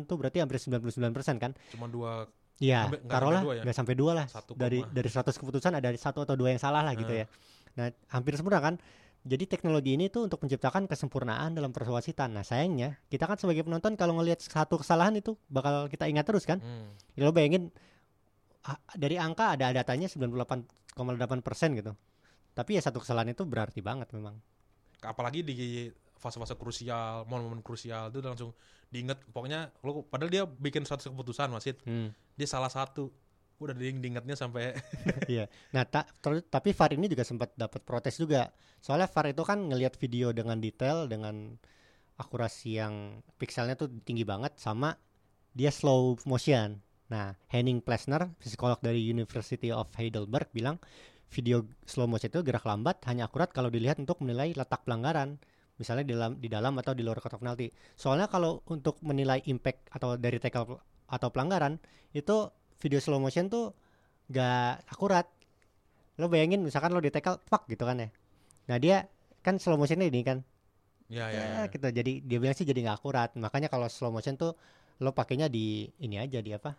tuh 0.03 0.15
berarti 0.19 0.43
hampir 0.43 0.59
99 0.59 1.15
persen 1.15 1.39
kan? 1.39 1.55
cuma 1.71 1.87
dua 1.87 2.27
Iya, 2.61 2.93
taruhlah 3.09 3.41
ya? 3.57 3.65
nggak 3.65 3.73
sampai 3.73 3.95
dua 3.97 4.11
lah. 4.13 4.25
Satu 4.29 4.53
Dari 4.53 4.85
dari 4.93 5.09
100 5.09 5.33
keputusan 5.33 5.73
ada 5.73 5.89
satu 5.97 6.21
atau 6.21 6.37
dua 6.37 6.53
yang 6.53 6.61
salah 6.61 6.85
lah 6.85 6.93
gitu 6.93 7.09
Ah. 7.09 7.23
ya. 7.23 7.25
Nah, 7.73 7.87
hampir 8.13 8.37
sempurna 8.37 8.61
kan? 8.61 8.77
Jadi 9.21 9.49
teknologi 9.49 9.97
ini 9.97 10.09
tuh 10.09 10.29
untuk 10.29 10.41
menciptakan 10.41 10.85
kesempurnaan 10.85 11.57
dalam 11.57 11.73
perwasitan. 11.73 12.33
Nah, 12.33 12.45
sayangnya 12.45 13.01
kita 13.09 13.25
kan 13.25 13.37
sebagai 13.37 13.65
penonton 13.65 13.97
kalau 13.97 14.13
ngelihat 14.17 14.45
satu 14.45 14.77
kesalahan 14.77 15.17
itu 15.17 15.37
bakal 15.49 15.89
kita 15.89 16.05
ingat 16.05 16.25
terus 16.29 16.45
kan? 16.45 16.61
Hmm. 16.61 16.93
Ya, 17.17 17.25
lo 17.25 17.33
bayangin 17.33 17.73
dari 18.93 19.17
angka 19.17 19.57
ada 19.57 19.73
datanya 19.73 20.05
98,8 20.05 21.41
persen 21.41 21.73
gitu. 21.73 21.97
Tapi 22.53 22.77
ya 22.77 22.81
satu 22.81 23.01
kesalahan 23.01 23.33
itu 23.33 23.41
berarti 23.41 23.81
banget 23.81 24.13
memang. 24.13 24.37
Apalagi 25.01 25.41
di 25.41 25.89
fase-fase 26.17 26.53
krusial 26.53 27.25
momen-momen 27.25 27.65
krusial 27.65 28.13
itu 28.13 28.21
langsung 28.21 28.51
diinget 28.93 29.17
pokoknya 29.33 29.73
lo 29.81 30.05
padahal 30.05 30.29
dia 30.29 30.43
bikin 30.45 30.85
satu 30.85 31.09
keputusan 31.09 31.49
wasit 31.55 31.81
dia 32.37 32.47
salah 32.47 32.69
satu 32.69 33.09
udah 33.61 33.77
di 33.77 33.93
diingetnya 33.93 34.33
sampai 34.33 34.73
Iya. 35.33 35.45
Nah, 35.73 35.85
ta- 35.85 36.09
tapi 36.49 36.73
VAR 36.73 36.97
ini 36.97 37.05
juga 37.05 37.21
sempat 37.21 37.53
dapat 37.53 37.85
protes 37.85 38.17
juga. 38.17 38.49
Soalnya 38.81 39.05
VAR 39.05 39.29
itu 39.29 39.45
kan 39.45 39.69
ngelihat 39.69 39.93
video 40.01 40.33
dengan 40.33 40.57
detail 40.57 41.05
dengan 41.05 41.53
akurasi 42.17 42.81
yang 42.81 43.21
pikselnya 43.37 43.77
tuh 43.77 43.89
tinggi 44.01 44.25
banget 44.25 44.57
sama 44.57 44.97
dia 45.53 45.69
slow 45.69 46.17
motion. 46.25 46.81
Nah, 47.13 47.37
Henning 47.53 47.85
Plesner, 47.85 48.33
psikolog 48.41 48.81
dari 48.81 49.03
University 49.03 49.69
of 49.69 49.93
Heidelberg 49.93 50.49
bilang 50.55 50.81
video 51.31 51.63
slow 51.87 52.05
motion 52.05 52.27
itu 52.27 52.43
gerak 52.43 52.67
lambat 52.67 52.99
hanya 53.07 53.31
akurat 53.31 53.49
kalau 53.55 53.71
dilihat 53.71 53.97
untuk 53.97 54.19
menilai 54.19 54.51
letak 54.51 54.83
pelanggaran. 54.83 55.39
Misalnya 55.79 56.05
di 56.05 56.13
dalam 56.13 56.31
di 56.37 56.47
dalam 56.51 56.73
atau 56.77 56.93
di 56.93 57.01
luar 57.01 57.17
kotak 57.23 57.41
penalti. 57.41 57.71
Soalnya 57.97 58.29
kalau 58.29 58.61
untuk 58.69 58.99
menilai 59.01 59.41
impact 59.49 59.89
atau 59.89 60.19
dari 60.19 60.37
tackle 60.37 60.77
atau 61.09 61.27
pelanggaran 61.33 61.81
itu 62.13 62.51
video 62.77 62.99
slow 63.01 63.17
motion 63.17 63.47
tuh 63.49 63.73
gak 64.29 64.85
akurat. 64.91 65.25
Lo 66.19 66.29
bayangin 66.29 66.61
misalkan 66.61 66.93
lo 66.93 67.01
di 67.01 67.09
tackle 67.09 67.41
pak 67.49 67.65
gitu 67.71 67.87
kan 67.87 67.97
ya. 67.97 68.09
Nah 68.69 68.77
dia 68.77 69.09
kan 69.41 69.57
slow 69.57 69.77
motionnya 69.77 70.07
ini 70.07 70.21
kan 70.21 70.45
ya 71.11 71.27
ya, 71.27 71.41
ya, 71.43 71.55
ya. 71.59 71.63
gitu 71.67 71.87
jadi 71.91 72.11
dia 72.23 72.37
bilang 72.39 72.55
sih 72.55 72.63
jadi 72.63 72.79
nggak 72.87 72.97
akurat 73.03 73.29
makanya 73.35 73.67
kalau 73.67 73.91
slow 73.91 74.13
motion 74.13 74.39
tuh 74.39 74.55
lo 75.03 75.11
pakainya 75.11 75.51
di 75.51 75.89
ini 75.99 76.21
aja 76.21 76.39
di 76.39 76.55
apa 76.55 76.77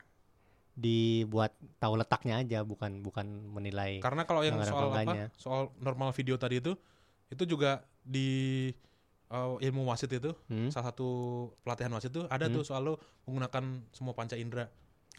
dibuat 0.73 1.53
tahu 1.77 2.01
letaknya 2.01 2.41
aja 2.41 2.65
bukan 2.65 3.05
bukan 3.05 3.27
menilai 3.53 4.01
karena 4.01 4.25
kalau 4.25 4.41
yang 4.41 4.57
soal 4.65 4.89
apa 4.89 5.29
soal 5.37 5.69
normal 5.77 6.11
video 6.11 6.37
tadi 6.37 6.59
itu 6.59 6.73
itu 7.29 7.45
juga 7.45 7.85
di 8.01 8.69
uh, 9.29 9.57
ilmu 9.59 9.85
wasit 9.85 10.13
itu 10.13 10.33
Hmm? 10.49 10.69
salah 10.69 10.91
satu 10.91 11.09
pelatihan 11.61 11.93
wasit 11.93 12.09
itu 12.09 12.25
ada 12.27 12.49
Hmm. 12.49 12.57
tuh 12.57 12.63
soal 12.65 12.83
lo 12.83 12.95
menggunakan 13.25 13.65
semua 13.93 14.13
panca 14.13 14.33
indera 14.35 14.69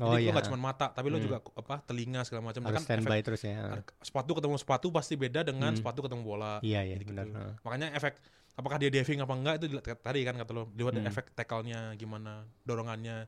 oh 0.01 0.09
jadi 0.09 0.13
lo 0.13 0.17
iya 0.19 0.31
gak 0.33 0.45
cuma 0.49 0.59
mata 0.59 0.89
tapi 0.89 1.13
lo 1.13 1.21
Hmm. 1.21 1.25
juga 1.25 1.37
apa 1.53 1.85
telinga 1.85 2.25
segala 2.25 2.49
macam 2.49 2.61
harus 2.65 2.77
kan 2.81 2.83
standby 2.83 3.19
terus 3.21 3.41
ya 3.45 3.77
sepatu 4.01 4.33
ketemu 4.33 4.57
sepatu 4.57 4.87
pasti 4.89 5.13
beda 5.13 5.45
dengan 5.45 5.69
Hmm. 5.69 5.79
sepatu 5.79 6.01
ketemu 6.01 6.21
bola 6.23 6.57
iya 6.61 6.81
iya 6.81 6.97
gitu-gitu. 6.97 7.13
benar 7.13 7.29
Heeh. 7.29 7.53
makanya 7.61 7.87
efek 7.93 8.17
apakah 8.53 8.77
dia 8.77 8.89
diving 8.89 9.21
apa 9.21 9.33
enggak 9.33 9.53
itu 9.57 9.65
tadi 9.79 10.19
kan 10.21 10.33
kata 10.33 10.51
lo 10.51 10.65
dilihat 10.67 10.97
Hmm. 10.97 11.09
efek 11.09 11.25
tackle-nya 11.33 11.93
gimana 11.93 12.45
dorongannya 12.65 13.25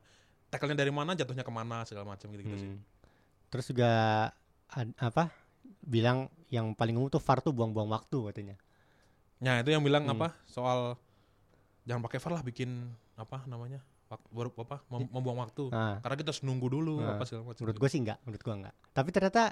tackle-nya 0.48 0.78
dari 0.78 0.90
mana 0.90 1.12
jatuhnya 1.12 1.40
ke 1.40 1.50
mana 1.50 1.82
segala 1.82 2.06
macam 2.06 2.26
gitu 2.28 2.42
gitu 2.42 2.56
sih 2.56 2.68
Hmm. 2.68 2.80
terus 3.48 3.66
juga 3.66 3.90
ad- 4.68 4.96
apa 4.96 5.30
bilang 5.82 6.26
yang 6.46 6.72
paling 6.72 6.94
umum 6.94 7.08
tuh 7.08 7.18
VAR 7.18 7.38
tuh 7.40 7.50
buang-buang 7.50 7.88
waktu 7.88 8.18
katanya 8.24 8.56
Nah 9.36 9.60
itu 9.60 9.68
yang 9.68 9.80
bilang 9.80 10.02
Hmm. 10.02 10.14
apa 10.14 10.32
soal 10.44 10.96
jangan 11.82 12.02
pakai 12.02 12.18
VAR 12.18 12.32
lah 12.32 12.42
bikin 12.42 12.70
apa 13.14 13.44
namanya 13.44 13.78
wak- 14.06 14.26
baru 14.28 14.48
apa 14.56 14.80
mem- 14.88 15.10
membuang 15.10 15.38
waktu 15.40 15.68
nah 15.68 15.98
karena 15.98 16.16
kita 16.16 16.28
harus 16.30 16.42
nunggu 16.42 16.66
dulu 16.66 16.94
Nah, 16.98 17.14
apa 17.14 17.24
segala 17.24 17.42
macam. 17.46 17.60
menurut 17.60 17.78
gue 17.78 17.88
sih 17.88 18.00
enggak 18.00 18.18
menurut 18.22 18.42
gue 18.42 18.54
enggak 18.56 18.74
tapi 18.92 19.08
ternyata 19.10 19.42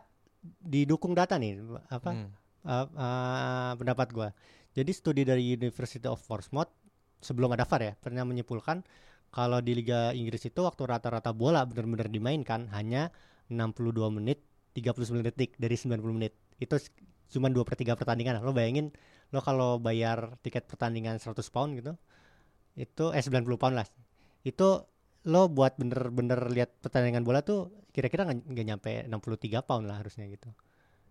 didukung 0.61 1.13
data 1.13 1.35
nih 1.35 1.57
apa 1.89 2.11
Hmm. 2.11 2.29
uh, 2.63 2.87
uh, 2.91 3.73
pendapat 3.75 4.09
gua. 4.11 4.29
Jadi 4.73 4.91
studi 4.91 5.23
dari 5.23 5.53
University 5.53 6.05
of 6.05 6.19
Portsmouth 6.21 6.69
sebelum 7.19 7.49
ada 7.51 7.63
VAR 7.63 7.81
ya 7.83 7.93
pernah 7.95 8.23
menyimpulkan 8.23 8.81
kalau 9.35 9.59
di 9.59 9.75
Liga 9.75 10.15
Inggris 10.15 10.47
itu 10.47 10.63
waktu 10.63 10.87
rata-rata 10.87 11.35
bola 11.35 11.67
benar-benar 11.67 12.07
dimainkan 12.07 12.71
hanya 12.71 13.11
62 13.51 13.91
menit 14.15 14.39
39 14.79 15.27
detik 15.27 15.59
dari 15.59 15.75
90 15.75 15.99
menit. 16.15 16.39
Itu 16.63 16.79
cuma 17.35 17.51
2 17.51 17.67
per 17.67 17.75
3 17.75 17.99
pertandingan. 17.99 18.39
Lo 18.47 18.55
bayangin 18.55 18.95
lo 19.35 19.43
kalau 19.43 19.83
bayar 19.83 20.39
tiket 20.47 20.71
pertandingan 20.71 21.19
100 21.19 21.35
pound 21.51 21.75
gitu 21.75 21.99
itu 22.79 23.11
eh 23.11 23.23
90 23.23 23.59
pound 23.59 23.75
lah. 23.75 23.87
Itu 24.47 24.87
lo 25.27 25.43
buat 25.51 25.83
bener-bener 25.83 26.39
lihat 26.55 26.71
pertandingan 26.79 27.27
bola 27.27 27.43
tuh 27.43 27.75
kira-kira 27.91 28.31
nggak 28.31 28.67
nyampe 28.67 29.03
63 29.11 29.67
pound 29.67 29.91
lah 29.91 29.99
harusnya 29.99 30.31
gitu. 30.31 30.55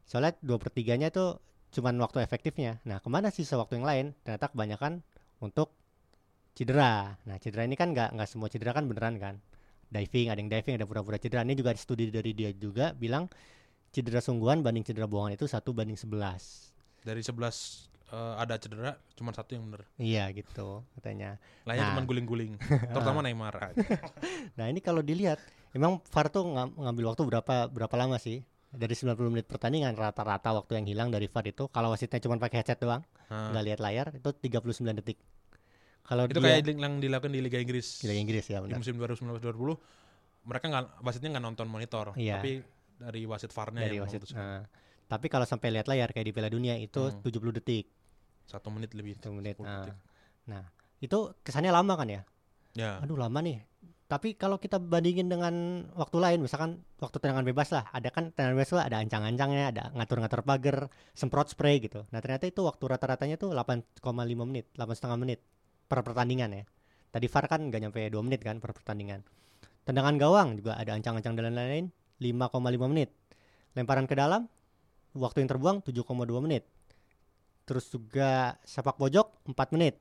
Soalnya 0.07 0.39
dua 0.39 0.59
per 0.63 0.71
tiganya 0.71 1.11
tuh 1.11 1.43
cuman 1.75 1.99
waktu 1.99 2.23
efektifnya. 2.23 2.79
Nah 2.87 3.03
ke 3.03 3.09
mana 3.11 3.35
sisa 3.35 3.59
waktu 3.59 3.83
yang 3.83 3.87
lain? 3.87 4.05
Ternyata 4.23 4.47
kebanyakan 4.55 5.03
untuk 5.43 5.75
cedera. 6.53 7.17
Nah 7.19 7.35
cedera 7.37 7.63
ini 7.63 7.73
kan 7.73 7.91
nggak 7.91 8.13
nggak 8.13 8.27
semua 8.27 8.47
cedera 8.47 8.71
kan 8.71 8.85
beneran 8.85 9.17
kan. 9.17 9.35
Diving 9.87 10.27
ada 10.27 10.37
yang 10.37 10.49
diving 10.49 10.75
ada 10.75 10.85
pura-pura 10.85 11.17
cedera. 11.17 11.41
Ini 11.41 11.53
juga 11.53 11.73
studi 11.73 12.09
dari 12.09 12.31
dia 12.31 12.49
juga 12.51 12.91
bilang 12.91 13.29
cedera 13.89 14.17
sungguhan 14.19 14.61
banding 14.61 14.81
cedera 14.83 15.05
bohongan 15.05 15.35
itu 15.35 15.45
satu 15.45 15.69
banding 15.69 15.93
11 15.93 16.73
Dari 17.03 17.21
11 17.21 17.37
eh, 18.09 18.33
ada 18.39 18.55
cedera, 18.55 18.91
cuma 19.13 19.29
satu 19.29 19.53
yang 19.53 19.67
bener. 19.67 19.85
iya 19.97 20.25
gitu 20.29 20.81
katanya 20.95 21.37
Lainnya 21.63 21.83
Nah. 21.83 21.89
cuma 21.93 22.01
guling-guling. 22.03 22.57
Terutama 22.89 23.21
Neymar. 23.21 23.53
nah 24.57 24.65
ini 24.65 24.79
kalau 24.79 25.01
dilihat 25.01 25.37
emang 25.71 26.01
VAR 26.05 26.25
tuh 26.27 26.41
ngam- 26.43 26.73
ngambil 26.73 27.13
waktu 27.13 27.21
berapa 27.23 27.55
berapa 27.67 27.95
lama 27.95 28.17
sih 28.17 28.41
dari 28.69 28.93
90 28.93 29.13
menit 29.29 29.45
pertandingan 29.45 29.93
rata-rata 29.93 30.53
waktu 30.55 30.81
yang 30.81 30.85
hilang 30.87 31.09
dari 31.09 31.29
VAR 31.29 31.45
itu 31.45 31.69
kalau 31.69 31.93
wasitnya 31.93 32.17
cuma 32.17 32.37
pakai 32.37 32.61
headset 32.61 32.79
doang 32.79 33.05
nggak 33.29 33.63
lihat 33.63 33.79
layar 33.79 34.07
itu 34.11 34.29
39 34.31 34.73
detik 34.95 35.17
kalau 36.03 36.23
itu 36.25 36.35
dia 36.35 36.43
kayak 36.45 36.63
di- 36.63 36.75
yang 36.77 36.95
dilakukan 36.97 37.31
di 37.31 37.39
Liga 37.39 37.57
Inggris. 37.57 37.87
di 37.97 38.07
Liga 38.07 38.21
Inggris 38.21 38.45
ya 38.45 38.57
Di 38.57 38.63
benar 38.65 38.77
musim 38.77 38.95
2019-2020 38.95 39.79
mereka 40.43 40.65
nggak 40.67 40.83
wasitnya 40.99 41.29
nggak 41.31 41.45
nonton 41.45 41.65
monitor, 41.65 42.05
Iya. 42.13 42.37
tapi 42.37 42.51
dari 42.95 43.21
wasit 43.23 43.49
VAR-nya 43.49 43.79
dari 43.81 43.95
yang 43.95 44.03
wasit. 44.03 44.21
Nah, 44.29 44.67
tapi 45.05 45.27
kalau 45.27 45.43
sampai 45.43 45.71
lihat 45.71 45.87
layar 45.87 46.09
kayak 46.09 46.25
di 46.25 46.33
Piala 46.33 46.47
Dunia 46.47 46.75
itu 46.75 46.99
Hmm. 47.01 47.19
70 47.21 47.51
detik 47.53 47.87
Satu 48.43 48.67
menit 48.67 48.91
lebih. 48.91 49.15
satu 49.15 49.31
menit 49.31 49.55
10 49.55 49.63
nah, 49.63 49.79
detik. 49.81 49.95
nah 50.45 50.63
itu 50.99 51.17
kesannya 51.39 51.71
lama 51.71 51.93
kan 51.93 52.07
ya 52.09 52.21
Ya. 52.73 52.99
aduh 52.99 53.15
lama 53.15 53.39
nih 53.39 53.63
tapi 54.03 54.33
kalau 54.33 54.57
kita 54.57 54.77
bandingin 54.77 55.25
dengan 55.25 55.53
waktu 55.91 56.17
lain 56.17 56.39
misalkan 56.39 56.71
waktu 56.97 57.17
tendangan 57.17 57.41
bebas 57.43 57.71
lah 57.71 57.87
ada 57.87 58.09
kan 58.09 58.29
tendangan 58.29 58.55
bebas 58.55 58.71
lah 58.73 58.83
ada 58.83 58.97
ancang-ancangnya 58.99 59.65
ada 59.69 59.83
ngatur-ngatur 59.91 60.41
pagar 60.41 60.77
semprot 61.13 61.47
spray 61.47 61.79
gitu 61.79 62.03
nah 62.09 62.19
ternyata 62.19 62.45
itu 62.45 62.59
waktu 62.59 62.83
rata-ratanya 62.83 63.37
tuh 63.37 63.53
8,5 63.53 64.03
menit 64.43 64.67
8 64.71 64.91
setengah 64.91 65.17
menit 65.17 65.39
per 65.87 66.01
pertandingan 66.01 66.49
ya 66.51 66.63
tadi 67.13 67.25
VAR 67.29 67.45
kan 67.45 67.61
nggak 67.69 67.81
nyampe 67.89 68.01
2 68.09 68.25
menit 68.25 68.41
kan 68.41 68.57
per 68.57 68.73
pertandingan 68.73 69.21
tendangan 69.83 70.15
gawang 70.17 70.59
juga 70.59 70.79
ada 70.79 70.95
ancang-ancang 70.95 71.33
dan 71.37 71.53
lain-lain 71.53 71.91
5,5 72.19 72.91
menit 72.91 73.09
lemparan 73.75 74.05
ke 74.07 74.15
dalam 74.15 74.47
waktu 75.13 75.45
yang 75.45 75.49
terbuang 75.51 75.77
7,2 75.85 76.45
menit 76.45 76.63
terus 77.63 77.87
juga 77.91 78.59
sepak 78.63 78.95
pojok 78.97 79.47
4 79.51 79.75
menit 79.75 79.99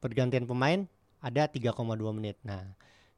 pergantian 0.00 0.46
pemain 0.46 0.86
ada 1.26 1.48
3,2 1.50 1.74
menit. 2.14 2.36
Nah, 2.46 2.62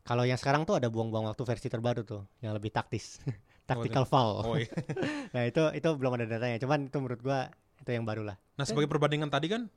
kalau 0.06 0.24
yang 0.24 0.40
sekarang 0.40 0.64
tuh 0.64 0.80
ada 0.80 0.88
buang-buang 0.88 1.28
waktu 1.28 1.42
versi 1.44 1.68
terbaru 1.68 2.02
tuh 2.06 2.22
yang 2.40 2.56
lebih 2.56 2.72
taktis. 2.72 3.20
Tactical 3.68 4.08
foul. 4.08 4.48
Oh, 4.48 4.56
iya. 4.56 4.72
Nah, 5.36 5.44
itu 5.44 5.60
itu 5.76 5.88
belum 5.92 6.16
ada 6.16 6.24
datanya. 6.24 6.56
Cuman 6.56 6.88
itu 6.88 6.96
menurut 6.96 7.20
gua 7.20 7.52
itu 7.84 7.90
yang 7.92 8.08
baru 8.08 8.24
lah. 8.24 8.40
Nah, 8.56 8.64
sebagai 8.64 8.88
perbandingan 8.88 9.28
tadi 9.28 9.52
kan 9.52 9.68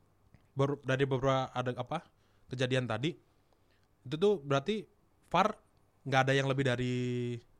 baru 0.52 0.76
dari 0.80 1.04
beberapa 1.04 1.48
ada 1.48 1.72
apa? 1.74 2.04
kejadian 2.46 2.84
tadi 2.84 3.16
itu 4.02 4.14
tuh 4.14 4.36
berarti 4.38 4.84
VAR 5.26 5.56
nggak 6.02 6.20
ada 6.20 6.32
yang 6.32 6.44
lebih 6.44 6.64
dari 6.66 6.94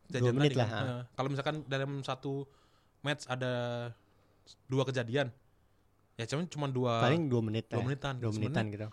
kejadian 0.05 0.35
menit 0.35 0.53
tadi 0.53 0.59
lah, 0.59 0.69
kan? 0.69 0.85
Nah, 0.85 1.03
kalau 1.11 1.29
misalkan 1.29 1.57
dalam 1.65 1.91
satu 2.03 2.45
match 3.01 3.25
ada 3.27 3.53
dua 4.67 4.85
kejadian 4.85 5.33
ya 6.13 6.25
cuman 6.27 6.45
cuma 6.45 6.67
dua 6.69 7.01
Paling 7.01 7.25
2 7.25 7.41
menit. 7.41 7.65
dua 7.67 7.79
ya. 7.79 7.85
menitan 7.87 8.15
Dua 8.19 8.31
menitan 8.31 8.65
gitu. 8.69 8.89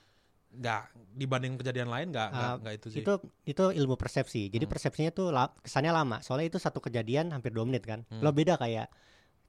nggak 0.49 0.81
dibanding 1.13 1.53
kejadian 1.57 1.89
lain 1.89 2.07
nggak 2.09 2.27
nggak 2.29 2.47
Ah, 2.47 2.55
nggak 2.57 2.73
itu 2.75 2.87
sih 2.89 3.01
Itu 3.01 3.13
itu 3.43 3.63
ilmu 3.75 3.93
persepsi. 3.93 4.47
Jadi 4.47 4.63
Hmm. 4.63 4.71
persepsinya 4.71 5.11
tuh 5.11 5.29
la- 5.29 5.53
kesannya 5.53 5.91
lama. 5.91 6.17
Soalnya 6.19 6.47
itu 6.47 6.57
satu 6.57 6.79
kejadian 6.79 7.29
hampir 7.29 7.51
2 7.51 7.67
menit 7.67 7.83
kan. 7.83 8.07
Hmm. 8.07 8.23
Lo 8.23 8.31
beda 8.31 8.55
kayak 8.55 8.87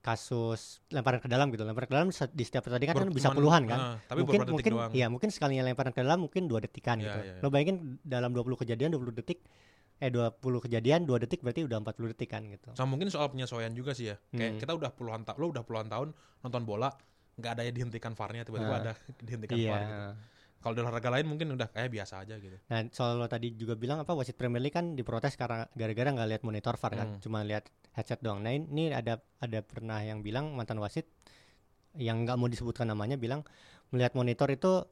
kasus 0.00 0.80
lemparan 0.88 1.20
ke 1.20 1.28
dalam 1.28 1.48
gitu. 1.48 1.62
Lemparan 1.62 1.86
ke 1.86 1.94
dalam 1.94 2.08
di 2.10 2.42
setiap 2.42 2.64
pertandingan 2.64 2.96
kan 2.96 3.08
bisa 3.10 3.30
puluhan 3.30 3.62
kan. 3.64 3.78
ah, 3.78 3.96
tapi 4.02 4.20
mungkin 4.22 4.40
mungkin 4.48 4.72
doang 4.74 4.90
ya 4.92 5.06
mungkin 5.06 5.28
sekalinya 5.28 5.62
lemparan 5.62 5.92
ke 5.92 6.00
dalam 6.00 6.18
mungkin 6.20 6.44
dua 6.44 6.58
detikan 6.58 6.96
Iya, 6.96 7.04
gitu. 7.06 7.18
iya, 7.18 7.32
iya. 7.34 7.40
Lo 7.40 7.48
bayangin 7.48 7.76
dalam 8.02 8.32
20 8.32 8.56
kejadian 8.56 8.90
20 8.90 9.12
detik 9.14 9.44
eh 9.96 10.08
20 10.08 10.32
kejadian 10.58 11.04
2 11.04 11.12
detik 11.20 11.40
berarti 11.40 11.60
udah 11.62 11.76
40 11.78 12.10
detik 12.10 12.28
kan 12.28 12.40
gitu. 12.42 12.72
sama 12.72 12.88
mungkin 12.90 13.08
soal 13.08 13.28
penyesuaian 13.28 13.68
juga 13.70 13.92
sih 13.92 14.08
ya 14.08 14.16
kayak 14.30 14.50
Hmm. 14.50 14.58
kita 14.58 14.72
udah 14.74 14.90
puluhan 14.90 15.22
tahun 15.22 15.36
lo 15.36 15.46
udah 15.50 15.60
puluhan 15.60 15.86
tahun 15.86 16.08
nonton 16.40 16.62
bola 16.64 16.88
nggak 17.36 17.52
ada 17.52 17.62
yang 17.62 17.74
dihentikan 17.74 18.12
VAR-nya 18.12 18.42
tiba-tiba 18.42 18.72
Ah. 18.72 18.80
ada 18.80 18.92
dihentikan 19.20 19.54
Iya. 19.54 19.70
VAR 19.70 19.80
gitu. 19.82 20.08
Kalau 20.60 20.76
di 20.76 20.80
olahraga 20.84 21.08
lain 21.08 21.26
mungkin 21.26 21.56
udah 21.56 21.72
kayak 21.72 21.88
biasa 21.88 22.20
aja 22.20 22.36
gitu. 22.36 22.56
Nah, 22.68 22.84
soal 22.92 23.16
lo 23.16 23.24
tadi 23.26 23.56
juga 23.56 23.74
bilang 23.80 24.04
apa 24.04 24.12
wasit 24.12 24.36
Premier 24.36 24.60
League 24.60 24.76
kan 24.76 24.92
diprotes 24.92 25.32
karena 25.34 25.64
gara-gara 25.72 26.12
nggak 26.12 26.28
lihat 26.28 26.42
monitor 26.44 26.76
VAR 26.76 26.92
kan, 26.92 27.08
Hmm. 27.16 27.20
cuma 27.24 27.40
lihat 27.40 27.64
headset 27.96 28.20
doang. 28.20 28.44
Nah, 28.44 28.52
ini 28.52 28.92
ada 28.92 29.24
ada 29.40 29.58
pernah 29.64 30.04
yang 30.04 30.20
bilang 30.20 30.52
mantan 30.52 30.76
wasit 30.78 31.08
yang 31.96 32.22
nggak 32.28 32.36
mau 32.36 32.46
disebutkan 32.46 32.86
namanya 32.86 33.16
bilang 33.18 33.42
melihat 33.90 34.14
monitor 34.14 34.46
itu 34.52 34.86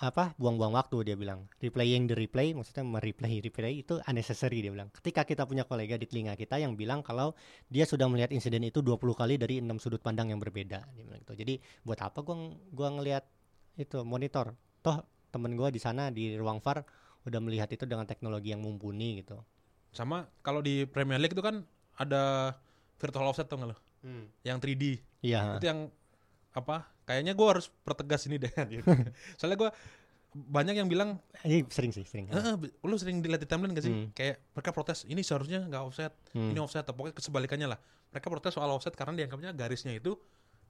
apa 0.00 0.32
buang-buang 0.40 0.72
waktu 0.72 1.12
dia 1.12 1.16
bilang. 1.20 1.52
Replaying 1.60 2.08
the 2.08 2.16
replay 2.16 2.56
maksudnya 2.56 2.80
mereplay 2.80 3.44
replay 3.44 3.84
itu 3.84 4.00
unnecessary 4.08 4.64
dia 4.64 4.72
bilang. 4.72 4.88
Ketika 4.88 5.28
kita 5.28 5.44
punya 5.44 5.68
kolega 5.68 6.00
di 6.00 6.08
telinga 6.08 6.32
kita 6.32 6.56
yang 6.56 6.80
bilang 6.80 7.04
kalau 7.04 7.36
dia 7.68 7.84
sudah 7.84 8.08
melihat 8.08 8.32
insiden 8.32 8.64
itu 8.64 8.80
20 8.80 8.96
kali 9.12 9.36
dari 9.36 9.60
enam 9.60 9.76
sudut 9.76 10.00
pandang 10.00 10.32
yang 10.32 10.40
berbeda 10.40 10.80
dia 10.80 11.04
bilang 11.04 11.20
gitu. 11.20 11.36
Jadi 11.36 11.60
buat 11.84 12.00
apa 12.00 12.24
gua 12.24 12.56
gua 12.72 12.88
ngelihat 12.96 13.28
itu 13.76 14.00
monitor 14.00 14.56
toh 14.86 15.02
temen 15.34 15.58
gua 15.58 15.74
di 15.74 15.82
sana 15.82 16.14
di 16.14 16.38
ruang 16.38 16.62
VAR 16.62 16.86
udah 17.26 17.40
melihat 17.42 17.66
itu 17.74 17.82
dengan 17.90 18.06
teknologi 18.06 18.54
yang 18.54 18.62
mumpuni 18.62 19.18
gitu. 19.18 19.42
Sama 19.90 20.30
kalau 20.46 20.62
di 20.62 20.86
Premier 20.86 21.18
League 21.18 21.34
itu 21.34 21.42
kan 21.42 21.66
ada 21.98 22.54
virtual 23.02 23.26
offset 23.26 23.50
tuh 23.50 23.58
nggak 23.58 23.70
lo 23.74 23.76
yang 24.46 24.62
3D 24.62 25.02
iya. 25.26 25.58
Itu 25.58 25.66
yang 25.66 25.90
apa 26.54 26.86
kayaknya 27.02 27.34
gue 27.34 27.46
harus 27.50 27.66
pertegas 27.82 28.22
ini 28.30 28.38
deh. 28.38 28.52
Gitu. 28.70 28.86
soalnya 29.34 29.58
gue 29.58 29.70
banyak 30.36 30.76
yang 30.76 30.86
bilang 30.86 31.18
ini 31.42 31.64
sering 31.72 31.90
sih 31.90 32.04
sering. 32.06 32.28
Eh, 32.30 32.54
lu 32.84 32.94
sering 33.00 33.18
dilihat 33.24 33.42
di 33.42 33.48
timeline 33.48 33.72
gak 33.74 33.84
sih? 33.88 33.92
Hmm. 33.92 34.08
kayak 34.12 34.38
mereka 34.54 34.70
protes 34.70 35.02
ini 35.08 35.24
seharusnya 35.24 35.64
nggak 35.66 35.82
offset 35.82 36.12
Hmm. 36.36 36.52
ini 36.52 36.60
offset 36.60 36.84
atau 36.84 36.92
pokoknya 36.94 37.16
kesebalikannya 37.16 37.68
lah. 37.72 37.78
Mereka 38.14 38.26
protes 38.30 38.52
soal 38.54 38.68
offset 38.70 38.92
karena 38.94 39.16
dianggapnya 39.18 39.50
garisnya 39.56 39.96
itu 39.96 40.14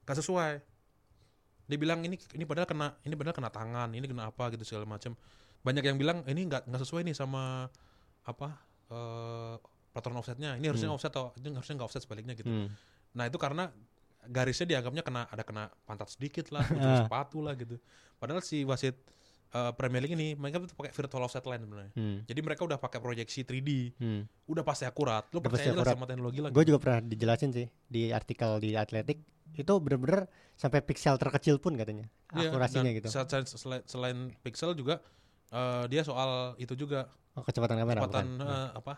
gak 0.06 0.16
sesuai 0.16 0.62
dia 1.66 1.76
bilang 1.76 2.00
ini 2.00 2.14
ini 2.32 2.44
padahal 2.44 2.64
kena 2.64 2.94
ini 3.02 3.12
padahal 3.12 3.34
kena 3.34 3.50
tangan 3.50 3.88
ini 3.90 4.06
kena 4.06 4.30
apa 4.30 4.50
gitu 4.50 4.62
segala 4.62 4.86
macam 4.86 5.14
banyak 5.60 5.82
yang 5.82 5.96
bilang 5.96 6.22
ini 6.24 6.46
nggak 6.46 6.64
nggak 6.64 6.80
sesuai 6.80 7.02
nih 7.02 7.12
sama 7.12 7.66
apa 8.22 8.48
eh 8.86 9.54
peraturan 9.90 10.16
offsetnya 10.16 10.54
ini 10.54 10.66
harusnya 10.66 10.86
Hmm. 10.86 10.96
offset 10.96 11.10
atau 11.10 11.34
ini 11.36 11.50
harusnya 11.50 11.74
nggak 11.74 11.88
offset 11.88 12.02
sebaliknya 12.02 12.34
gitu 12.34 12.46
Hmm. 12.46 12.68
nah 13.12 13.24
itu 13.24 13.34
karena 13.36 13.72
garisnya 14.26 14.66
dianggapnya 14.68 15.02
kena 15.02 15.22
ada 15.24 15.42
kena 15.42 15.64
pantat 15.82 16.06
sedikit 16.08 16.50
lah 16.50 16.62
ujung 16.70 16.92
Ah. 16.92 17.02
sepatu 17.02 17.38
lah 17.40 17.54
gitu 17.54 17.78
padahal 18.16 18.38
si 18.40 18.62
wasit 18.62 18.94
eh, 19.48 19.72
Premier 19.72 20.00
League 20.00 20.14
ini 20.14 20.32
mereka 20.32 20.58
tuh 20.58 20.72
pakai 20.72 20.90
virtual 20.90 21.22
offset 21.22 21.42
line 21.42 21.60
sebenarnya 21.60 21.92
Hmm. 21.92 22.18
jadi 22.22 22.40
mereka 22.40 22.62
udah 22.62 22.76
pakai 22.76 22.98
proyeksi 22.98 23.42
3D 23.42 23.70
Hmm. 23.94 24.22
udah 24.46 24.62
pasti 24.62 24.84
akurat 24.84 25.22
pasti 25.24 25.38
percaya 25.40 25.70
akurat. 25.72 25.92
sama 25.92 26.04
teknologi 26.04 26.40
lah 26.40 26.50
Gue 26.50 26.64
juga 26.64 26.78
pernah 26.78 27.00
dijelasin 27.00 27.50
sih 27.50 27.66
di 27.84 28.10
artikel 28.10 28.58
di 28.58 28.74
Atletik 28.74 29.22
itu 29.52 29.72
bener-bener 29.76 30.26
sampai 30.52 30.80
pixel 30.80 31.16
terkecil 31.16 31.56
pun 31.56 31.74
katanya 31.74 32.10
Iya, 32.32 32.50
akurasinya 32.50 32.90
dan 32.90 32.96
gitu. 32.96 33.06
Selain, 33.46 33.82
selain 33.84 34.18
pixel 34.40 34.72
juga 34.72 34.98
eh, 35.48 35.84
dia 35.86 36.02
soal 36.02 36.54
itu 36.56 36.74
juga 36.74 37.06
Oh, 37.32 37.42
kecepatan 37.42 37.76
kamera 37.76 38.00
kecepatan 38.00 38.26
bukan? 38.34 38.48
eh, 38.48 38.68
apa 38.74 38.94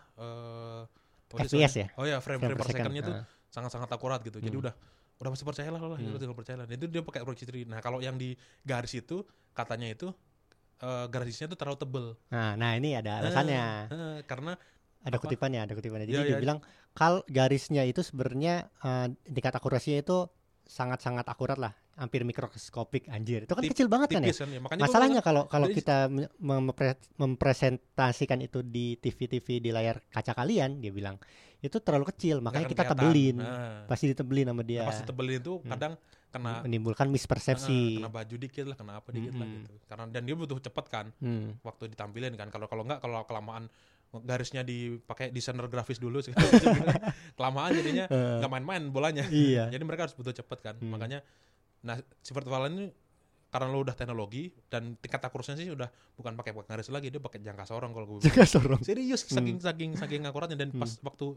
sih 1.45 1.59
FPS 1.59 1.73
ya? 1.75 1.87
oh 1.93 2.05
ya 2.05 2.17
frame 2.17 2.39
frame, 2.39 2.55
per 2.55 2.67
secondnya 2.67 3.03
tuh 3.03 3.15
Ah. 3.15 3.25
sangat-sangat 3.49 3.89
akurat 3.89 4.19
gitu 4.21 4.39
jadi 4.39 4.49
Hmm. 4.51 4.63
udah 4.63 4.73
udah 5.19 5.29
pasti 5.29 5.43
percaya 5.43 5.69
lah 5.69 5.81
lah 5.83 5.97
Hmm. 5.97 6.07
itu 6.07 6.17
tinggal 6.17 6.33
percaya 6.33 6.57
lah 6.57 6.65
itu 6.65 6.85
dia 6.87 7.01
pakai 7.01 7.21
proyeksi 7.21 7.45
3D 7.45 7.67
nah 7.67 7.79
kalau 7.79 7.99
yang 7.99 8.15
di 8.15 8.33
garis 8.63 8.95
itu 8.95 9.21
katanya 9.51 9.91
itu 9.91 10.07
eh, 10.79 11.05
garisnya 11.11 11.45
tuh 11.51 11.57
terlalu 11.59 11.77
tebel 11.79 12.05
Nah, 12.31 12.55
nah 12.55 12.71
ini 12.75 12.95
ada 12.95 13.19
alasannya. 13.23 13.63
Eh, 13.91 14.19
karena 14.25 14.55
ada 14.99 15.15
apa? 15.15 15.23
kutipannya, 15.23 15.59
ada 15.63 15.73
kutipannya. 15.75 16.05
Jadi 16.07 16.17
Iya, 16.19 16.27
dia 16.27 16.35
iya. 16.35 16.41
bilang 16.43 16.59
kal 16.91 17.23
garisnya 17.29 17.83
itu 17.87 18.03
sebenarnya 18.03 18.67
eh, 18.83 19.07
tingkat 19.31 19.53
akurasinya 19.55 19.99
itu 20.03 20.17
sangat-sangat 20.69 21.25
akurat 21.25 21.57
lah, 21.57 21.73
hampir 21.99 22.23
mikroskopik 22.23 23.05
anjir. 23.07 23.43
Itu 23.43 23.51
kan 23.51 23.61
Tip- 23.61 23.75
kecil 23.75 23.87
banget 23.87 24.09
kan 24.09 24.21
ya. 24.21 24.31
kan 24.31 24.47
ya 24.47 24.59
makanya 24.59 24.79
gua 24.79 24.85
Masalahnya 24.87 25.19
kalau 25.19 25.43
kalau 25.45 25.67
kita 25.67 26.07
me- 26.07 26.31
mempre- 26.39 26.95
mempresentasikan 27.15 28.39
itu 28.39 28.59
di 28.61 28.95
TV-TV 28.95 29.59
di 29.59 29.69
layar 29.69 29.99
kaca 30.05 30.31
kalian, 30.33 30.79
dia 30.79 30.89
bilang 30.89 31.19
itu 31.59 31.75
terlalu 31.77 32.07
kecil, 32.07 32.39
makanya 32.39 32.65
akan 32.65 32.73
kita 32.73 32.83
kelihatan. 32.83 32.99
tebelin. 33.03 33.35
Nah, 33.37 33.83
Pasti 33.85 34.05
ditebelin 34.07 34.47
sama 34.47 34.63
dia. 34.63 34.83
pasti 34.85 35.03
tebelin 35.03 35.37
itu 35.37 35.53
Hmm. 35.57 35.69
kadang 35.69 35.93
kena 36.29 36.61
menimbulkan 36.61 37.07
mispersepsi. 37.09 37.97
kena 37.97 38.07
baju 38.07 38.35
dikit 38.37 38.63
lah 38.63 38.77
kena 38.77 38.93
apa 38.95 39.09
dikit 39.09 39.33
lah 39.33 39.43
Mm-mm. 39.43 39.59
gitu 39.59 39.73
karena 39.83 40.03
dan 40.07 40.21
dia 40.23 40.35
butuh 40.35 40.61
cepet 40.61 40.85
kan 40.87 41.05
Hmm. 41.17 41.57
waktu 41.59 41.89
ditampilin 41.89 42.33
kan 42.33 42.47
kalau 42.47 42.65
kalau 42.65 42.85
nggak 42.85 43.01
kalau 43.01 43.25
kelamaan 43.25 43.65
garisnya 44.19 44.61
dipakai 44.61 45.29
desainer 45.29 45.65
grafis 45.65 45.97
dulu 45.97 46.17
sih 46.19 46.29
kelamaan 47.33 47.73
jadinya 47.73 48.05
nggak 48.05 48.45
main-main 48.47 48.83
bolanya 48.87 49.25
iya. 49.27 49.69
jadi 49.73 49.81
mereka 49.81 50.05
harus 50.05 50.13
butuh 50.13 50.29
cepet 50.31 50.59
kan 50.61 50.75
Hmm. 50.77 50.93
makanya 50.93 51.25
nah 51.81 51.95
si 52.17 52.31
virtual 52.31 52.61
line 52.61 52.75
ini 52.75 52.87
karena 53.49 53.65
lo 53.67 53.79
udah 53.79 53.93
teknologi 53.93 54.53
dan 54.67 54.93
tingkat 54.95 55.21
akurasinya 55.21 55.57
sih 55.57 55.67
udah 55.67 55.87
bukan 56.13 56.35
pakai 56.35 56.53
garis 56.59 56.87
lagi 56.87 57.09
dia 57.09 57.17
pakai 57.17 57.39
jangka 57.39 57.65
sorong 57.65 57.91
kalau 57.91 58.05
gue 58.07 58.17
Juga 58.21 58.45
sorong. 58.45 58.77
serius 58.79 59.23
Hmm. 59.23 59.35
saking 59.35 59.57
saking 59.59 59.91
saking 59.95 60.21
akuratnya 60.23 60.53
dan 60.55 60.69
pas 60.71 60.91
waktu 60.99 61.33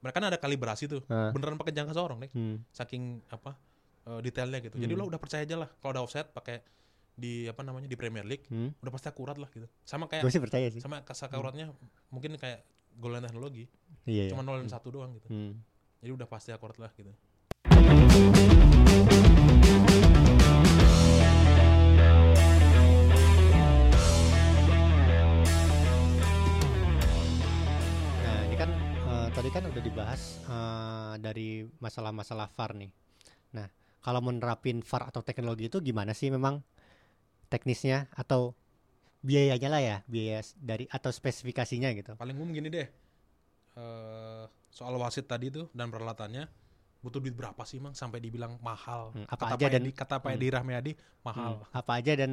mereka 0.00 0.16
kan 0.16 0.26
ada 0.26 0.38
kalibrasi 0.38 0.86
tuh 0.86 1.04
Ah. 1.06 1.28
beneran 1.30 1.56
pakai 1.56 1.72
jangka 1.72 1.92
sorong 1.92 2.18
nih 2.18 2.30
Hmm. 2.30 2.56
saking 2.70 3.02
apa 3.28 3.58
eh, 4.02 4.20
detailnya 4.20 4.62
gitu 4.62 4.76
jadi 4.76 4.88
Hmm. 4.88 5.00
lo 5.00 5.10
udah 5.10 5.18
percaya 5.18 5.42
aja 5.42 5.56
lah 5.56 5.68
kalau 5.76 5.92
ada 5.92 6.00
offset 6.00 6.24
pakai 6.26 6.64
di 7.12 7.44
apa 7.44 7.60
namanya 7.60 7.84
di 7.84 7.94
Premier 7.94 8.24
League 8.24 8.46
Hmm. 8.46 8.72
udah 8.78 8.88
pasti 8.90 9.06
akurat 9.06 9.36
lah 9.36 9.50
gitu 9.50 9.68
sama 9.82 10.08
kayak 10.08 10.24
Gue 10.24 10.32
sih 10.32 10.40
percaya 10.40 10.66
sih. 10.66 10.80
sama 10.80 11.02
kasakuratnya 11.02 11.68
mungkin 12.08 12.34
kayak 12.34 12.64
golden 12.96 13.20
teknologi 13.20 13.68
Iya. 14.02 14.22
iya. 14.22 14.30
cuma 14.30 14.40
nol 14.40 14.56
dan 14.56 14.64
Hmm. 14.64 14.72
satu 14.72 14.88
doang 14.88 15.12
gitu 15.12 15.28
Hmm. 15.28 15.60
Jadi 16.00 16.10
udah 16.10 16.24
pasti 16.24 16.48
akurat 16.48 16.80
lah 16.80 16.88
gitu. 16.94 17.12
Tadi 29.30 29.48
kan 29.54 29.62
udah 29.62 29.82
dibahas 29.82 30.42
eh, 30.50 31.14
dari 31.22 31.62
masalah-masalah 31.78 32.50
VAR 32.50 32.70
nih. 32.74 32.90
Nah, 33.54 33.66
kalau 34.02 34.20
menerapin 34.20 34.82
VAR 34.82 35.08
atau 35.14 35.22
teknologi 35.22 35.70
itu 35.70 35.78
gimana 35.78 36.10
sih 36.12 36.34
memang 36.34 36.58
teknisnya 37.46 38.10
atau 38.14 38.54
biayanya 39.22 39.68
lah 39.70 39.82
ya, 39.82 39.96
biaya 40.10 40.42
dari 40.58 40.90
atau 40.90 41.14
spesifikasinya 41.14 41.94
gitu. 41.94 42.12
Paling 42.18 42.36
umum 42.36 42.50
gini 42.50 42.68
deh. 42.70 42.88
eh 43.78 44.44
soal 44.74 44.98
wasit 44.98 45.30
tadi 45.30 45.46
tuh 45.50 45.70
dan 45.70 45.94
peralatannya 45.94 46.50
butuh 47.00 47.22
duit 47.22 47.34
berapa 47.38 47.62
sih 47.62 47.78
mang 47.78 47.94
sampai 47.94 48.18
dibilang 48.18 48.58
mahal? 48.58 49.14
Hmm, 49.14 49.26
apa 49.30 49.44
kata 49.46 49.54
aja 49.54 49.66
Pak 49.66 49.70
dan- 49.72 49.84
Edi, 49.86 49.92
kata 49.94 50.14
Pak 50.18 50.30
hmm. 50.30 50.36
Edi 50.42 50.46
Rahmayadi 50.50 50.92
mahal. 51.22 51.52
Hmm, 51.62 51.78
apa 51.78 51.92
aja 52.02 52.12
dan 52.18 52.32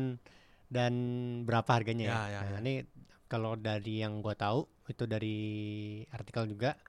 dan 0.68 0.94
berapa 1.46 1.70
harganya 1.70 2.06
ya? 2.10 2.12
Ya, 2.12 2.22
ya, 2.26 2.40
nah, 2.42 2.52
ya. 2.58 2.60
ini 2.66 2.74
kalau 3.28 3.60
dari 3.60 4.02
yang 4.02 4.24
gua 4.24 4.34
tahu 4.34 4.66
itu 4.88 5.04
dari 5.04 5.38
artikel 6.12 6.48
juga 6.48 6.80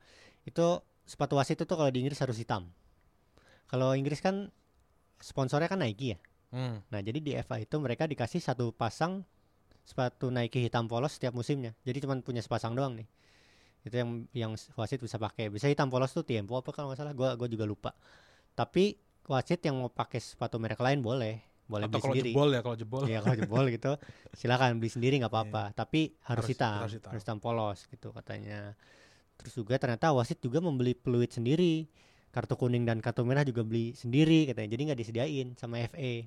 itu 0.47 0.81
sepatu 1.05 1.37
wasit 1.37 1.59
itu 1.59 1.65
tuh 1.69 1.77
kalau 1.77 1.91
di 1.93 2.01
Inggris 2.05 2.21
harus 2.21 2.39
hitam. 2.39 2.71
Kalau 3.69 3.93
Inggris 3.93 4.23
kan 4.25 4.49
sponsornya 5.21 5.69
kan 5.69 5.83
Nike 5.83 6.17
ya. 6.17 6.19
Hmm. 6.49 6.81
Nah, 6.89 7.01
jadi 7.05 7.19
di 7.21 7.33
FA 7.45 7.61
itu 7.61 7.77
mereka 7.77 8.09
dikasih 8.09 8.41
satu 8.41 8.73
pasang 8.73 9.25
sepatu 9.85 10.33
Nike 10.33 10.65
hitam 10.65 10.89
polos 10.89 11.17
setiap 11.17 11.37
musimnya. 11.37 11.77
Jadi 11.85 12.05
cuma 12.05 12.17
punya 12.21 12.41
sepasang 12.41 12.73
doang 12.73 12.97
nih. 12.97 13.09
Itu 13.85 13.95
yang 13.97 14.11
yang 14.33 14.53
wasit 14.77 15.01
bisa 15.01 15.17
pakai. 15.17 15.49
Bisa 15.53 15.69
hitam 15.69 15.89
polos 15.89 16.13
tuh 16.13 16.25
Tiempo 16.25 16.57
apa 16.61 16.73
kalau 16.73 16.93
nggak 16.93 17.01
salah. 17.01 17.13
Gua 17.17 17.37
gua 17.37 17.49
juga 17.49 17.65
lupa. 17.69 17.93
Tapi 18.57 18.97
wasit 19.29 19.61
yang 19.65 19.81
mau 19.81 19.93
pakai 19.93 20.21
sepatu 20.21 20.57
merek 20.57 20.81
lain 20.81 21.05
boleh, 21.05 21.45
boleh 21.69 21.85
Atau 21.85 21.93
beli 21.93 22.01
kalau 22.01 22.15
sendiri. 22.17 22.31
jebol 22.33 22.49
ya 22.49 22.61
kalau 22.61 22.77
jebol. 22.77 23.03
Iya 23.05 23.19
kalau 23.21 23.37
jebol 23.37 23.65
gitu 23.77 23.93
silakan 24.33 24.71
beli 24.77 24.89
sendiri 24.89 25.15
nggak 25.17 25.29
apa-apa. 25.29 25.63
Tapi 25.73 26.01
harus, 26.23 26.43
Harus- 26.43 26.49
hitam, 26.49 26.73
harus 26.75 26.93
harus 26.95 26.95
hitam. 26.99 27.13
hitam. 27.15 27.37
polos 27.39 27.79
gitu 27.87 28.09
katanya. 28.11 28.73
Terus 29.37 29.53
juga 29.55 29.77
ternyata 29.77 30.11
wasit 30.11 30.39
juga 30.39 30.59
membeli 30.59 30.93
peluit 30.93 31.29
sendiri. 31.29 31.87
Kartu 32.29 32.55
kuning 32.55 32.83
dan 32.83 32.99
kartu 32.99 33.23
merah 33.23 33.41
juga 33.41 33.63
beli 33.63 33.93
sendiri 33.93 34.45
katanya. 34.45 34.69
Jadi 34.71 34.83
nggak 34.85 34.99
disediain 34.99 35.49
sama 35.55 35.85
FA. 35.85 36.25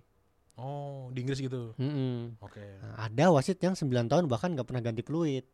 Oh, 0.56 1.10
di 1.10 1.22
Inggris 1.22 1.40
gitu. 1.40 1.74
Mm-mm. 1.76 2.38
Oke. 2.40 2.62
Nah, 2.78 3.02
ada 3.02 3.26
wasit 3.32 3.58
yang 3.58 3.74
9 3.74 3.88
tahun 4.08 4.26
bahkan 4.28 4.52
nggak 4.52 4.64
pernah 4.64 4.82
ganti 4.82 5.02
peluit 5.02 5.46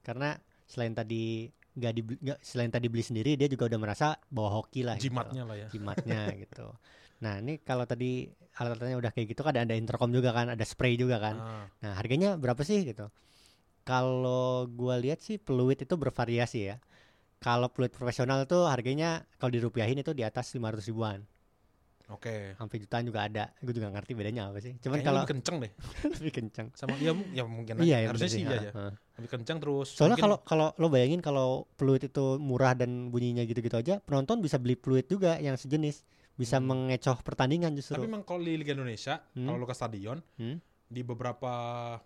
karena 0.00 0.36
selain 0.64 0.92
tadi 0.92 1.48
nggak 1.74 1.92
nggak- 2.20 2.40
selain 2.40 2.68
tadi 2.68 2.86
beli 2.86 3.02
sendiri 3.02 3.34
dia 3.34 3.46
juga 3.46 3.66
udah 3.66 3.80
merasa 3.80 4.14
bawa 4.28 4.60
hoki 4.60 4.82
lah 4.82 4.94
gitu. 4.94 5.10
Jimatnya 5.10 5.42
lah 5.42 5.56
ya. 5.56 5.68
jimatnya 5.68 6.20
gitu 6.44 6.66
nah 7.22 7.38
ini 7.38 7.62
kalau 7.62 7.86
tadi 7.86 8.26
alat-alatnya 8.58 8.98
udah 8.98 9.12
kayak 9.14 9.34
gitu 9.34 9.42
kan 9.42 9.54
ada, 9.54 9.62
ada 9.66 9.76
intercom 9.78 10.10
juga 10.10 10.30
kan 10.34 10.50
ada 10.54 10.64
spray 10.66 10.94
juga 10.98 11.18
kan 11.18 11.36
Ah, 11.38 11.64
nah 11.82 11.92
harganya 11.98 12.34
berapa 12.38 12.62
sih 12.62 12.82
gitu 12.86 13.10
kalau 13.84 14.64
gua 14.70 14.96
lihat 14.96 15.20
sih 15.20 15.36
peluit 15.36 15.76
itu 15.78 15.94
bervariasi 15.94 16.60
ya 16.72 16.76
kalau 17.38 17.68
peluit 17.68 17.92
profesional 17.92 18.48
tuh 18.48 18.64
harganya 18.64 19.28
kalau 19.36 19.52
dirupiahin 19.52 20.00
itu 20.00 20.16
di 20.16 20.24
atas 20.24 20.54
500 20.56 20.88
ribuan 20.88 21.20
Oke. 22.12 22.52
sampai 22.60 22.76
jutaan 22.84 23.08
juga 23.08 23.24
ada 23.24 23.48
gue 23.64 23.72
juga 23.72 23.88
ngerti 23.88 24.12
bedanya 24.12 24.52
apa 24.52 24.60
sih 24.60 24.76
cuman 24.76 25.00
kalau 25.00 25.24
lebih 25.24 25.40
kenceng 25.40 25.56
deh. 25.64 25.72
lebih 26.20 26.32
kencang 26.36 26.66
Sama 26.76 27.00
ya, 27.00 27.16
ya 27.32 27.42
mungkin 27.48 27.80
iya 27.80 28.04
ya 28.04 28.12
harusnya 28.12 28.28
sih 28.28 28.44
iya 28.44 28.68
ya. 28.68 28.72
ha. 28.76 28.92
Lebih 29.16 29.30
kenceng 29.30 29.56
terus. 29.62 29.94
Soalnya 29.96 30.18
kalau 30.20 30.36
kalau 30.44 30.68
lo 30.76 30.92
bayangin 30.92 31.24
kalau 31.24 31.64
peluit 31.80 32.04
itu 32.04 32.36
murah 32.36 32.74
dan 32.76 33.08
bunyinya 33.08 33.46
gitu-gitu 33.46 33.78
aja, 33.78 34.02
penonton 34.04 34.42
bisa 34.42 34.58
beli 34.58 34.74
peluit 34.76 35.06
juga 35.06 35.38
yang 35.38 35.54
sejenis, 35.54 36.02
bisa 36.34 36.58
Hmm. 36.58 36.66
mengecoh 36.66 37.18
pertandingan 37.20 37.70
tapi 37.70 37.78
justru. 37.78 38.00
memang 38.00 38.22
kalau 38.22 38.40
di 38.40 38.54
Liga 38.54 38.72
Indonesia, 38.72 39.22
Hmm. 39.30 39.46
kalau 39.46 39.56
lu 39.56 39.64
ke 39.64 39.72
stadion, 39.72 40.18
Hmm. 40.34 40.58
di 40.84 41.00
beberapa 41.00 41.52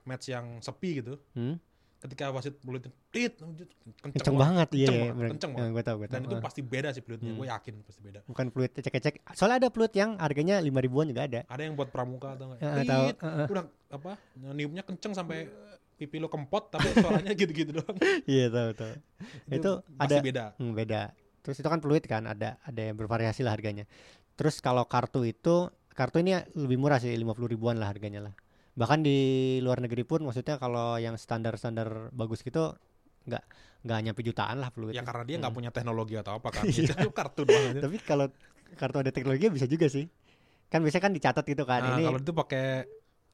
match 0.02 0.28
yang 0.28 0.60
sepi 0.60 0.90
gitu, 0.96 1.16
Hmm? 1.32 1.56
ketika 1.98 2.30
wasit 2.30 2.54
peluitin, 2.58 2.94
tit, 3.10 3.34
kenceng, 3.34 3.66
Kenceng 4.06 4.36
banget, 4.36 4.68
iya. 4.70 4.86
kenceng 4.86 4.94
iya, 4.94 5.10
banget, 5.10 5.30
kenceng 5.30 5.50
Ya, 5.50 5.56
banget. 5.56 5.72
gue 5.72 5.82
tahu, 5.82 5.96
gue 5.96 6.06
Dan 6.06 6.12
tahu. 6.14 6.24
itu 6.24 6.34
Ah. 6.34 6.42
pasti 6.44 6.60
beda 6.62 6.88
sih 6.90 7.02
peluitnya, 7.02 7.30
Hmm. 7.30 7.38
gue 7.38 7.46
yakin 7.48 7.74
pasti 7.82 8.00
beda. 8.00 8.20
bukan 8.24 8.46
peluit 8.48 8.72
ecek-ecek. 8.72 9.14
Soalnya 9.32 9.56
ada 9.58 9.68
peluit 9.68 9.92
yang 9.92 10.10
harganya 10.16 10.56
lima 10.58 10.78
ribuan 10.78 11.06
juga 11.06 11.24
ada. 11.24 11.40
Ada 11.44 11.62
yang 11.62 11.74
buat 11.74 11.88
pramuka 11.88 12.32
atau 12.32 12.52
enggak? 12.52 12.60
Tahu. 12.86 13.04
Tit, 13.08 13.16
Heeh. 13.18 13.46
udah 13.48 13.64
apa? 13.90 14.12
Niupnya 14.36 14.82
kenceng 14.82 15.10
sampai 15.12 15.48
pipi 15.98 16.16
lo 16.16 16.28
kempot 16.28 16.70
tapi 16.70 16.86
suaranya 16.94 17.34
gitu-gitu 17.40 17.74
doang. 17.74 17.96
Iya 18.24 18.46
tahu 18.46 18.70
tahu. 18.72 18.92
Itu 19.50 19.70
ada- 19.98 20.22
beda. 20.22 20.44
Hmm, 20.54 20.70
beda. 20.72 21.10
Terus 21.42 21.58
itu 21.58 21.66
kan 21.66 21.80
peluit 21.80 22.04
kan 22.04 22.22
ada 22.22 22.60
ada 22.60 22.80
yang 22.80 22.94
bervariasi 22.94 23.42
lah 23.42 23.50
harganya. 23.50 23.88
Terus 24.38 24.62
kalau 24.62 24.86
kartu 24.86 25.26
itu 25.26 25.66
kartu 25.90 26.22
ini 26.22 26.38
lebih 26.54 26.78
murah 26.78 26.96
sih 26.96 27.10
50 27.10 27.26
ribuan 27.44 27.76
lah 27.76 27.90
harganya 27.90 28.22
lah. 28.22 28.34
Bahkan 28.72 29.02
di 29.02 29.18
luar 29.58 29.82
negeri 29.82 30.06
pun 30.06 30.22
maksudnya 30.22 30.54
kalau 30.56 30.94
yang 30.96 31.18
standar-standar 31.18 32.14
bagus 32.14 32.40
gitu 32.40 32.78
nggak 33.26 33.42
nggak 33.82 33.98
nyampe 34.00 34.22
jutaan 34.22 34.62
lah 34.62 34.70
peluit. 34.70 34.94
Ya 34.94 35.02
karena 35.02 35.26
dia 35.26 35.36
nggak 35.36 35.50
Hmm. 35.50 35.58
punya 35.58 35.70
teknologi 35.74 36.14
atau 36.14 36.38
apa 36.38 36.48
kan. 36.48 36.62
Iya. 36.70 36.94
Itu 36.94 37.10
kartu 37.10 37.42
doang 37.42 37.74
aja. 37.74 37.80
Tapi 37.82 37.96
kalau 38.00 38.30
kartu 38.78 38.96
ada 39.02 39.10
teknologi 39.10 39.50
bisa 39.50 39.66
juga 39.66 39.90
sih. 39.90 40.06
Kan 40.70 40.86
biasanya 40.86 41.02
kan 41.02 41.12
dicatat 41.12 41.42
gitu 41.42 41.64
kan. 41.66 41.80
Nah, 41.82 41.90
ini 41.98 42.06
kalau 42.06 42.20
itu 42.20 42.30
pakai 42.30 42.64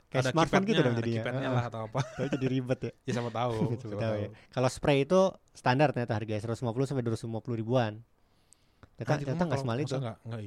kayak 0.09 0.23
ada 0.23 0.31
smartphone 0.31 0.65
gitu 0.65 0.81
dong 0.81 0.95
ada 0.95 1.03
jadinya. 1.03 1.23
Heeh. 1.27 1.53
lah 1.53 1.65
atau 1.69 1.81
apa. 1.85 2.01
Tapi 2.01 2.29
jadi 2.33 2.47
ribet 2.49 2.81
ya. 2.81 2.93
Ya 3.09 3.13
sama 3.13 3.29
tahu. 3.29 3.53
Siapa 3.77 3.85
tahu 3.85 4.01
tahu. 4.09 4.15
ya. 4.17 4.29
Kalau 4.49 4.69
spray 4.73 5.05
itu 5.05 5.21
standar 5.53 5.93
ternyata 5.93 6.17
harganya 6.17 6.41
150 6.41 6.65
sampai 6.89 7.05
250 7.05 7.29
ribuan. 7.53 7.93
Ternyata, 8.97 9.13
Anjir, 9.13 9.27
ternyata 9.29 9.45
nggak 9.45 9.61
semahal 9.61 9.81
itu. 9.83 9.97
nggak 10.01 10.17
nggak 10.25 10.43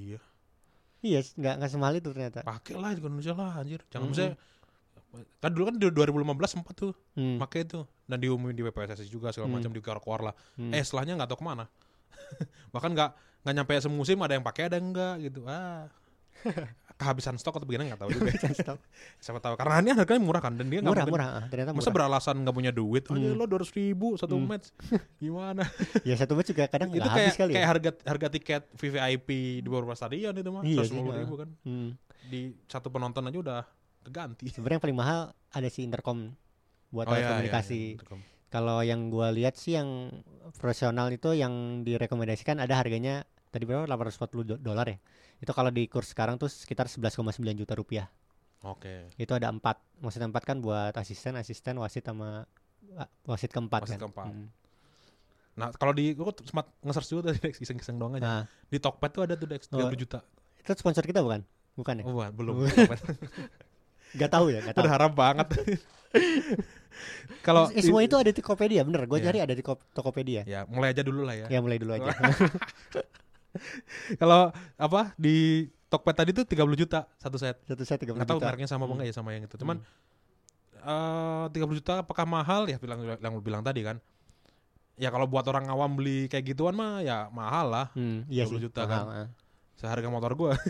iya. 1.02 1.20
Iya, 1.20 1.30
nggak 1.38 1.54
nggak 1.62 1.70
semahal 1.70 1.95
itu 1.95 2.10
ternyata. 2.10 2.39
Pakai 2.41 2.76
lah 2.76 2.91
di 2.91 3.00
Indonesia 3.00 3.34
lah 3.34 3.52
anjir. 3.56 3.82
Jangan 3.88 4.10
Mm-mm. 4.10 4.12
misalnya 4.14 4.36
kan 5.41 5.50
dulu 5.50 5.64
kan 5.72 5.76
di 5.80 5.86
2015 5.89 6.52
sempat 6.52 6.74
tuh 6.78 6.93
Hmm. 7.18 7.41
pakai 7.41 7.66
itu 7.66 7.82
dan 8.06 8.18
diumumin 8.20 8.54
di 8.54 8.62
WPSSI 8.62 9.10
juga 9.10 9.34
segala 9.34 9.50
Hmm. 9.50 9.58
macam 9.58 9.72
di 9.74 9.82
keluar 9.82 10.20
lah. 10.22 10.34
Hmm. 10.60 10.70
Eh 10.70 10.84
setelahnya 10.84 11.18
nggak 11.18 11.30
tahu 11.34 11.39
ke 11.41 11.45
mana. 11.48 11.66
Bahkan 12.76 12.89
nggak 12.93 13.10
nggak 13.41 13.54
nyampe 13.56 13.74
semusim 13.80 14.18
ada 14.22 14.36
yang 14.36 14.45
pakai 14.45 14.70
ada 14.70 14.76
yang 14.78 14.91
enggak 14.91 15.16
gitu. 15.24 15.41
Ah. 15.48 15.88
Kehabisan 16.98 17.38
stok 17.38 17.56
atau 17.56 17.66
begini 17.66 17.88
nggak 17.88 18.02
tahu 18.02 18.10
juga. 18.10 18.34
Stop. 18.52 18.82
Siapa 19.24 19.38
tahu 19.38 19.54
karena 19.54 19.80
ini 19.80 19.93
harganya 19.93 20.18
murah 20.20 20.41
kan 20.41 20.54
dan 20.54 20.66
dia 20.66 20.82
nggak 20.82 20.89
murah 20.91 21.06
murah 21.06 21.30
ah, 21.32 21.43
ternyata 21.45 21.70
Masa 21.70 21.78
murah. 21.84 21.93
beralasan 21.95 22.36
nggak 22.41 22.56
punya 22.56 22.72
duit? 22.72 23.04
Aja 23.06 23.14
Hmm. 23.14 23.38
lo 23.38 23.45
200 23.45 23.70
ribu 23.72 24.08
satu 24.16 24.34
Hmm. 24.34 24.50
match. 24.50 24.74
Gimana? 25.22 25.62
ya 26.02 26.16
satu 26.16 26.34
match 26.34 26.50
juga 26.50 26.66
kadang 26.66 26.89
itu 26.89 27.00
kayak 27.00 27.14
habis 27.24 27.36
kali 27.36 27.52
kayak 27.54 27.62
ya. 27.62 27.70
harga 27.70 27.89
harga 28.04 28.28
tiket 28.32 28.62
VVIP 28.74 29.30
di 29.60 29.68
beberapa 29.68 29.93
stadion 29.93 30.34
itu 30.34 30.50
mah 30.50 30.62
Iya 30.62 30.82
150 30.82 30.89
sih, 30.89 31.22
ribu 31.22 31.36
kan. 31.36 31.50
Hmm. 31.62 31.89
Di 32.26 32.39
satu 32.66 32.88
penonton 32.89 33.24
aja 33.24 33.38
udah 33.38 33.62
keganti. 34.02 34.50
Sebenarnya 34.50 34.76
yang 34.76 34.84
paling 34.84 34.98
mahal 34.98 35.20
ada 35.48 35.68
si 35.68 35.80
intercom 35.82 36.34
buat 36.88 37.06
Oh, 37.06 37.12
alat 37.12 37.16
iya, 37.16 37.22
iya, 37.22 37.32
komunikasi. 37.36 37.78
iya, 37.78 37.93
intercom. 37.95 38.20
Kalau 38.48 38.80
yang 38.80 39.08
gua 39.08 39.30
lihat 39.30 39.54
sih 39.54 39.76
yang 39.76 40.10
profesional 40.56 41.08
itu 41.10 41.30
yang 41.32 41.54
direkomendasikan 41.84 42.58
ada 42.58 42.74
harganya 42.74 43.22
tadi 43.48 43.64
berapa 43.64 43.86
840 43.86 44.48
do- 44.48 44.58
dolar 44.58 44.88
ya. 44.88 44.98
Itu 45.38 45.52
kalau 45.52 45.70
di 45.70 45.86
kurs 45.86 46.10
sekarang 46.10 46.36
tuh 46.36 46.48
sekitar 46.48 46.86
11,9 46.86 47.22
juta 47.54 47.74
rupiah. 47.74 48.08
Oke. 48.62 49.14
Itu 49.16 49.32
ada 49.32 49.48
empat, 49.48 49.78
maksudnya 49.98 50.26
empat 50.26 50.44
kan 50.44 50.58
buat 50.58 50.94
asisten, 50.94 51.36
asisten, 51.36 51.78
wasit 51.78 52.02
sama 52.02 52.46
wasit 53.24 53.50
keempat 53.50 53.86
Wasit 53.86 53.96
kan. 53.96 54.10
keempat. 54.10 54.28
Hmm. 54.28 54.48
Nah, 55.54 55.70
kalau 55.74 55.90
di 55.92 56.14
gua 56.14 56.34
sempat 56.40 56.70
nge-search 56.82 57.10
juga 57.12 57.22
tadi 57.28 57.40
Dex, 57.40 57.58
iseng-iseng 57.60 57.98
doang 57.98 58.14
aja. 58.14 58.22
Nah, 58.22 58.42
Di 58.68 58.78
Tokped 58.78 59.10
tuh 59.10 59.22
ada 59.24 59.34
tuh 59.34 59.46
Dex 59.46 59.66
30 59.68 59.78
Oh. 59.84 59.90
juta. 59.92 60.20
itu 60.58 60.72
sponsor 60.76 61.02
kita 61.02 61.22
bukan? 61.22 61.42
Bukan 61.74 62.02
ya? 62.02 62.04
Oh, 62.04 62.14
bukan, 62.14 62.30
belum. 62.34 62.56
Gak 64.20 64.30
tahu 64.30 64.50
ya, 64.50 64.60
gak 64.62 64.76
tahu. 64.76 64.84
Udah 64.84 64.94
harap 64.94 65.14
banget. 65.14 65.48
Kalau 67.42 67.70
Eh, 67.72 67.80
semua 67.80 68.02
itu 68.02 68.16
ada 68.16 68.28
di 68.28 68.36
Tokopedia, 68.36 68.82
bener. 68.82 69.06
Gue 69.06 69.20
Iya. 69.20 69.30
nyari 69.30 69.40
ada 69.44 69.54
di 69.54 69.62
Ko- 69.62 69.80
Tokopedia. 69.92 70.42
ya 70.44 70.66
mulai 70.66 70.92
aja 70.92 71.04
dulu 71.04 71.22
lah 71.24 71.36
ya. 71.36 71.46
Ya 71.48 71.60
mulai 71.62 71.78
dulu 71.78 71.94
aja. 71.94 72.10
Kalau 74.16 74.51
apa 74.76 75.12
di 75.16 75.68
Tokped 75.88 76.14
tadi 76.14 76.30
tuh 76.32 76.43
30 76.43 76.76
juta 76.76 77.08
satu 77.16 77.36
set. 77.36 77.55
Satu 77.64 77.82
set 77.82 77.97
30 77.97 78.14
Nggak 78.14 78.28
tahu 78.28 78.38
juta. 78.38 78.45
mereknya 78.47 78.68
sama 78.68 78.84
apa 78.84 78.86
Hmm. 78.86 78.93
enggak 78.99 79.08
ya 79.08 79.14
sama 79.16 79.30
yang 79.32 79.43
itu. 79.43 79.55
Cuman 79.55 79.78
eh 80.78 81.43
30 81.49 81.76
juta 81.76 81.91
apakah 82.03 82.24
mahal 82.24 82.64
ya 82.66 82.76
bilang 82.78 82.99
yang 83.03 83.32
lu 83.32 83.39
bilang 83.39 83.62
tadi 83.62 83.82
kan. 83.82 83.97
Ya 84.97 85.10
kalau 85.10 85.26
buat 85.26 85.43
orang 85.45 85.68
awam 85.68 85.93
beli 85.93 86.26
kayak 86.26 86.43
gituan 86.47 86.74
mah 86.74 86.99
ya 86.99 87.28
mahal 87.30 87.68
lah. 87.68 87.86
Hmm, 87.93 88.24
iya 88.28 88.43
30 88.43 88.51
sih. 88.51 88.60
juta 88.68 88.82
mahal, 88.84 89.05
kan. 89.08 89.16
ah. 89.16 89.28
seharga 89.78 90.08
motor 90.08 90.32
gua. 90.34 90.51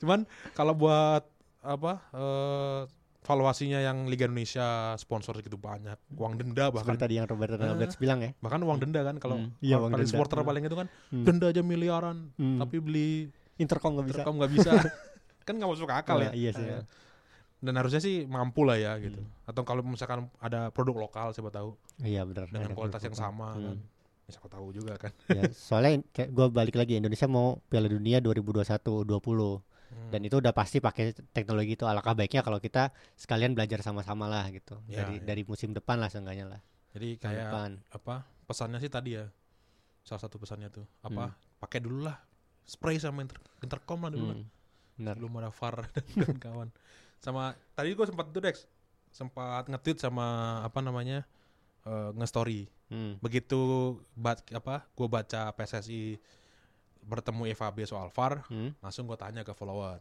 Cuman 0.00 0.22
kalau 0.54 0.72
buat 0.72 1.24
apa 1.58 1.92
eh 2.14 2.80
valuasinya 3.28 3.76
yang 3.78 4.08
Liga 4.08 4.24
Indonesia 4.24 4.64
sponsor 4.96 5.36
segitu 5.36 5.54
banyak, 5.54 6.00
uang 6.10 6.34
denda 6.34 6.72
bahkan 6.72 6.96
Seperti 6.96 7.02
tadi 7.04 7.14
yang 7.14 7.28
Roberto 7.28 7.54
Ah. 7.54 7.68
Roberts 7.68 7.96
bilang 7.96 8.18
ya. 8.18 8.32
bahkan 8.40 8.56
uang 8.58 8.80
denda 8.80 9.04
kan 9.04 9.20
kalau 9.20 9.36
Hmm, 9.36 9.52
iya, 9.60 9.76
uang 9.76 9.92
paling 9.92 10.00
denda. 10.02 10.12
supporter 10.16 10.38
Hmm. 10.38 10.48
paling 10.48 10.62
itu 10.64 10.74
kan 10.74 10.86
Hmm. 11.12 11.24
denda 11.24 11.46
aja 11.46 11.60
miliaran, 11.60 12.16
Hmm. 12.34 12.56
tapi 12.58 12.76
beli 12.78 13.28
Intercom 13.56 13.92
nggak 13.92 14.06
bisa. 14.08 14.20
Nggak 14.24 14.50
bisa. 14.50 14.70
kan 15.44 15.54
nggak 15.54 15.68
masuk 15.68 15.90
akal 15.90 16.16
ya. 16.18 16.30
Oh, 16.30 16.34
Iya 16.34 16.50
sih. 16.52 16.62
Eh, 16.62 16.70
ya. 16.70 16.80
Dan 17.58 17.74
harusnya 17.74 17.98
sih 17.98 18.22
mampu 18.24 18.62
lah 18.62 18.76
ya 18.76 18.94
gitu. 18.96 19.18
Hmm. 19.18 19.44
Atau 19.44 19.62
kalau 19.62 19.82
misalkan 19.82 20.30
ada 20.38 20.70
produk 20.70 20.94
lokal 21.02 21.34
siapa 21.34 21.50
tahu 21.50 21.74
Iya 21.98 22.22
benar. 22.22 22.46
dengan 22.46 22.72
kualitas 22.72 23.02
yang 23.02 23.12
sama 23.12 23.52
Hmm. 23.52 23.64
kan. 23.66 23.76
Ya, 24.24 24.30
siapa 24.30 24.48
tahu 24.48 24.70
juga 24.70 24.94
kan. 24.96 25.10
ya, 25.28 25.48
soalnya 25.50 26.00
kayak 26.08 26.30
gue 26.30 26.46
balik 26.48 26.76
lagi 26.76 26.94
Indonesia 26.94 27.26
mau 27.26 27.58
Piala 27.66 27.88
Dunia 27.88 28.20
2021 28.20 29.02
20 29.02 29.64
Hmm. 29.88 30.10
dan 30.12 30.20
itu 30.20 30.36
udah 30.36 30.52
pasti 30.52 30.78
pakai 30.78 31.16
teknologi 31.32 31.72
itu 31.72 31.88
alangkah 31.88 32.12
baiknya 32.12 32.44
kalau 32.44 32.60
kita 32.60 32.92
sekalian 33.16 33.56
belajar 33.56 33.80
sama-sama 33.80 34.28
lah 34.28 34.44
gitu 34.52 34.76
Ya, 34.84 35.00
dari 35.02 35.16
ya. 35.16 35.24
dari 35.24 35.42
musim 35.42 35.72
depan 35.72 35.96
lah 35.96 36.12
seenggaknya 36.12 36.44
lah 36.44 36.60
Jadi 36.92 37.16
kayak 37.16 37.48
depan 37.48 37.70
apa 37.92 38.14
pesannya 38.44 38.78
sih 38.78 38.88
tadi 38.88 39.16
ya 39.16 39.24
salah 40.04 40.20
satu 40.20 40.36
pesannya 40.36 40.68
tuh 40.68 40.84
Hmm. 41.00 41.08
apa 41.12 41.24
pakai 41.58 41.80
dulu 41.80 42.04
lah 42.04 42.16
spray 42.64 42.96
sama 42.96 43.24
inter 43.24 43.40
intercom 43.60 44.04
lah 44.04 44.12
dulu 44.12 44.26
lah. 44.28 44.36
Hmm, 44.36 44.46
benar 44.96 45.14
belum 45.16 45.32
ada 45.36 45.48
VAR 45.48 45.76
dan 46.20 46.36
kawan 46.36 46.68
sama 47.18 47.42
tadi 47.72 47.92
gue 47.92 48.06
sempat 48.06 48.28
tuh 48.28 48.44
Dex 48.44 48.68
sempat 49.08 49.64
nge-tweet 49.66 49.98
sama 49.98 50.26
apa 50.62 50.78
namanya 50.80 51.24
eh, 51.84 52.10
nge-story 52.12 52.68
Hmm. 52.88 53.20
begitu 53.20 53.60
bat, 54.16 54.40
apa 54.48 54.88
gue 54.96 55.04
baca 55.06 55.52
PSSI 55.52 56.16
bertemu 57.08 57.48
FAB 57.50 57.78
soal 57.82 58.12
VAR 58.12 58.44
Hmm. 58.46 58.76
langsung 58.78 59.08
gue 59.08 59.16
tanya 59.16 59.40
ke 59.40 59.50
follower 59.50 59.98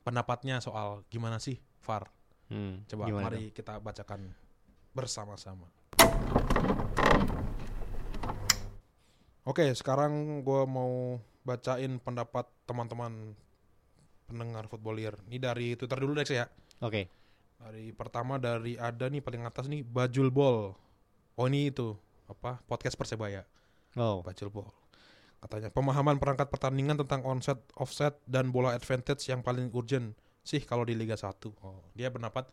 pendapatnya 0.00 0.62
soal 0.62 1.02
gimana 1.10 1.36
sih 1.36 1.58
VAR 1.82 2.06
Hmm. 2.46 2.86
coba 2.86 3.06
Gimana 3.06 3.26
mari 3.28 3.50
kita 3.50 3.76
bacakan 3.78 4.30
bersama-sama 4.92 5.66
Oke, 9.42 9.66
sekarang 9.74 10.46
gue 10.46 10.62
mau 10.70 11.18
bacain 11.42 11.98
pendapat 11.98 12.46
teman-teman 12.62 13.34
pendengar 14.30 14.70
footballier. 14.70 15.18
Ini 15.26 15.42
dari 15.42 15.74
Twitter 15.74 15.98
dulu 15.98 16.14
Dex 16.14 16.30
ya. 16.30 16.46
Oke. 16.78 17.10
Dari 17.58 17.90
pertama 17.90 18.38
dari 18.38 18.78
ada 18.78 19.10
nih 19.10 19.18
paling 19.18 19.42
atas 19.42 19.66
nih 19.66 19.82
Bajul 19.82 20.30
Ball. 20.30 20.78
Oh 21.34 21.46
ini 21.50 21.74
itu 21.74 21.98
apa 22.30 22.62
podcast 22.64 22.94
Persebaya. 22.94 23.42
Oh. 23.98 24.22
Bajul 24.22 24.46
Ball. 24.46 24.70
Katanya 25.42 25.74
pemahaman 25.74 26.22
perangkat 26.22 26.46
pertandingan 26.54 27.02
tentang 27.02 27.26
onset, 27.26 27.58
offset 27.74 28.14
dan 28.30 28.54
bola 28.54 28.78
advantage 28.78 29.26
yang 29.26 29.42
paling 29.42 29.74
urgent 29.74 30.14
sih 30.46 30.62
kalau 30.62 30.86
di 30.86 30.94
Liga 30.94 31.18
1. 31.18 31.34
Oh, 31.66 31.82
dia 31.98 32.14
berpendapat 32.14 32.46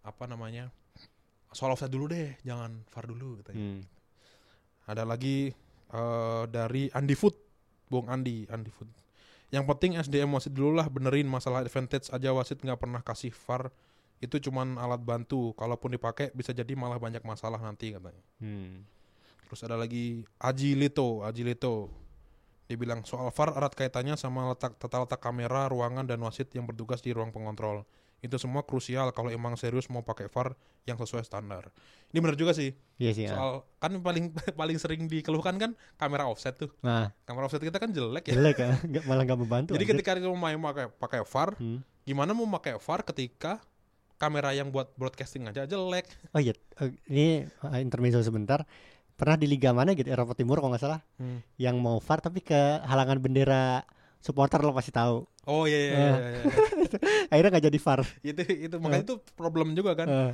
apa 0.00 0.24
namanya? 0.24 0.72
Soal 1.52 1.76
offset 1.76 1.92
dulu 1.92 2.08
deh, 2.08 2.32
jangan 2.40 2.80
VAR 2.88 3.04
dulu 3.04 3.44
katanya. 3.44 3.60
Hmm. 3.60 3.80
Ada 4.88 5.04
lagi 5.04 5.52
eh, 5.92 6.44
dari 6.48 6.88
Andi 6.96 7.12
Food, 7.12 7.36
Bung 7.92 8.08
Andi, 8.08 8.48
Andi 8.48 8.72
Food. 8.72 8.88
Yang 9.52 9.64
penting 9.70 10.00
SDM 10.00 10.32
wasit 10.32 10.56
dulu 10.56 10.80
lah 10.80 10.88
benerin 10.88 11.28
masalah 11.28 11.60
advantage 11.60 12.08
aja 12.08 12.32
wasit 12.32 12.58
nggak 12.58 12.80
pernah 12.80 13.04
kasih 13.04 13.30
VAR 13.30 13.68
itu 14.24 14.40
cuman 14.48 14.80
alat 14.80 15.04
bantu. 15.04 15.52
Kalaupun 15.60 15.92
dipakai 15.92 16.32
bisa 16.32 16.56
jadi 16.56 16.72
malah 16.72 16.96
banyak 16.96 17.20
masalah 17.20 17.60
nanti 17.60 17.92
katanya. 17.92 18.24
Hmm. 18.40 18.88
Terus 19.46 19.60
ada 19.60 19.76
lagi 19.76 20.24
Aji 20.40 20.72
Lito, 20.72 21.20
Aji 21.20 21.44
Lito. 21.44 22.03
Dia 22.64 22.76
bilang 22.76 23.02
soal 23.02 23.28
VAR 23.28 23.52
erat 23.52 23.72
kaitannya 23.72 24.14
sama 24.14 24.48
letak 24.48 24.74
tata 24.74 24.96
letak 24.98 25.18
kamera, 25.18 25.68
ruangan 25.68 26.02
dan 26.02 26.16
wasit 26.18 26.48
yang 26.50 26.64
bertugas 26.64 26.98
di 26.98 27.12
ruang 27.12 27.28
pengontrol. 27.28 27.84
Itu 28.18 28.36
semua 28.36 28.62
krusial 28.62 29.12
kalau 29.12 29.28
emang 29.28 29.52
serius 29.54 29.84
mau 29.86 30.00
pakai 30.00 30.26
VAR 30.26 30.56
yang 30.82 30.96
sesuai 30.96 31.20
standar. 31.22 31.68
Ini 32.08 32.18
benar 32.18 32.34
juga 32.34 32.52
sih. 32.52 32.72
Iya 32.96 33.12
sih. 33.12 33.24
ya. 33.24 33.36
Soal 33.36 33.52
kan 33.78 33.92
paling 34.00 34.32
paling 34.60 34.76
sering 34.76 35.04
dikeluhkan 35.04 35.56
kan 35.56 35.70
kamera 35.94 36.24
offset 36.24 36.56
tuh. 36.56 36.72
Nah, 36.80 37.12
Kamera 37.22 37.44
offset 37.44 37.60
kita 37.60 37.76
kan 37.76 37.92
jelek 37.92 38.32
ya. 38.32 38.34
jelek 38.34 38.56
kan? 38.56 38.80
Nggak- 38.88 39.04
malah 39.04 39.22
nggak 39.22 39.38
membantu. 39.38 39.70
Jadi 39.72 39.84
ketika 39.86 40.16
kita 40.16 40.24
mau 40.26 40.40
main 40.40 40.56
pakai 40.56 40.88
pakai 40.90 41.20
VAR, 41.22 41.52
Hmm. 41.56 41.84
gimana 42.02 42.32
mau 42.32 42.48
pakai 42.50 42.80
VAR 42.80 43.00
ketika 43.04 43.60
kamera 44.14 44.56
yang 44.56 44.72
buat 44.72 44.88
broadcasting 44.94 45.44
aja 45.44 45.68
jelek? 45.68 46.08
Oh 46.32 46.40
iya, 46.40 46.56
eh, 46.80 46.96
ini 47.12 47.26
eh, 47.44 47.78
intermezzo 47.78 48.24
sebentar. 48.24 48.64
Pernah 49.14 49.36
di 49.36 49.46
liga 49.46 49.70
mana 49.70 49.92
gitu 49.92 50.06
Eropa 50.06 50.34
Timur 50.34 50.58
kalau 50.58 50.70
nggak 50.70 50.82
salah 50.82 51.00
Hmm. 51.16 51.38
yang 51.56 51.78
mau 51.78 51.98
VAR 51.98 52.18
tapi 52.18 52.40
ke 52.40 52.56
halangan 52.82 53.18
bendera 53.18 53.86
supporter 54.18 54.58
lo 54.58 54.72
pasti 54.72 54.90
tahu. 54.90 55.22
Oh 55.44 55.64
iya 55.64 55.78
iya, 55.78 55.92
Eh. 55.92 55.98
iya, 56.00 56.12
iya. 56.32 56.44
Akhirnya 57.30 57.50
nggak 57.52 57.64
jadi 57.64 57.78
VAR. 57.78 58.00
itu 58.22 58.42
itu 58.64 58.74
makanya 58.78 59.04
itu 59.04 59.14
problem 59.32 59.72
juga 59.72 59.94
kan. 59.94 60.08
Eh, 60.08 60.32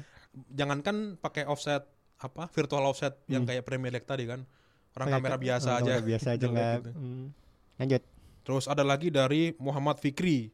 Jangankan 0.48 0.96
pakai 1.16 1.42
offset 1.44 1.82
apa 2.16 2.46
virtual 2.48 2.84
offset 2.84 3.18
yang 3.26 3.42
Hmm. 3.42 3.50
kayak 3.50 3.64
Premier 3.64 3.90
League 3.90 4.06
tadi 4.06 4.24
kan. 4.24 4.46
Orang 4.92 5.06
kayak 5.08 5.18
kamera 5.20 5.36
biasa 5.36 5.68
eh, 5.68 5.76
aja. 5.76 5.92
kamera 5.92 6.06
biasa 6.06 6.26
aja 6.30 6.46
nggak. 6.50 6.74
gitu. 6.78 6.90
hmm. 6.92 7.24
Lanjut. 7.76 8.02
Terus 8.40 8.64
ada 8.64 8.82
lagi 8.82 9.08
dari 9.08 9.52
Muhammad 9.56 9.98
Fikri. 9.98 10.48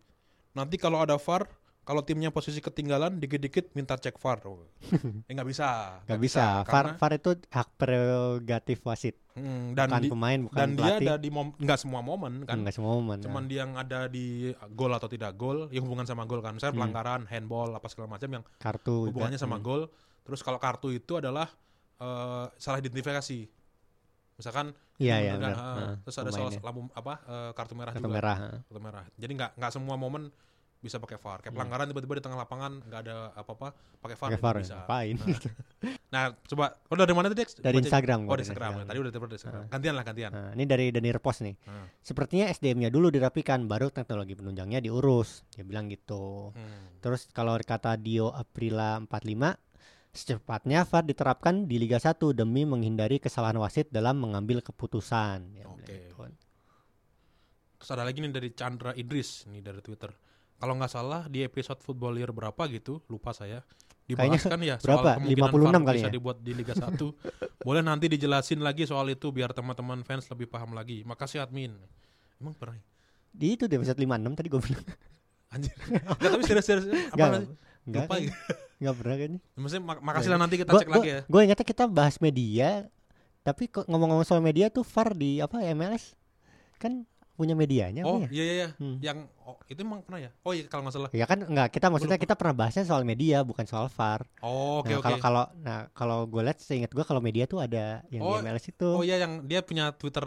Nanti 0.53 0.77
kalau 0.77 0.99
ada 0.99 1.15
VAR, 1.17 1.47
kalau 1.87 2.03
timnya 2.03 2.29
posisi 2.29 2.59
ketinggalan 2.59 3.17
dikit-dikit 3.17 3.71
minta 3.73 3.95
cek 3.95 4.19
VAR. 4.19 4.43
Oh. 4.45 4.67
eh 5.23 5.33
nggak 5.33 5.47
bisa. 5.47 6.03
Nggak 6.03 6.21
bisa. 6.21 6.45
VAR 6.65 6.99
VAR 6.99 7.13
itu 7.15 7.31
hak 7.49 7.69
prerogatif 7.77 8.83
wasit, 8.83 9.15
Hmm, 9.33 9.71
dan 9.73 9.87
bukan 9.87 10.03
di- 10.03 10.11
pemain, 10.11 10.41
bukan 10.43 10.57
dan 10.57 10.69
dia 10.73 10.83
pelatih. 10.91 11.07
ada 11.07 11.15
di 11.17 11.29
mom, 11.29 11.49
nggak 11.55 11.79
semua 11.79 12.01
momen 12.01 12.43
kan. 12.43 12.59
Nggak 12.59 12.75
semua 12.75 12.93
momen. 12.93 13.19
Cuman 13.21 13.43
dia 13.45 13.63
yang 13.63 13.73
ada 13.75 14.07
di 14.07 14.51
gol 14.73 14.91
atau 14.91 15.07
tidak 15.07 15.33
gol, 15.35 15.71
yang 15.71 15.83
hubungan 15.83 16.05
sama 16.05 16.25
gol 16.25 16.41
kan. 16.41 16.51
Misalnya 16.51 16.73
Hmm. 16.73 16.81
pelanggaran, 16.83 17.23
handball, 17.25 17.71
apa 17.71 17.87
segala 17.87 18.11
macam 18.11 18.29
yang 18.31 18.45
kartu 18.57 19.07
juga. 19.07 19.09
hubungannya 19.15 19.39
sama 19.39 19.57
Hmm. 19.57 19.65
gol. 19.65 19.83
Terus 20.21 20.41
kalau 20.41 20.59
kartu 20.59 20.91
itu 20.91 21.15
adalah 21.15 21.47
eh, 21.97 22.47
salah 22.57 22.77
identifikasi. 22.77 23.49
Misalkan 24.35 24.77
Iya 24.97 25.17
iya 25.19 25.33
ah, 25.35 25.41
Nah, 25.41 25.93
terus 25.99 26.17
ada 26.17 26.29
soal 26.29 26.53
lampu 26.59 26.89
apa 26.91 27.21
eh, 27.23 27.51
kartu 27.53 27.73
merah 27.73 27.93
kartu 27.93 28.05
juga. 28.05 28.17
merah. 28.17 28.37
ah. 28.39 28.61
Kartu 28.63 28.81
merah. 28.83 29.05
Jadi 29.15 29.33
nggak 29.33 29.51
nggak 29.55 29.71
semua 29.71 29.95
momen 29.95 30.29
bisa 30.77 30.97
pakai 30.97 31.17
VAR. 31.17 31.39
Kayak 31.39 31.51
Hmm. 31.51 31.57
pelanggaran 31.57 31.87
tiba-tiba 31.89 32.15
di 32.15 32.23
tengah 32.23 32.39
lapangan 32.39 32.73
nggak 32.81 33.01
ada 33.03 33.17
apa-apa 33.35 33.69
pakai 33.99 34.17
VAR, 34.17 34.31
VAR 34.37 34.57
bisa. 34.61 34.75
ngapain? 34.79 35.17
Nah, 35.17 35.39
nah, 36.09 36.25
coba 36.47 36.65
oh 36.87 36.95
dari 36.95 37.11
mana 37.11 37.27
tadi? 37.29 37.43
Dari 37.43 37.75
Baca- 37.75 37.83
Instagram. 37.83 38.21
Oh, 38.25 38.33
dari 38.33 38.43
Instagram. 38.45 38.71
Tadi 38.85 38.99
udah 38.99 39.11
dari 39.11 39.35
Instagram. 39.35 39.63
Ah. 39.63 39.69
Gantian 39.69 39.95
lah 39.95 40.05
gantian. 40.05 40.31
Nah, 40.31 40.51
ini 40.55 40.65
dari 40.65 40.87
Dani 40.91 41.11
Repos 41.11 41.37
nih. 41.41 41.55
Ah. 41.65 41.87
Sepertinya 41.99 42.47
SDM-nya 42.47 42.89
dulu 42.89 43.11
dirapikan, 43.11 43.67
baru 43.67 43.91
teknologi 43.91 44.33
penunjangnya 44.33 44.79
diurus. 44.79 45.43
Dia 45.51 45.63
bilang 45.63 45.89
gitu. 45.89 46.55
Hmm. 46.55 47.01
Terus 47.01 47.27
kalau 47.31 47.57
kata 47.57 47.97
Dio 47.97 48.31
Aprila 48.31 49.01
45, 49.01 49.59
secepatnya 50.13 50.85
VAR 50.85 51.05
diterapkan 51.05 51.67
di 51.67 51.77
Liga 51.77 51.99
1 51.99 52.33
demi 52.33 52.63
menghindari 52.63 53.19
kesalahan 53.19 53.59
wasit 53.59 53.91
dalam 53.91 54.17
mengambil 54.17 54.61
keputusan. 54.61 55.51
Bilang 55.51 55.77
Oke. 55.77 55.85
gitu. 56.09 56.15
Terus 57.77 57.91
ada 57.93 58.03
lagi 58.03 58.19
nih 58.19 58.33
dari 58.33 58.49
Chandra 58.51 58.91
Idris 58.93 59.45
nih 59.47 59.61
dari 59.61 59.85
Twitter. 59.85 60.09
Kalau 60.57 60.73
nggak 60.75 60.89
salah 60.89 61.23
di 61.27 61.41
episode 61.41 61.81
Football 61.81 62.17
Year 62.17 62.33
berapa 62.33 62.59
gitu, 62.69 63.05
lupa 63.07 63.31
saya. 63.31 63.61
Dibahas 64.07 64.39
Kayaknya 64.39 64.47
kan 64.47 64.61
ya 64.63 64.77
berapa? 64.79 65.03
soal 65.03 65.17
kemungkinan 65.19 65.51
56 65.51 65.59
VAR 65.67 65.83
kali 65.83 65.97
bisa 65.99 66.07
ya? 66.07 66.15
dibuat 66.15 66.37
di 66.39 66.53
Liga 66.55 66.75
1. 66.75 66.95
Boleh 67.67 67.83
nanti 67.83 68.07
dijelasin 68.07 68.61
lagi 68.63 68.87
soal 68.87 69.07
itu 69.11 69.27
biar 69.29 69.51
teman-teman 69.51 70.07
fans 70.07 70.31
lebih 70.31 70.47
paham 70.47 70.73
lagi. 70.73 71.03
Makasih 71.03 71.43
admin. 71.43 71.75
Emang 72.39 72.55
pernah? 72.55 72.79
ya? 72.79 72.85
Di 73.35 73.59
itu 73.59 73.67
di 73.67 73.75
episode 73.75 73.99
56 73.99 74.39
tadi 74.39 74.49
gue 74.49 74.63
bilang. 74.63 74.87
Anjir. 75.53 75.75
Nggak, 75.75 76.31
tapi 76.31 76.43
serius-serius 76.47 76.87
apa 76.87 77.15
Enggak. 77.19 77.31
sih? 77.43 77.49
Enggak, 77.87 78.03
Lupa 78.07 78.15
ya. 78.17 78.31
enggak 78.79 78.95
pernah 78.95 79.15
kayaknya. 79.15 79.41
Maksudnya 79.55 79.83
mak- 79.85 80.03
makasih 80.03 80.31
lah 80.31 80.39
nanti 80.39 80.55
kita 80.63 80.71
Gua- 80.71 80.81
cek 80.81 80.89
lagi 80.89 81.09
ya. 81.11 81.21
Gue 81.27 81.41
ingatnya 81.43 81.67
kita 81.67 81.85
bahas 81.87 82.17
media, 82.19 82.69
tapi 83.43 83.63
kok 83.67 83.85
ngomong-ngomong 83.87 84.23
soal 84.23 84.39
media 84.39 84.71
tuh 84.71 84.87
VAR 84.87 85.13
di 85.13 85.43
apa 85.43 85.59
MLS 85.75 86.15
kan 86.79 87.03
punya 87.37 87.53
medianya 87.53 88.03
Oh 88.03 88.19
ya? 88.19 88.29
iya 88.33 88.45
iya 88.45 88.55
iya. 88.57 88.69
Hmm. 88.75 88.97
Yang 88.99 89.19
oh, 89.45 89.57
itu 89.69 89.79
emang 89.79 90.01
pernah 90.01 90.21
ya? 90.25 90.31
Oh 90.41 90.51
iya 90.51 90.65
kalau 90.67 90.83
nggak 90.83 90.95
salah. 90.97 91.11
Ya 91.13 91.25
kan 91.25 91.45
enggak 91.45 91.69
kita 91.71 91.87
maksudnya 91.87 92.17
lupa. 92.17 92.25
kita 92.25 92.35
pernah 92.35 92.55
bahasnya 92.57 92.83
soal 92.83 93.05
media 93.05 93.45
bukan 93.45 93.65
soal 93.65 93.87
VAR. 93.87 94.25
Oh 94.41 94.81
oke 94.81 94.89
nah, 94.89 94.99
oke. 94.99 95.05
kalau 95.05 95.19
kalau 95.21 95.45
nah 95.61 95.79
kalau 95.93 96.19
gue 96.25 96.43
lihat 96.43 96.59
seingat 96.59 96.91
gue 96.91 97.05
kalau 97.05 97.21
media 97.21 97.45
tuh 97.45 97.61
ada 97.61 98.01
yang 98.09 98.25
Oh, 98.25 98.35
di 98.35 98.43
MLS 98.43 98.67
itu. 98.67 98.89
Oh 98.89 99.05
iya 99.05 99.21
yang 99.21 99.45
dia 99.45 99.61
punya 99.61 99.93
Twitter, 99.93 100.25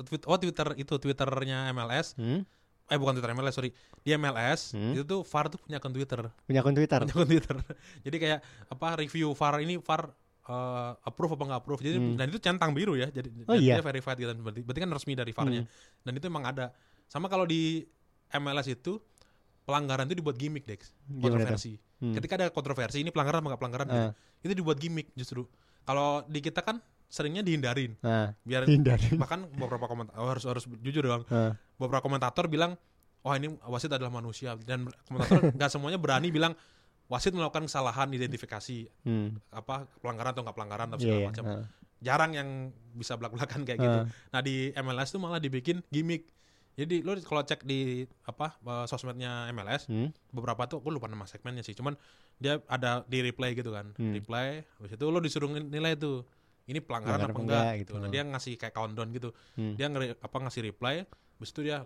tweet, 0.00 0.22
oh 0.24 0.38
Twitter 0.38 0.68
itu 0.76 0.94
Twitternya 0.94 1.68
MLS. 1.70 2.14
Hmm? 2.14 2.46
Eh 2.84 3.00
bukan 3.00 3.16
Twitter 3.16 3.32
MLS 3.32 3.54
sorry. 3.54 3.72
Dia 4.00 4.14
MLS 4.14 4.72
Hmm? 4.72 4.92
itu 4.92 5.02
tuh 5.02 5.20
VAR 5.24 5.48
tuh 5.48 5.58
punya 5.58 5.76
akun 5.76 5.90
Twitter. 5.90 6.20
Punya 6.44 6.60
akun 6.60 6.72
Twitter. 6.72 7.00
Punya 7.00 7.14
akun 7.14 7.26
Twitter. 7.26 7.56
Jadi 8.04 8.16
kayak 8.18 8.40
apa 8.68 8.88
review 8.96 9.32
VAR 9.32 9.58
ini 9.58 9.76
VAR 9.76 10.12
eh, 10.44 10.90
approve 11.02 11.32
apa 11.34 11.44
nggak 11.46 11.60
approve. 11.60 11.80
Jadi 11.80 11.96
Hmm. 11.96 12.14
dan 12.14 12.26
itu 12.28 12.38
centang 12.38 12.70
biru 12.70 12.94
ya. 12.94 13.08
Jadi 13.08 13.32
Oh, 13.44 13.54
iya? 13.54 13.78
dia 13.78 13.82
verified 13.82 14.16
gitu. 14.16 14.30
Berarti, 14.34 14.60
berarti 14.60 14.80
kan 14.80 14.90
resmi 14.90 15.12
dari 15.12 15.32
VAR-nya. 15.32 15.62
Hmm. 15.62 15.70
Dan 16.00 16.12
itu 16.14 16.24
emang 16.24 16.44
ada. 16.44 16.72
Sama 17.06 17.26
kalau 17.26 17.44
di 17.44 17.80
MLS 18.30 18.68
itu 18.68 19.00
pelanggaran 19.62 20.04
itu 20.04 20.20
dibuat 20.20 20.36
gimmick 20.36 20.64
Dex. 20.64 20.92
Kontroversi. 21.08 21.80
Hmm. 21.96 22.12
Ketika 22.12 22.36
ada 22.36 22.46
kontroversi 22.50 23.00
ini 23.00 23.08
pelanggaran 23.08 23.40
apa 23.40 23.48
nggak 23.50 23.60
pelanggaran 23.60 23.86
gitu. 23.86 24.02
Ah. 24.02 24.12
Itu 24.40 24.52
dibuat 24.52 24.76
gimmick 24.76 25.08
justru. 25.14 25.48
Kalau 25.82 26.24
di 26.24 26.40
kita 26.40 26.60
kan 26.60 26.80
seringnya 27.06 27.40
dihindarin 27.40 27.94
Nah, 28.00 28.34
biar 28.42 28.66
hindari. 28.66 29.14
bahkan 29.14 29.46
beberapa 29.48 29.86
komentar 29.86 30.16
oh, 30.16 30.26
harus 30.26 30.42
harus 30.42 30.64
jujur 30.82 31.04
dong 31.04 31.22
Ah. 31.28 31.54
beberapa 31.76 32.02
komentator 32.02 32.44
bilang 32.44 32.74
wah 33.20 33.36
ini 33.36 33.54
wasit 33.62 33.86
adalah 33.88 34.10
manusia 34.10 34.56
dan 34.58 34.84
komentator 35.04 35.38
nggak 35.54 35.70
semuanya 35.70 35.94
berani 35.94 36.28
bilang 36.28 36.58
wasit 37.06 37.30
melakukan 37.30 37.64
kesalahan 37.64 38.08
identifikasi 38.08 38.88
Hmm. 39.02 39.36
apa 39.50 39.84
pelanggaran 39.98 40.32
atau 40.32 40.42
nggak 40.42 40.56
pelanggaran 40.56 40.88
atau 40.88 40.98
Iya, 40.98 41.04
segala 41.04 41.20
iya. 41.20 41.28
macam 41.28 41.44
Ah. 41.46 41.64
jarang 42.00 42.32
yang 42.32 42.48
bisa 42.92 43.14
belak 43.14 43.32
belakan 43.32 43.60
kayak 43.62 43.78
gitu 43.78 43.98
Ah. 44.00 44.06
nah 44.30 44.40
di 44.40 44.72
MLS 44.74 45.08
tuh 45.08 45.18
malah 45.18 45.36
dibikin 45.36 45.84
gimmick 45.88 46.28
jadi 46.74 47.00
lo 47.00 47.14
kalau 47.20 47.40
cek 47.40 47.62
di 47.62 48.02
apa 48.24 48.56
eh, 48.56 48.86
sosmednya 48.86 49.46
MLS 49.48 49.86
Hmm. 49.86 50.10
beberapa 50.28 50.64
tuh 50.64 50.80
gue 50.80 50.90
lupa 50.90 51.06
nama 51.06 51.24
segmennya 51.24 51.60
sih 51.60 51.72
cuman 51.72 51.94
dia 52.36 52.58
ada 52.66 53.04
di 53.04 53.20
replay 53.20 53.52
gitu 53.52 53.70
kan 53.70 53.92
Hmm. 53.92 54.10
replay 54.12 54.64
habis 54.74 54.92
itu 54.92 55.04
lo 55.04 55.18
disuruh 55.18 55.46
nilai 55.48 55.94
tuh 55.94 56.24
ini 56.64 56.80
pelanggaran 56.80 57.20
Pelanggar 57.20 57.30
apa 57.30 57.40
enggak, 57.42 57.60
enggak 57.60 57.74
gitu. 57.76 57.92
gitu. 57.92 58.00
Nah, 58.00 58.08
dia 58.08 58.22
ngasih 58.24 58.54
kayak 58.56 58.72
countdown 58.72 59.12
gitu. 59.12 59.28
Hmm. 59.52 59.76
Dia 59.76 59.84
ngeri, 59.84 60.16
apa 60.16 60.36
ngasih 60.40 60.64
reply, 60.64 61.04
habis 61.04 61.52
itu 61.52 61.60
dia 61.60 61.84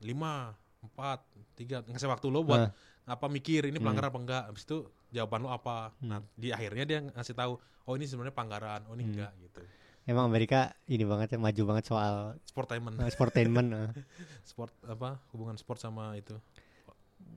5 0.00 0.56
4 0.82 1.20
3 1.54 1.84
ngasih 1.86 2.08
waktu 2.08 2.26
lo 2.28 2.40
buat 2.40 2.60
Nah. 2.62 2.70
Apa 3.04 3.26
mikir 3.28 3.64
ini 3.64 3.76
Hmm. 3.76 3.84
pelanggaran 3.84 4.10
apa 4.10 4.20
enggak. 4.20 4.42
Habis 4.48 4.64
itu 4.64 4.76
jawaban 5.10 5.40
lo 5.42 5.50
apa. 5.50 5.92
Nah, 6.00 6.18
Hmm. 6.18 6.28
di 6.34 6.48
akhirnya 6.50 6.84
dia 6.84 6.98
ngasih 7.04 7.34
tahu, 7.34 7.52
oh 7.60 7.94
ini 7.94 8.04
sebenarnya 8.04 8.32
pelanggaran, 8.32 8.80
oh 8.88 8.94
ini 8.94 9.04
Hmm. 9.04 9.12
enggak 9.12 9.32
gitu. 9.40 9.60
Emang 10.04 10.28
Amerika 10.28 10.68
ini 10.84 11.00
banget 11.02 11.32
ya 11.32 11.38
maju 11.40 11.62
banget 11.64 11.84
soal 11.86 12.36
Sportainment, 12.44 12.96
uh, 12.98 13.08
sportainment. 13.08 13.68
uh. 13.72 13.88
sport 14.44 14.72
apa 14.84 15.16
hubungan 15.32 15.56
sport 15.56 15.80
sama 15.80 16.12
itu. 16.14 16.36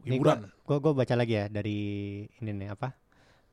Hiburan. 0.04 0.48
gua 0.64 0.80
gua 0.80 0.94
baca 0.94 1.16
lagi 1.16 1.36
ya 1.36 1.46
dari 1.48 1.80
ini 2.28 2.52
nih 2.54 2.70
apa? 2.72 2.92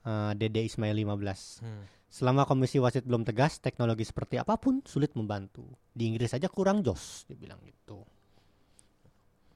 Uh, 0.02 0.34
Dede 0.34 0.62
Ismail 0.62 0.94
15. 0.94 1.62
Hmm. 1.62 1.82
Selama 2.06 2.42
komisi 2.44 2.78
wasit 2.78 3.02
belum 3.02 3.22
tegas, 3.22 3.58
teknologi 3.58 4.02
seperti 4.02 4.38
apa 4.38 4.54
pun 4.54 4.82
sulit 4.82 5.14
membantu. 5.14 5.66
Di 5.90 6.06
Inggris 6.06 6.30
saja 6.30 6.46
kurang 6.46 6.82
jos, 6.82 7.26
dibilang 7.26 7.58
gitu. 7.62 8.02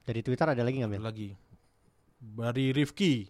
Dari 0.03 0.19
Twitter 0.19 0.47
ada 0.49 0.59
lagi 0.59 0.79
nggak 0.79 0.99
lagi 0.99 1.29
dari 2.19 2.69
Rifki 2.69 3.27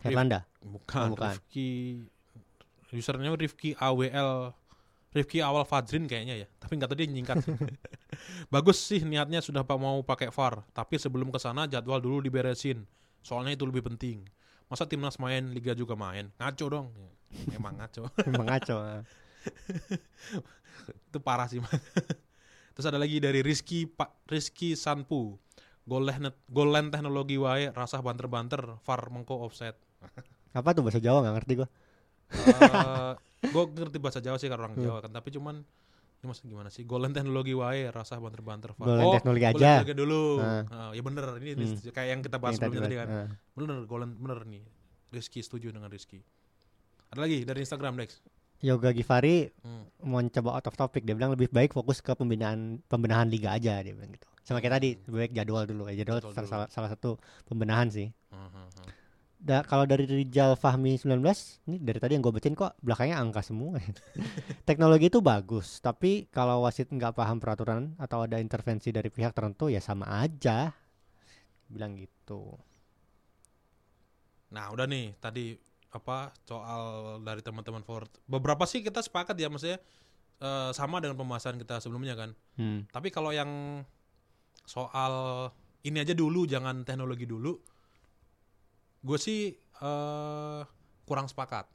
Herlanda. 0.00 0.44
bukan, 0.60 1.00
Oh, 1.00 1.08
bukan. 1.14 1.30
Rifki 1.32 1.68
username 2.90 3.34
Rifki 3.34 3.74
AWL 3.74 4.54
Rifki 5.10 5.38
awal 5.38 5.62
Fadrin 5.62 6.04
kayaknya 6.04 6.34
ya 6.36 6.48
tapi 6.58 6.74
nggak 6.74 6.90
tahu 6.90 6.98
dia 6.98 7.06
nyingkat 7.06 7.38
sih. 7.40 7.54
bagus 8.54 8.78
sih 8.78 9.00
niatnya 9.00 9.38
sudah 9.38 9.62
pa- 9.62 9.74
mau 9.74 9.98
pakai 10.00 10.26
VAR 10.28 10.62
tapi 10.70 10.94
sebelum 10.94 11.30
ke 11.30 11.38
sana 11.38 11.66
jadwal 11.66 11.98
dulu 11.98 12.18
diberesin 12.20 12.82
soalnya 13.18 13.54
itu 13.54 13.62
lebih 13.62 13.82
penting 13.84 14.26
masa 14.66 14.84
timnas 14.84 15.16
main 15.16 15.50
liga 15.50 15.70
juga 15.72 15.94
main 15.94 16.30
ngaco 16.34 16.66
dong 16.66 16.88
Ya, 17.50 17.58
emang 17.58 17.74
ngaco 17.74 18.06
Emang 18.30 18.46
ngaco. 18.46 18.74
uh. 18.78 19.02
itu 20.86 21.18
parah 21.18 21.46
sih 21.46 21.58
terus 22.70 22.86
ada 22.86 22.94
lagi 22.94 23.18
dari 23.18 23.38
Rizky 23.40 23.86
Pak 23.86 24.26
Rizky 24.26 24.74
Sanpu 24.74 25.34
Golen 25.84 26.16
golen 26.48 26.88
teknologi 26.88 27.36
wae 27.36 27.68
rasah 27.68 28.00
banter-banter 28.00 28.80
VAR 28.80 29.02
mengko 29.08 29.44
offset 29.44 29.76
Apa 30.56 30.72
tuh 30.72 30.80
bahasa 30.80 30.96
Jawa 30.98 31.20
nggak 31.20 31.34
ngerti 31.36 31.52
gua. 31.58 31.68
gue 33.44 33.64
ngerti 33.76 33.98
bahasa 34.00 34.18
Jawa 34.18 34.40
sih 34.40 34.48
kalau 34.48 34.64
orang 34.64 34.80
Jawa 34.80 35.04
kan 35.04 35.12
tapi 35.12 35.28
cuman 35.28 35.60
ini 35.60 36.24
maksudnya 36.24 36.50
gimana 36.50 36.68
sih 36.72 36.82
golden 36.82 37.12
teknologi 37.12 37.52
wae 37.52 37.92
rasa 37.92 38.16
banter-banter 38.16 38.72
Fak. 38.72 38.80
Golden 38.82 39.12
teknologi 39.12 39.44
golden 39.44 39.60
aja. 39.60 39.72
teknologi 39.76 39.94
dulu 39.94 40.22
Nah. 40.40 40.62
Ah, 40.66 40.90
ya 40.90 41.02
bener 41.04 41.26
ini 41.36 41.50
Hmm. 41.54 41.92
kayak 41.92 42.08
yang 42.08 42.20
kita 42.24 42.36
bahas 42.38 42.56
sebelumnya 42.56 42.82
tadi 42.82 42.96
kan 42.96 43.08
uh. 43.08 43.28
bener 43.52 43.76
golden 43.84 44.16
bener 44.16 44.38
nih 44.48 44.64
Rizky 45.12 45.44
setuju 45.44 45.68
dengan 45.68 45.92
Rizky 45.92 46.24
ada 47.12 47.20
lagi 47.20 47.44
dari 47.44 47.60
Instagram 47.60 48.00
Dex 48.00 48.24
Yoga 48.64 48.96
Givari 48.96 49.52
Hmm. 49.60 49.84
mau 50.08 50.24
coba 50.24 50.56
out 50.56 50.66
of 50.68 50.76
topic 50.76 51.04
dia 51.04 51.12
bilang 51.12 51.36
lebih 51.36 51.52
baik 51.52 51.76
fokus 51.76 52.00
ke 52.00 52.16
pembinaan 52.16 52.80
pembenahan 52.88 53.28
liga 53.28 53.52
aja 53.52 53.84
dia 53.84 53.92
bilang 53.92 54.12
gitu. 54.12 54.24
Sama 54.44 54.60
kayak 54.64 54.80
tadi 54.80 54.88
lebih 55.08 55.18
baik 55.28 55.32
jadwal 55.36 55.64
dulu. 55.68 55.82
Ya 55.88 56.04
jadwal, 56.04 56.20
salah, 56.20 56.32
dulu. 56.32 56.48
salah, 56.48 56.68
salah 56.72 56.88
satu 56.92 57.16
pembenahan 57.44 57.88
sih. 57.92 58.08
Hmm, 58.32 58.48
hmm, 58.48 58.68
hmm. 58.76 58.88
da, 59.44 59.60
kalau 59.64 59.84
dari 59.84 60.08
Rijal 60.08 60.56
Fahmi 60.56 60.96
19 60.96 61.20
ini 61.68 61.76
dari 61.80 61.98
tadi 62.00 62.16
yang 62.16 62.24
gue 62.24 62.32
bacain 62.32 62.56
kok 62.56 62.72
belakangnya 62.80 63.16
angka 63.20 63.44
semua. 63.44 63.76
Teknologi 64.68 65.12
itu 65.12 65.20
bagus 65.20 65.80
tapi 65.84 66.28
kalau 66.32 66.64
wasit 66.64 66.88
nggak 66.88 67.16
paham 67.16 67.40
peraturan 67.40 67.92
atau 68.00 68.24
ada 68.24 68.40
intervensi 68.40 68.88
dari 68.92 69.12
pihak 69.12 69.36
tertentu 69.36 69.68
ya 69.68 69.80
sama 69.80 70.08
aja. 70.24 70.72
Bilang 71.68 71.96
gitu. 71.96 72.56
Nah 74.52 74.70
udah 74.70 74.86
nih 74.86 75.16
tadi 75.20 75.56
apa 75.94 76.34
soal 76.42 76.82
dari 77.20 77.38
teman-teman 77.38 77.80
forward 77.80 78.10
beberapa 78.26 78.62
sih 78.64 78.82
kita 78.82 78.98
sepakat 78.98 79.34
ya 79.34 79.46
maksudnya 79.46 79.78
eh, 80.38 80.70
sama 80.72 80.98
dengan 80.98 81.14
pembahasan 81.14 81.54
kita 81.54 81.78
sebelumnya 81.78 82.14
kan 82.14 82.30
hmm. 82.58 82.90
Tapi 82.90 83.08
kalau 83.08 83.30
yang 83.30 83.82
soal 84.60 85.14
ini 85.82 86.00
aja 86.00 86.12
dulu, 86.12 86.44
jangan 86.44 86.80
teknologi 86.82 87.24
dulu, 87.24 87.60
gue 89.00 89.18
sih 89.18 89.52
eh 89.52 90.62
kurang 91.04 91.28
sepakat. 91.28 91.68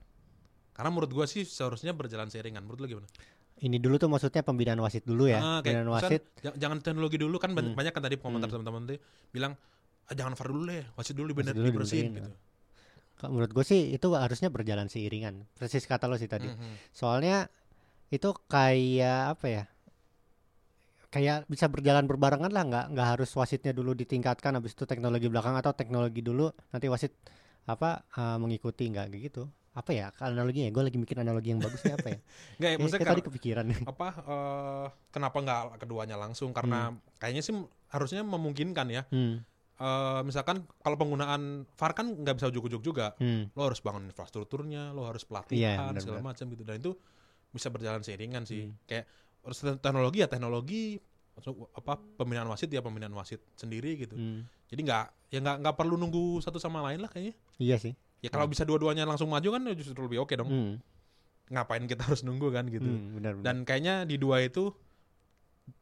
Karena 0.73 0.89
menurut 0.89 1.11
gue 1.11 1.25
sih 1.25 1.45
seharusnya 1.45 1.93
berjalan 1.93 2.25
seiringan. 2.27 2.65
Menurut 2.65 2.81
lo 2.81 2.87
gimana? 2.89 3.09
ini 3.59 3.75
dulu 3.75 3.99
tuh 3.99 4.07
maksudnya 4.07 4.39
pembinaan 4.39 4.79
wasit 4.79 5.03
dulu 5.03 5.27
ya 5.27 5.35
Ah, 5.37 5.59
kayak 5.59 5.83
pembinaan 5.83 5.91
wasit 5.91 6.23
ja- 6.39 6.55
jangan 6.57 6.79
teknologi 6.79 7.19
dulu 7.19 7.35
kan 7.35 7.51
banyak, 7.51 7.75
Hmm. 7.75 7.77
banyak 7.77 7.91
kan 7.91 7.99
tadi 7.99 8.15
komentar 8.15 8.47
Hmm. 8.47 8.55
teman-teman 8.57 8.81
tuh 8.87 8.97
bilang 9.29 9.51
"Ah, 10.07 10.15
jangan 10.15 10.31
VAR 10.33 10.47
dulu 10.47 10.63
deh, 10.65 10.83
wasit 10.95 11.11
dulu 11.11 11.27
dibener, 11.29 11.51
dulu 11.51 11.67
dibersihin 11.69 12.07
gitu. 12.15 12.31
Kalau 13.19 13.35
menurut 13.35 13.51
gue 13.51 13.65
sih 13.67 13.91
itu 13.91 14.07
harusnya 14.15 14.47
berjalan 14.47 14.87
seiringan 14.87 15.43
persis 15.59 15.83
kata 15.83 16.07
lo 16.07 16.15
sih 16.15 16.31
tadi 16.31 16.47
Mhm. 16.47 16.95
soalnya 16.95 17.51
itu 18.09 18.31
kayak 18.47 19.35
apa 19.35 19.45
ya 19.45 19.63
kayak 21.09 21.49
bisa 21.49 21.65
berjalan 21.67 22.05
berbarengan 22.05 22.53
lah 22.53 22.63
nggak 22.63 22.85
nggak 22.93 23.07
harus 23.17 23.29
wasitnya 23.33 23.73
dulu 23.73 23.97
ditingkatkan 23.97 24.53
habis 24.53 24.77
itu 24.77 24.85
teknologi 24.85 25.25
belakang 25.25 25.57
atau 25.57 25.73
teknologi 25.73 26.21
dulu 26.21 26.53
nanti 26.69 26.85
wasit 26.85 27.11
apa 27.65 28.05
uh, 28.15 28.37
mengikuti 28.37 28.85
nggak 28.87 29.09
gitu 29.17 29.49
apa 29.73 29.89
ya 29.93 30.09
analoginya 30.21 30.69
gue 30.69 30.83
lagi 30.85 30.97
mikir 30.97 31.17
analogi 31.21 31.49
yang 31.53 31.61
bagus 31.61 31.81
nih 31.85 31.97
apa 31.97 32.07
ya 32.13 32.19
Nggak, 32.61 32.69
ya, 32.69 32.77
maksudnya 32.77 32.99
kayak 33.01 33.13
tadi 33.13 33.23
kepikiran 33.25 33.65
apa 33.93 34.07
eh, 34.21 34.85
kenapa 35.09 35.37
nggak 35.39 35.61
keduanya 35.81 36.15
langsung? 36.17 36.53
Karena 36.53 36.93
Hmm. 36.93 37.01
kayaknya 37.17 37.41
sih 37.45 37.53
harusnya 37.89 38.21
memungkinkan 38.21 38.87
ya. 38.93 39.01
hmm, 39.09 39.41
Eh, 39.79 40.21
misalkan 40.27 40.67
kalau 40.83 40.99
penggunaan 40.99 41.63
VAR 41.63 41.95
kan 41.95 42.11
nggak 42.11 42.35
bisa 42.35 42.51
ujuk-ujuk 42.51 42.83
juga. 42.83 43.15
hmm, 43.15 43.55
lo 43.55 43.61
harus 43.63 43.79
bangun 43.79 44.03
infrastrukturnya, 44.11 44.91
lo 44.91 45.07
harus 45.07 45.23
pelatihan 45.23 45.95
benar-benar. 45.95 46.03
segala 46.03 46.19
macam 46.19 46.45
gitu 46.51 46.63
dan 46.67 46.75
itu 46.77 46.91
bisa 47.55 47.71
berjalan 47.71 48.03
seiringan 48.03 48.43
sih. 48.43 48.67
Hmm. 48.67 48.75
Kayak 48.83 49.07
harus 49.39 49.57
te- 49.63 49.79
teknologi 49.79 50.19
ya 50.19 50.27
teknologi 50.27 50.99
apa 51.71 51.95
pembinaan 52.19 52.51
wasit 52.51 52.67
ya 52.67 52.83
pembinaan 52.83 53.15
wasit 53.15 53.39
sendiri 53.55 53.95
gitu. 53.95 54.19
hmm. 54.19 54.43
Jadi 54.67 54.81
nggak 54.83 55.05
ya 55.31 55.39
nggak 55.39 55.57
nggak 55.63 55.75
perlu 55.79 55.95
nunggu 55.95 56.43
satu 56.43 56.59
sama 56.59 56.83
lain 56.83 56.99
lah 56.99 57.07
kayaknya. 57.07 57.39
iya 57.55 57.79
sih 57.79 57.95
Ya 58.19 58.27
kalau 58.27 58.51
bisa 58.51 58.67
dua-duanya 58.67 59.07
langsung 59.07 59.31
maju 59.31 59.47
kan 59.47 59.63
ya 59.63 59.79
justru 59.79 59.95
lebih 60.03 60.19
oke 60.19 60.35
dong. 60.35 60.51
hmm, 60.51 60.73
Ngapain 61.55 61.87
kita 61.87 62.03
harus 62.03 62.27
nunggu 62.27 62.51
kan 62.51 62.67
gitu. 62.67 62.83
hmm, 62.83 63.15
benar 63.15 63.31
benar 63.39 63.43
Dan 63.47 63.55
kayaknya 63.63 64.03
di 64.03 64.19
dua 64.19 64.43
itu 64.43 64.75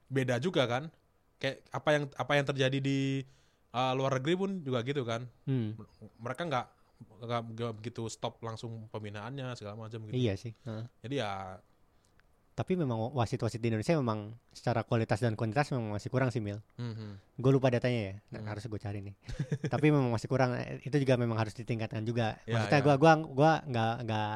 beda 0.07 0.37
juga 0.37 0.69
kan. 0.69 0.93
Kayak 1.37 1.65
apa 1.69 1.89
yang 1.91 2.03
apa 2.13 2.31
yang 2.33 2.45
terjadi 2.45 2.77
di 2.77 3.25
uh, 3.77 3.93
luar 3.93 4.17
negeri 4.17 4.33
pun 4.33 4.51
juga 4.59 4.81
gitu 4.81 5.05
kan. 5.05 5.29
hmm, 5.45 5.77
Mereka 6.17 6.41
nggak 6.43 6.65
nggak 7.53 7.73
begitu 7.77 8.09
stop 8.09 8.41
langsung 8.41 8.89
pembinaannya 8.89 9.53
segala 9.53 9.77
macam 9.77 10.01
gitu. 10.03 10.17
iya 10.17 10.33
sih 10.33 10.57
Heeh. 10.65 10.85
Jadi 11.05 11.15
ya 11.17 11.61
tapi 12.57 12.73
memang 12.73 13.13
wasit-wasit 13.13 13.61
di 13.61 13.69
Indonesia 13.69 13.93
memang 13.93 14.33
secara 14.49 14.81
kualitas 14.81 15.21
dan 15.21 15.37
kuantitas 15.37 15.69
memang 15.69 15.93
masih 15.93 16.09
kurang 16.09 16.33
sih 16.33 16.41
Mil 16.41 16.57
mhm. 16.73 17.37
gue 17.37 17.51
lupa 17.53 17.69
datanya 17.69 18.01
ya 18.01 18.13
nah, 18.33 18.41
Hmm. 18.41 18.49
harus 18.49 18.65
gue 18.65 18.81
cari 18.81 19.05
nih 19.05 19.13
tapi 19.69 19.93
memang 19.93 20.09
masih 20.09 20.25
kurang 20.25 20.57
itu 20.81 20.97
juga 20.97 21.21
memang 21.21 21.37
harus 21.37 21.53
ditingkatkan 21.53 22.01
juga 22.01 22.33
Ya, 22.49 22.57
maksudnya 22.57 22.81
ya. 22.81 22.85
gue 22.89 22.95
gua 22.97 23.13
gua 23.29 23.51
nggak 23.61 23.93
nggak 24.01 24.35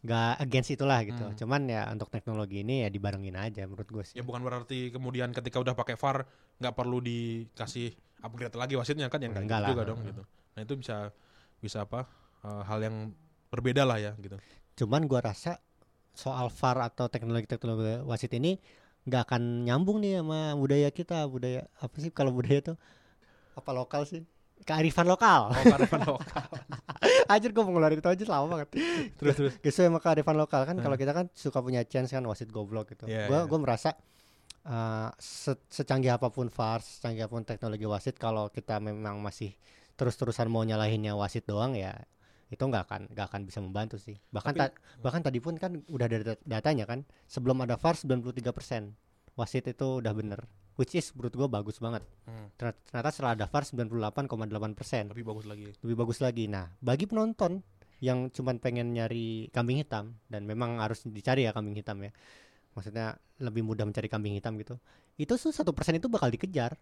nggak 0.00 0.32
against 0.42 0.70
itulah 0.72 0.98
gitu 1.06 1.22
Hmm. 1.22 1.38
cuman 1.38 1.60
ya 1.70 1.86
untuk 1.86 2.10
teknologi 2.10 2.66
ini 2.66 2.82
ya 2.82 2.90
dibarengin 2.90 3.38
aja 3.38 3.70
menurut 3.70 3.86
gue 3.86 4.02
sih 4.02 4.18
ya 4.18 4.26
bukan 4.26 4.42
berarti 4.42 4.90
kemudian 4.90 5.30
ketika 5.30 5.62
udah 5.62 5.78
pakai 5.78 5.94
VAR 5.94 6.26
nggak 6.58 6.74
perlu 6.74 6.98
dikasih 6.98 7.94
upgrade 8.20 8.52
lagi 8.52 8.74
wasitnya 8.74 9.06
kan 9.06 9.18
yang 9.18 9.32
nggak 9.32 9.44
Enggak 9.44 9.58
gitu 9.58 9.66
lah. 9.66 9.70
juga 9.72 9.82
dong 9.86 10.00
gitu. 10.04 10.22
Nah 10.50 10.60
itu 10.60 10.74
bisa 10.76 10.96
bisa 11.58 11.78
apa 11.82 12.04
eh, 12.40 12.62
hal 12.64 12.78
yang 12.80 12.96
berbeda 13.48 13.82
lah 13.82 13.98
ya 13.98 14.12
gitu. 14.16 14.36
cuman 14.76 15.04
gue 15.04 15.18
rasa 15.18 15.58
soal 16.10 16.48
VAR 16.48 16.86
atau 16.86 17.06
teknologi-teknologi 17.06 18.00
wasit 18.02 18.32
ini 18.32 18.56
nggak 19.02 19.22
akan 19.26 19.42
nyambung 19.64 19.98
nih 19.98 20.20
sama 20.20 20.52
budaya 20.54 20.88
kita 20.88 21.24
budaya 21.24 21.66
apa 21.76 21.96
sih 21.96 22.08
kalau 22.08 22.30
budaya 22.30 22.60
tuh 22.62 22.76
apa 23.52 23.70
lokal 23.70 24.04
sih 24.04 24.22
kearifan 24.60 25.04
lokal 25.04 25.48
Oh 25.50 25.64
kearifan 25.66 26.00
lokal. 26.06 26.44
Anjir 27.32 27.50
gue 27.50 27.60
mau 27.60 27.72
ngeluarin 27.72 27.96
itu 27.96 28.06
aja 28.06 28.24
lama 28.26 28.46
banget 28.50 28.68
terus 29.16 29.34
terus. 29.34 29.54
Gesu 29.58 29.80
sama 29.82 29.98
kearifan 29.98 30.36
lokal 30.36 30.64
kan 30.64 30.76
kalau 30.76 30.94
Hmm. 30.94 31.02
kita 31.02 31.12
kan 31.12 31.26
suka 31.32 31.58
punya 31.60 31.80
chance 31.82 32.10
kan 32.10 32.22
wasit 32.24 32.48
goblok 32.48 32.92
gitu. 32.92 33.04
Iya, 33.04 33.26
gua 33.26 33.38
iya. 33.38 33.48
gua 33.48 33.58
merasa 33.58 33.96
uh, 34.62 35.08
se- 35.16 35.62
secanggih 35.68 36.10
apa 36.10 36.28
pun 36.28 36.48
VAR, 36.48 36.80
secanggih 36.80 37.24
apa 37.24 37.32
pun 37.32 37.44
teknologi 37.44 37.84
wasit 37.84 38.16
kalau 38.16 38.48
kita 38.48 38.78
memang 38.78 39.18
masih 39.18 39.54
terus-terusan 39.94 40.48
mau 40.48 40.62
nyalahinnya 40.62 41.12
wasit 41.12 41.44
doang 41.44 41.76
ya 41.76 41.92
itu 42.48 42.58
nggak 42.58 42.82
akan 42.82 43.00
nggak 43.12 43.26
akan 43.30 43.40
bisa 43.44 43.60
membantu 43.60 43.94
sih. 43.94 44.18
Bahkan 44.28 44.52
Tapi- 44.52 44.74
ta- 44.74 44.74
bahkan 44.98 45.22
tadi 45.22 45.38
pun 45.38 45.54
kan 45.54 45.78
udah 45.86 46.06
ada 46.06 46.18
dat- 46.24 46.42
datanya 46.42 46.82
kan 46.82 47.06
sebelum 47.24 47.62
ada 47.62 47.76
VAR 47.76 47.94
93% 47.94 48.90
wasit 49.36 49.64
itu 49.64 50.02
udah 50.02 50.10
bener. 50.10 50.42
Which 50.74 50.96
is 50.96 51.12
menurut 51.12 51.36
gua 51.36 51.46
bagus 51.46 51.76
banget. 51.76 52.02
Hmm, 52.24 52.48
Ternyata, 52.56 52.78
ternyata 52.82 53.10
setelah 53.12 53.32
ada 53.36 53.46
VAR 53.46 53.62
98,8% 53.62 55.12
lebih 55.12 55.24
bagus 55.24 55.44
lagi. 55.44 55.68
lebih 55.78 55.96
bagus 55.96 56.18
lagi. 56.18 56.44
Nah, 56.46 56.72
bagi 56.80 57.04
penonton 57.04 57.60
yang 58.00 58.32
cuman 58.32 58.56
pengen 58.58 58.96
nyari 58.96 59.46
kambing 59.50 59.76
hitam 59.76 60.16
dan 60.26 60.42
memang 60.42 60.80
harus 60.80 61.04
dicari 61.04 61.44
ya 61.44 61.52
kambing 61.52 61.76
hitam 61.76 62.00
ya. 62.00 62.10
Maksudnya 62.76 63.18
lebih 63.42 63.66
mudah 63.66 63.84
mencari 63.88 64.06
kambing 64.06 64.36
hitam 64.38 64.56
gitu. 64.60 64.78
Itu 65.18 65.36
tuh 65.36 65.50
satu 65.50 65.74
persen 65.74 65.98
itu 65.98 66.06
bakal 66.06 66.30
dikejar. 66.32 66.76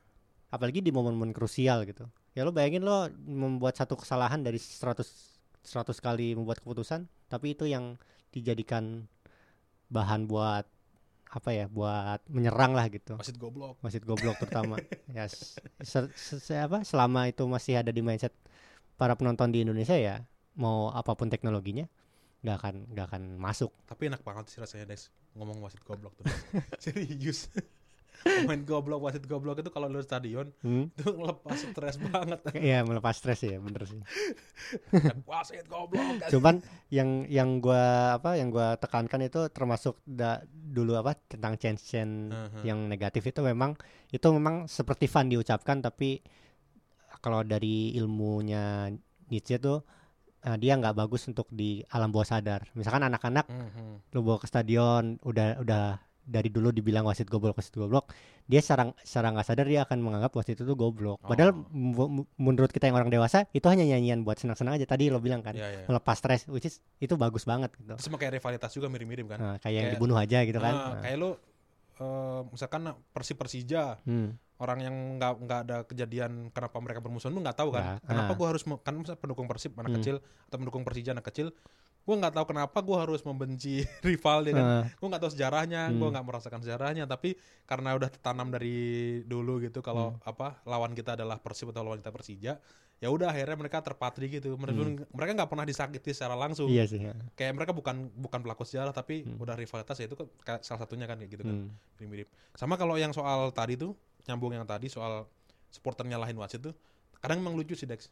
Apalagi 0.48 0.80
di 0.80 0.88
momen-momen 0.88 1.36
krusial 1.36 1.84
gitu. 1.84 2.08
Ya 2.32 2.44
lo 2.44 2.52
bayangin 2.54 2.84
lo 2.84 3.12
membuat 3.28 3.76
satu 3.76 3.96
kesalahan 4.00 4.40
dari 4.40 4.56
100 4.56 5.36
100 5.60 6.00
kali 6.00 6.32
membuat 6.32 6.64
keputusan, 6.64 7.04
tapi 7.28 7.52
itu 7.52 7.68
yang 7.68 8.00
dijadikan 8.32 9.04
bahan 9.92 10.28
buat 10.28 10.64
apa 11.28 11.50
ya 11.52 11.66
buat 11.68 12.24
menyerang 12.32 12.72
lah 12.72 12.88
gitu 12.88 13.20
wasit 13.20 13.36
goblok 13.36 13.76
wasit 13.84 14.00
goblok 14.00 14.40
terutama 14.40 14.80
ya 15.16 15.28
se- 15.28 15.60
se- 16.16 16.40
se- 16.40 16.56
apa 16.56 16.80
selama 16.88 17.28
itu 17.28 17.44
masih 17.44 17.84
ada 17.84 17.92
di 17.92 18.00
mindset 18.00 18.32
para 18.96 19.12
penonton 19.12 19.52
di 19.52 19.60
Indonesia 19.60 19.92
ya 19.92 20.24
mau 20.56 20.88
apa 20.88 21.12
pun 21.12 21.28
teknologinya 21.28 21.84
nggak 22.42 22.56
akan 22.58 22.74
nggak 22.94 23.06
akan 23.10 23.22
masuk. 23.36 23.74
Tapi 23.86 24.10
enak 24.10 24.22
banget 24.22 24.50
sih 24.50 24.58
rasanya 24.62 24.86
Des. 24.94 25.10
Ngomong 25.34 25.58
wasit 25.62 25.82
goblok 25.82 26.14
tuh. 26.18 26.26
Serius. 26.82 27.50
Pemain 28.18 28.58
goblok 28.66 29.06
wasit 29.06 29.22
goblok 29.30 29.62
itu 29.62 29.70
kalau 29.70 29.86
lu 29.86 30.02
di 30.02 30.06
stadion 30.06 30.50
hmm? 30.66 30.90
itu 30.90 31.06
lepas 31.06 31.54
stres 31.54 31.96
banget. 32.10 32.42
Ya 32.58 32.82
melepas 32.82 33.14
stres 33.14 33.46
ya 33.46 33.62
bener 33.62 33.86
sih. 33.86 34.02
Wasit 35.30 35.70
goblok 35.70 36.26
cuman 36.26 36.58
yang 36.90 37.30
yang 37.30 37.62
gua 37.62 38.18
apa 38.18 38.34
yang 38.34 38.50
gua 38.50 38.74
tekankan 38.74 39.22
itu 39.22 39.46
termasuk 39.54 40.02
da- 40.02 40.42
dulu 40.50 40.98
apa 40.98 41.14
tentang 41.30 41.54
change 41.62 41.86
change 41.86 42.34
Aha. 42.34 42.66
yang 42.66 42.90
negatif 42.90 43.22
itu 43.22 43.38
memang 43.38 43.78
itu 44.10 44.26
memang 44.34 44.66
seperti 44.66 45.06
fun 45.06 45.30
diucapkan 45.30 45.78
tapi 45.78 46.18
kalau 47.22 47.46
dari 47.46 47.94
ilmunya 47.94 48.90
Nietzsche 49.30 49.62
tuh 49.62 49.86
eh, 50.48 50.56
dia 50.56 50.72
nggak 50.74 50.96
bagus 50.96 51.22
untuk 51.26 51.44
di 51.50 51.70
alam 51.86 52.08
bawah 52.08 52.24
sadar. 52.26 52.64
Misalkan 52.72 53.04
anak-anak 53.04 53.44
Mhm. 53.46 54.08
lu 54.10 54.20
bawa 54.22 54.38
ke 54.38 54.46
stadion 54.46 55.20
udah 55.22 55.60
udah 55.60 55.84
dari 56.24 56.48
dulu 56.48 56.68
dibilang 56.70 57.04
wasit 57.04 57.24
goblok 57.24 57.56
wasit 57.56 57.72
goblok 57.72 58.12
dia 58.44 58.60
secara 58.60 58.92
secara 58.98 59.28
nggak 59.30 59.46
sadar 59.46 59.64
dia 59.64 59.80
akan 59.82 59.96
menganggap 59.98 60.28
wasit 60.30 60.54
itu 60.54 60.64
tuh 60.66 60.72
goblok. 60.74 61.20
Padahal 61.22 61.52
Oh. 61.54 61.64
mu- 61.70 62.28
menurut 62.34 62.68
kita 62.68 62.84
yang 62.84 62.96
orang 62.96 63.08
dewasa 63.08 63.48
itu 63.50 63.64
hanya 63.64 63.84
nyanyian 63.86 64.20
buat 64.22 64.36
senang-senang 64.36 64.76
aja 64.76 64.84
tadi 64.86 65.08
lo 65.08 65.18
bilang 65.18 65.40
kan. 65.40 65.52
Iya, 65.52 65.68
iya. 65.70 65.84
melepas 65.84 66.16
stres 66.16 66.44
which 66.46 66.64
is 66.64 66.80
itu 66.98 67.12
bagus 67.14 67.44
banget 67.44 67.72
gitu. 67.74 67.96
Sama 67.98 68.16
kayak 68.16 68.36
rivalitas 68.36 68.68
juga 68.70 68.88
mirip-mirip 68.88 69.24
kan. 69.26 69.38
Nah, 69.38 69.56
kayak 69.58 69.72
yang 69.74 69.82
Kayak- 69.82 69.94
dibunuh 69.94 70.16
aja 70.16 70.38
gitu 70.42 70.58
kan. 70.58 70.74
Ah, 70.74 70.84
Nah, 70.90 71.00
kayak 71.00 71.16
lu 71.16 71.30
eh, 71.98 72.40
misalkan 72.48 72.82
Persib 73.10 73.36
Persija 73.36 73.98
hmm, 74.02 74.28
orang 74.58 74.78
yang 74.80 74.94
nggak 75.16 75.32
nggak 75.40 75.60
ada 75.64 75.76
kejadian 75.84 76.50
kenapa 76.50 76.78
mereka 76.78 76.98
bermusuhan 76.98 77.30
lu 77.30 77.38
nggak 77.38 77.54
tahu 77.56 77.70
kan 77.70 77.82
Nggak. 77.94 77.98
kenapa 78.06 78.32
Ah. 78.32 78.36
gua 78.36 78.46
harus 78.48 78.62
kan 78.64 78.94
pendukung 79.16 79.46
Persib 79.46 79.74
anak 79.74 79.90
Hmm. 79.90 79.98
kecil 79.98 80.16
atau 80.44 80.56
pendukung 80.56 80.82
Persija 80.82 81.12
anak 81.12 81.26
kecil 81.26 81.54
gua 82.02 82.16
nggak 82.16 82.34
tahu 82.34 82.46
kenapa 82.48 82.78
gua 82.80 82.98
harus 83.02 83.20
membenci 83.20 83.84
rival 84.02 84.42
ya 84.42 84.52
kan 84.52 84.64
ah, 84.64 84.84
gue 84.88 85.06
nggak 85.06 85.22
tahu 85.22 85.32
sejarahnya 85.32 85.82
gue 85.88 86.00
Hmm. 86.00 86.10
nggak 86.10 86.24
merasakan 86.24 86.60
sejarahnya 86.60 87.04
tapi 87.04 87.36
karena 87.64 87.92
udah 87.92 88.08
tertanam 88.08 88.48
dari 88.48 88.76
dulu 89.22 89.60
gitu 89.60 89.78
kalau 89.78 90.14
Hmm. 90.14 90.24
apa 90.24 90.58
lawan 90.64 90.90
kita 90.92 91.14
adalah 91.14 91.36
Persib 91.36 91.68
atau 91.68 91.82
lawan 91.82 91.98
kita 91.98 92.10
Persija 92.10 92.52
ya 92.98 93.08
udah 93.08 93.30
akhirnya 93.30 93.54
mereka 93.54 93.78
terpatri 93.78 94.26
gitu 94.28 94.58
mereka 94.58 95.06
mereka 95.08 95.30
nggak 95.36 95.46
pernah 95.48 95.62
disakiti 95.62 96.10
secara 96.10 96.34
langsung 96.34 96.66
Hmm. 96.66 96.74
iya 96.74 96.84
sih 96.84 96.98
ya. 96.98 97.14
kayak 97.32 97.54
mereka 97.54 97.70
bukan 97.70 98.10
bukan 98.12 98.40
pelaku 98.40 98.62
sejarah 98.62 98.90
tapi 98.90 99.22
Hmm. 99.22 99.38
udah 99.38 99.54
rivalitas 99.54 99.94
ya 99.94 100.04
itu 100.04 100.16
kan 100.40 100.58
salah 100.60 100.82
satunya 100.82 101.06
kan 101.06 101.14
kayak 101.14 101.30
gitu 101.30 101.42
kan 101.42 101.70
Hmm. 101.70 102.04
mirip 102.04 102.26
sama 102.52 102.74
kalau 102.74 102.94
yang 102.94 103.10
soal 103.10 103.50
tadi 103.50 103.74
tuh 103.74 103.94
nyambung 104.24 104.50
yang 104.52 104.64
tadi 104.64 104.86
soal 104.86 105.30
supporter 105.68 106.02
nyalahin 106.02 106.34
wasit 106.34 106.58
tuh 106.60 106.74
kadang 107.18 107.38
emang 107.38 107.54
lucu 107.54 107.72
sih 107.72 107.84
Dex 107.84 108.10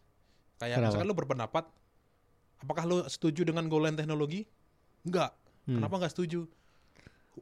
kayak 0.57 0.77
Kenapa? 0.77 0.87
misalkan 0.89 1.07
lu 1.07 1.17
berpendapat 1.17 1.65
apakah 2.59 2.85
lu 2.85 2.99
setuju 3.05 3.43
dengan 3.43 3.67
goal 3.67 3.83
line 3.83 3.95
teknologi 3.95 4.47
enggak 5.03 5.35
Hmm. 5.67 5.83
Kenapa 5.83 5.99
nggak 5.99 6.15
setuju? 6.15 6.47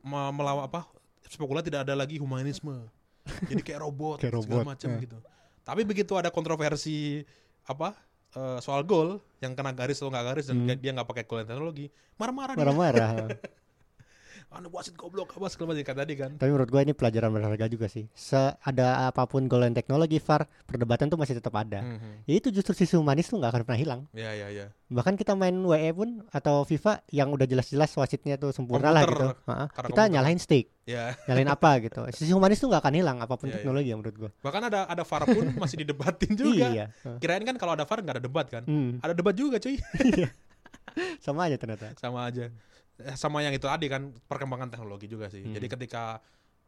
Me- 0.00 0.32
melawan 0.32 0.64
apa? 0.64 0.88
Sepak 1.22 1.44
bola 1.44 1.60
tidak 1.60 1.84
ada 1.84 1.92
lagi 1.94 2.16
humanisme. 2.16 2.88
Jadi 3.52 3.60
kayak 3.60 3.84
robot, 3.84 4.16
Kayak 4.16 4.40
segala 4.40 4.64
robot, 4.64 4.64
macam 4.66 4.88
eh. 4.90 5.00
gitu. 5.04 5.16
Tapi 5.64 5.82
begitu 5.82 6.12
ada 6.14 6.28
kontroversi 6.28 7.24
apa 7.64 7.96
eh, 8.36 8.58
soal 8.60 8.84
gol 8.84 9.18
yang 9.40 9.56
kena 9.56 9.72
garis 9.72 9.98
atau 9.98 10.12
nggak 10.12 10.26
garis 10.28 10.46
dan 10.52 10.56
Hmm. 10.60 10.76
dia 10.76 10.90
nggak 10.92 11.08
pakai 11.08 11.24
goal 11.24 11.40
teknologi, 11.42 11.86
marah-marah 12.20 12.54
marah-marah 12.54 13.10
Anu 14.54 14.70
wasit 14.70 14.94
goblok 14.94 15.30
apa 15.30 15.46
segala 15.46 15.74
macam 15.74 15.96
tadi 15.96 16.14
kan. 16.14 16.30
tapi 16.32 16.46
menurut 16.46 16.66
gue 16.66 16.80
ini 16.80 16.92
pelajaran 16.92 17.28
berharga 17.28 17.66
juga 17.66 17.86
sih 17.86 18.06
seada 18.08 18.88
apa 19.04 19.24
pun 19.24 19.44
golongan 19.44 19.74
teknologi 19.74 20.16
VAR 20.16 20.46
perdebatan 20.62 21.06
tuh 21.06 21.16
masih 21.16 21.34
tetap 21.34 21.50
ada 21.52 21.82
Mhm. 21.82 22.22
ya 22.24 22.34
itu 22.34 22.48
justru 22.50 22.70
sisi 22.72 22.94
humanis 22.94 23.26
tuh 23.26 23.36
nggak 23.36 23.50
akan 23.50 23.62
pernah 23.64 23.76
hilang 23.76 24.00
Ya 24.12 24.30
ya 24.30 24.48
ya. 24.48 24.66
bahkan 24.86 25.12
kita 25.12 25.32
main 25.32 25.54
WE 25.56 25.90
pun 25.92 26.08
atau 26.28 26.62
FIFA 26.62 27.02
yang 27.10 27.28
udah 27.30 27.44
jelas-jelas 27.44 27.90
wasitnya 27.92 28.34
tuh 28.36 28.50
sempurna 28.50 28.88
lah 28.88 29.02
Komputer. 29.02 29.10
gitu 29.12 29.26
Ha-ha. 29.44 29.64
Karena 29.66 29.88
kita 29.88 30.00
komputer. 30.00 30.12
nyalahin 30.12 30.38
stick 30.38 30.66
Ya. 30.84 31.16
nyalahin 31.24 31.48
apa 31.48 31.70
gitu 31.80 32.00
sisi 32.14 32.30
humanis 32.30 32.56
tuh 32.56 32.68
nggak 32.68 32.78
akan 32.80 32.94
hilang 32.94 33.16
apa 33.18 33.34
pun 33.34 33.44
Iya, 33.44 33.50
iya. 33.50 33.56
teknologi 33.58 33.88
ya 33.88 33.96
menurut 33.96 34.16
gue 34.16 34.30
Bahkan 34.38 34.62
ada 34.64 34.80
ada 34.86 35.02
VAR 35.02 35.22
pun 35.24 35.44
masih 35.60 35.76
didebatin 35.78 36.30
juga. 36.32 36.66
iya. 36.68 36.84
Kirain 37.18 37.42
kan 37.42 37.56
kalau 37.56 37.74
ada 37.74 37.82
VAR 37.82 37.98
nggak 38.00 38.14
ada 38.14 38.22
debat 38.22 38.46
kan? 38.46 38.62
Hmm, 38.64 38.98
Ada 38.98 39.12
debat 39.12 39.34
juga 39.34 39.58
cuy. 39.58 39.76
sama 41.18 41.48
aja 41.48 41.56
ternyata 41.56 41.90
sama 41.96 42.22
aja 42.24 42.52
sama 43.14 43.40
yang 43.40 43.50
itu 43.50 43.64
tadi 43.64 43.86
kan 43.86 44.14
perkembangan 44.22 44.68
teknologi 44.68 45.06
juga 45.06 45.26
sih. 45.26 45.42
Hmm. 45.42 45.52
jadi 45.52 45.66
ketika 45.68 46.22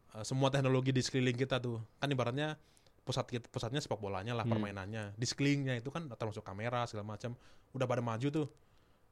eh, 0.09 0.23
semua 0.23 0.47
teknologi 0.47 0.89
di 0.89 0.99
sekeliling 0.99 1.35
kita 1.35 1.57
tuh 1.57 1.79
kan 1.95 2.07
ibaratnya 2.07 2.55
pusat 3.01 3.23
kita- 3.25 3.47
pusatnya 3.47 3.79
sepak 3.79 3.97
bolanya 3.97 4.33
lah 4.33 4.43
Hmm. 4.43 4.51
permainannya. 4.53 5.13
Di 5.13 5.23
sekelilingnya 5.23 5.75
itu 5.75 5.87
kan 5.87 6.07
termasuk 6.09 6.41
kamera 6.41 6.83
segala 6.83 7.07
macam. 7.09 7.31
Udah 7.71 7.85
pada 7.85 8.01
maju 8.01 8.27
tuh. 8.27 8.47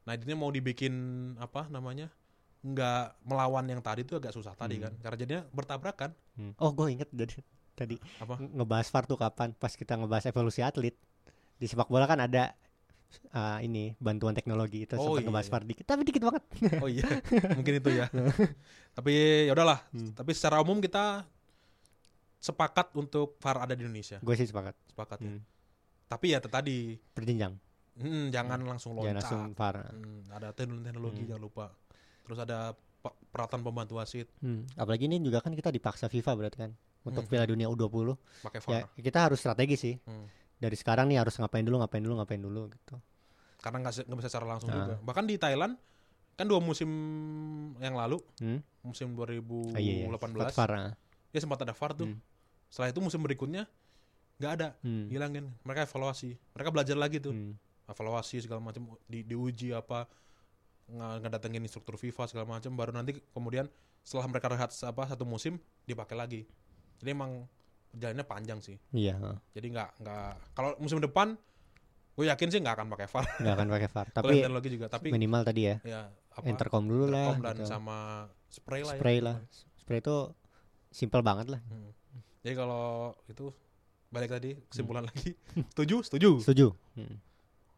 Nah 0.04 0.12
ini 0.14 0.34
mau 0.34 0.48
dibikin 0.48 0.92
apa 1.36 1.64
namanya 1.66 2.12
nggak 2.58 3.04
melawan 3.22 3.64
yang 3.64 3.80
tadi 3.80 4.02
tuh 4.02 4.18
agak 4.18 4.30
susah 4.30 4.52
tadi 4.52 4.76
Hmm. 4.76 4.84
kan. 4.84 4.92
Karena 5.00 5.16
jadinya 5.16 5.42
bertabrakan. 5.46 6.10
Hmm. 6.34 6.52
oh 6.54 6.70
gue 6.70 6.86
inget 6.90 7.08
jadi 7.10 7.36
tadi 7.72 7.96
apa? 8.18 8.36
nge- 8.36 8.52
ngebahas 8.54 8.86
VAR 8.86 9.04
tuh 9.06 9.16
kapan? 9.16 9.48
Pas 9.54 9.72
kita 9.72 9.96
ngebahas 9.96 10.24
evolusi 10.26 10.60
atlet. 10.60 10.92
Di 11.54 11.64
sepak 11.64 11.88
bola 11.88 12.04
kan 12.04 12.20
ada 12.20 12.52
ah, 13.30 13.58
ini 13.58 13.94
bantuan 13.98 14.32
teknologi 14.32 14.82
itu 14.82 14.94
Oh, 14.94 15.12
sempat 15.12 15.20
iya, 15.20 15.26
ngebahas 15.26 15.46
iya. 15.46 15.84
Tapi 15.84 16.02
dikit 16.02 16.22
banget 16.22 16.42
oh 16.82 16.88
iya 16.88 17.04
mungkin 17.52 17.74
itu 17.76 17.90
ya 17.92 18.06
tapi 18.96 19.10
ya 19.44 19.52
udahlah 19.52 19.80
Hmm. 19.90 20.12
tapi 20.12 20.30
secara 20.30 20.58
umum 20.58 20.78
kita 20.78 21.24
sepakat 22.38 22.92
untuk 22.94 23.36
VAR 23.38 23.56
ada 23.60 23.72
di 23.72 23.82
Indonesia 23.82 24.18
gue 24.18 24.34
sih 24.34 24.46
sepakat 24.46 24.74
sepakat 24.86 25.18
ya. 25.18 25.28
Hmm. 25.28 25.40
tapi 26.06 26.26
ya 26.30 26.38
tadi 26.38 26.94
berjenjang 27.12 27.54
Hmm, 27.96 28.28
jangan 28.28 28.60
langsung 28.62 28.92
jangan 28.94 29.08
loncat. 29.08 29.24
langsung 29.24 29.42
VAR 29.52 29.76
Hmm, 29.88 30.20
ada 30.28 30.52
teknologi, 30.52 31.16
Hmm. 31.18 31.28
jangan 31.32 31.42
lupa. 31.42 31.66
Terus 32.22 32.38
ada 32.38 32.58
pe- 32.76 33.16
peralatan 33.26 33.60
pembantu 33.62 33.96
wasit 33.96 34.28
Hmm, 34.38 34.68
apalagi 34.74 35.08
ini 35.08 35.16
juga 35.18 35.40
kan 35.40 35.50
kita 35.50 35.72
dipaksa 35.72 36.04
FIFA 36.06 36.32
berarti 36.34 36.58
kan 36.58 36.76
untuk 37.02 37.24
Hmm. 37.24 37.30
Piala 37.32 37.48
Dunia 37.48 37.66
U20 37.66 38.12
pakai 38.42 38.60
ya 38.68 38.84
VAR. 38.84 38.92
kita 38.94 39.18
harus 39.22 39.38
strategi 39.38 39.76
sih 39.78 39.94
Hmm. 39.98 40.28
Dari 40.56 40.76
sekarang 40.76 41.08
nih 41.08 41.20
harus 41.20 41.36
ngapain 41.36 41.62
dulu 41.62 41.80
ngapain 41.80 42.02
dulu 42.02 42.14
ngapain 42.16 42.40
dulu 42.40 42.62
gitu 42.72 42.96
Karena 43.60 43.82
nggak 43.82 44.18
bisa 44.22 44.28
secara 44.30 44.46
langsung 44.46 44.70
Nah. 44.70 44.78
juga. 44.78 44.94
Bahkan 45.02 45.24
di 45.26 45.36
Thailand 45.36 45.74
kan 46.36 46.46
dua 46.46 46.60
musim 46.60 46.86
yang 47.80 47.96
lalu, 47.96 48.20
hmm? 48.38 48.60
musim 48.84 49.16
2018, 49.16 49.74
Ah, 49.74 49.80
iya, 49.80 49.92
iya. 49.96 50.06
Sempat 50.06 50.70
ah. 50.70 50.92
dia 51.32 51.40
sempat 51.40 51.58
ada 51.64 51.74
VAR 51.74 51.90
tuh. 51.96 52.06
Hmm. 52.12 52.20
Setelah 52.70 52.88
itu 52.94 53.00
musim 53.02 53.20
berikutnya 53.24 53.64
nggak 54.38 54.52
ada, 54.60 54.68
Hmm. 54.84 55.08
hilangin. 55.10 55.50
Mereka 55.64 55.88
evaluasi, 55.88 56.36
mereka 56.52 56.68
belajar 56.70 56.94
lagi 56.94 57.18
tuh, 57.18 57.32
Hmm. 57.32 57.56
evaluasi 57.88 58.44
segala 58.44 58.60
macam, 58.60 58.86
di, 59.08 59.24
diuji 59.24 59.72
apa, 59.72 60.06
nggak 60.86 61.32
datengin 61.32 61.64
instruktur 61.64 61.98
FIFA 61.98 62.30
segala 62.30 62.46
macam, 62.46 62.70
baru 62.70 62.94
nanti 62.94 63.18
kemudian 63.34 63.66
setelah 64.06 64.30
mereka 64.30 64.46
rehat 64.46 64.70
apa 64.86 65.02
satu 65.10 65.26
musim 65.26 65.58
dipakai 65.82 66.14
lagi. 66.14 66.40
Jadi 67.02 67.10
emang 67.10 67.50
perjalanannya 67.96 68.26
panjang 68.26 68.58
sih. 68.60 68.76
iya. 68.92 69.16
Jadi 69.50 69.66
nggak 69.68 69.90
nggak 69.98 70.30
kalau 70.52 70.76
musim 70.76 70.98
depan 70.98 71.32
gue 72.12 72.24
yakin 72.26 72.48
sih 72.48 72.60
nggak 72.60 72.74
akan 72.74 72.86
pakai 72.90 73.06
VAR. 73.06 73.24
nggak 73.38 73.54
akan 73.54 73.68
pakai 73.70 73.88
VAR 73.88 74.06
tapi 74.16 74.34
teknologi 74.38 74.68
juga, 74.70 74.86
tapi 74.86 75.06
minimal 75.10 75.42
tadi 75.42 75.62
ya 75.64 75.76
ya 75.82 76.00
apa 76.30 76.44
intercom 76.46 76.84
dulu 76.84 77.04
lah 77.06 77.32
intercom 77.32 77.40
dan 77.42 77.56
gitu. 77.56 77.64
sama 77.66 77.96
spray 78.46 78.82
lah 78.82 78.94
spray 78.94 79.18
ya. 79.18 79.22
lah 79.22 79.36
spray 79.74 79.98
itu 79.98 80.16
simple 80.88 81.20
banget 81.20 81.48
lah 81.48 81.60
Hmm. 81.62 81.92
Jadi 82.40 82.54
kalau 82.54 82.86
itu 83.26 83.50
balik 84.06 84.30
tadi 84.30 84.54
kesimpulan 84.64 85.02
Hmm. 85.02 85.10
lagi, 85.10 85.30
setuju, 85.72 85.96
setuju. 86.02 86.30
setuju 86.40 86.66
Hmm. 86.94 87.16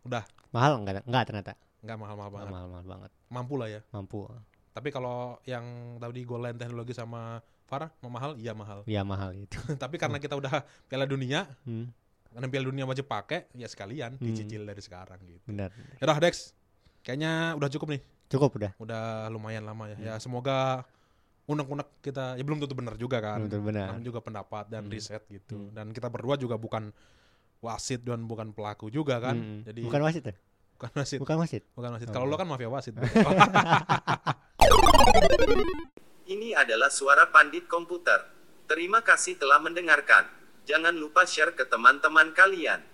Udah. 0.05 0.23
mahal 0.49 0.77
enggak 0.77 1.03
enggak 1.05 1.25
ternyata 1.25 1.53
Nggak 1.79 1.97
mahal-mahal 1.97 2.31
banget. 2.33 2.49
mahal 2.49 2.67
mahal 2.69 2.87
banget 2.87 3.11
Mampu 3.29 3.55
lah 3.55 3.69
ya. 3.69 3.81
mampu 3.89 4.27
Tapi 4.71 4.89
kalau 4.89 5.19
yang 5.45 5.65
tadi 5.97 6.23
goal 6.23 6.41
line 6.41 6.55
teknologi 6.55 6.93
sama 6.93 7.43
VAR 7.69 7.89
mau 8.01 8.09
mahal, 8.09 8.33
iya 8.35 8.51
mahal. 8.53 8.83
ya 8.85 9.01
mahal 9.03 9.31
itu 9.33 9.57
Tapi 9.79 9.95
karena 9.95 10.17
kita 10.17 10.35
udah 10.35 10.63
Piala 10.85 11.05
Dunia, 11.05 11.45
hmm. 11.63 11.85
karena 12.33 12.47
Piala 12.49 12.65
Dunia 12.67 12.83
wajib 12.83 13.05
pakai, 13.05 13.47
ya 13.53 13.65
sekalian 13.65 14.17
Hmm. 14.17 14.25
dicicil 14.25 14.63
dari 14.63 14.81
sekarang 14.81 15.17
gitu. 15.23 15.43
benar 15.45 15.69
Ya 15.97 16.03
udah 16.05 16.17
Dex, 16.19 16.53
kayaknya 17.01 17.53
udah 17.55 17.69
cukup 17.69 17.87
nih. 17.93 18.01
cukup 18.29 18.49
udah 18.57 18.71
Udah 18.77 19.29
lumayan 19.29 19.63
lama 19.63 19.87
ya. 19.87 19.95
Hmm. 19.95 20.03
Ya 20.03 20.13
semoga 20.17 20.83
unek-unek 21.45 21.87
kita 22.01 22.35
ya 22.35 22.43
belum 22.43 22.59
tentu 22.59 22.73
benar 22.73 22.95
juga 22.95 23.19
kan. 23.19 23.39
betul 23.45 23.61
benar 23.63 23.93
Namanya 23.93 24.05
juga 24.07 24.19
pendapat 24.21 24.65
dan 24.67 24.83
Hmm. 24.85 24.91
riset 24.91 25.23
gitu. 25.29 25.57
Hmm. 25.63 25.73
Dan 25.73 25.87
kita 25.93 26.09
berdua 26.09 26.35
juga 26.35 26.57
bukan 26.57 26.91
wasit 27.61 28.01
dan 28.01 28.25
bukan 28.25 28.51
pelaku 28.51 28.89
juga 28.89 29.19
kan. 29.19 29.35
Hmm. 29.35 29.61
Jadi 29.63 29.81
bukan 29.83 30.01
wasit 30.03 30.25
ya 30.25 30.35
bukan 30.75 30.91
wasit. 30.95 31.19
bukan 31.19 31.37
wasit 31.39 31.63
Bukan 31.75 31.91
wasit. 31.91 32.07
Oh. 32.07 32.13
Kalau 32.15 32.25
lo 32.25 32.35
kan 32.37 32.47
mafia 32.47 32.69
wasit. 32.69 32.93
Ini 36.29 36.53
adalah 36.53 36.93
suara 36.93 37.33
pandit 37.33 37.65
komputer. 37.65 38.21
Terima 38.69 39.01
kasih 39.01 39.41
telah 39.41 39.65
mendengarkan. 39.65 40.29
Jangan 40.69 40.93
lupa 40.93 41.25
share 41.25 41.57
ke 41.57 41.65
teman-teman 41.65 42.37
kalian. 42.37 42.85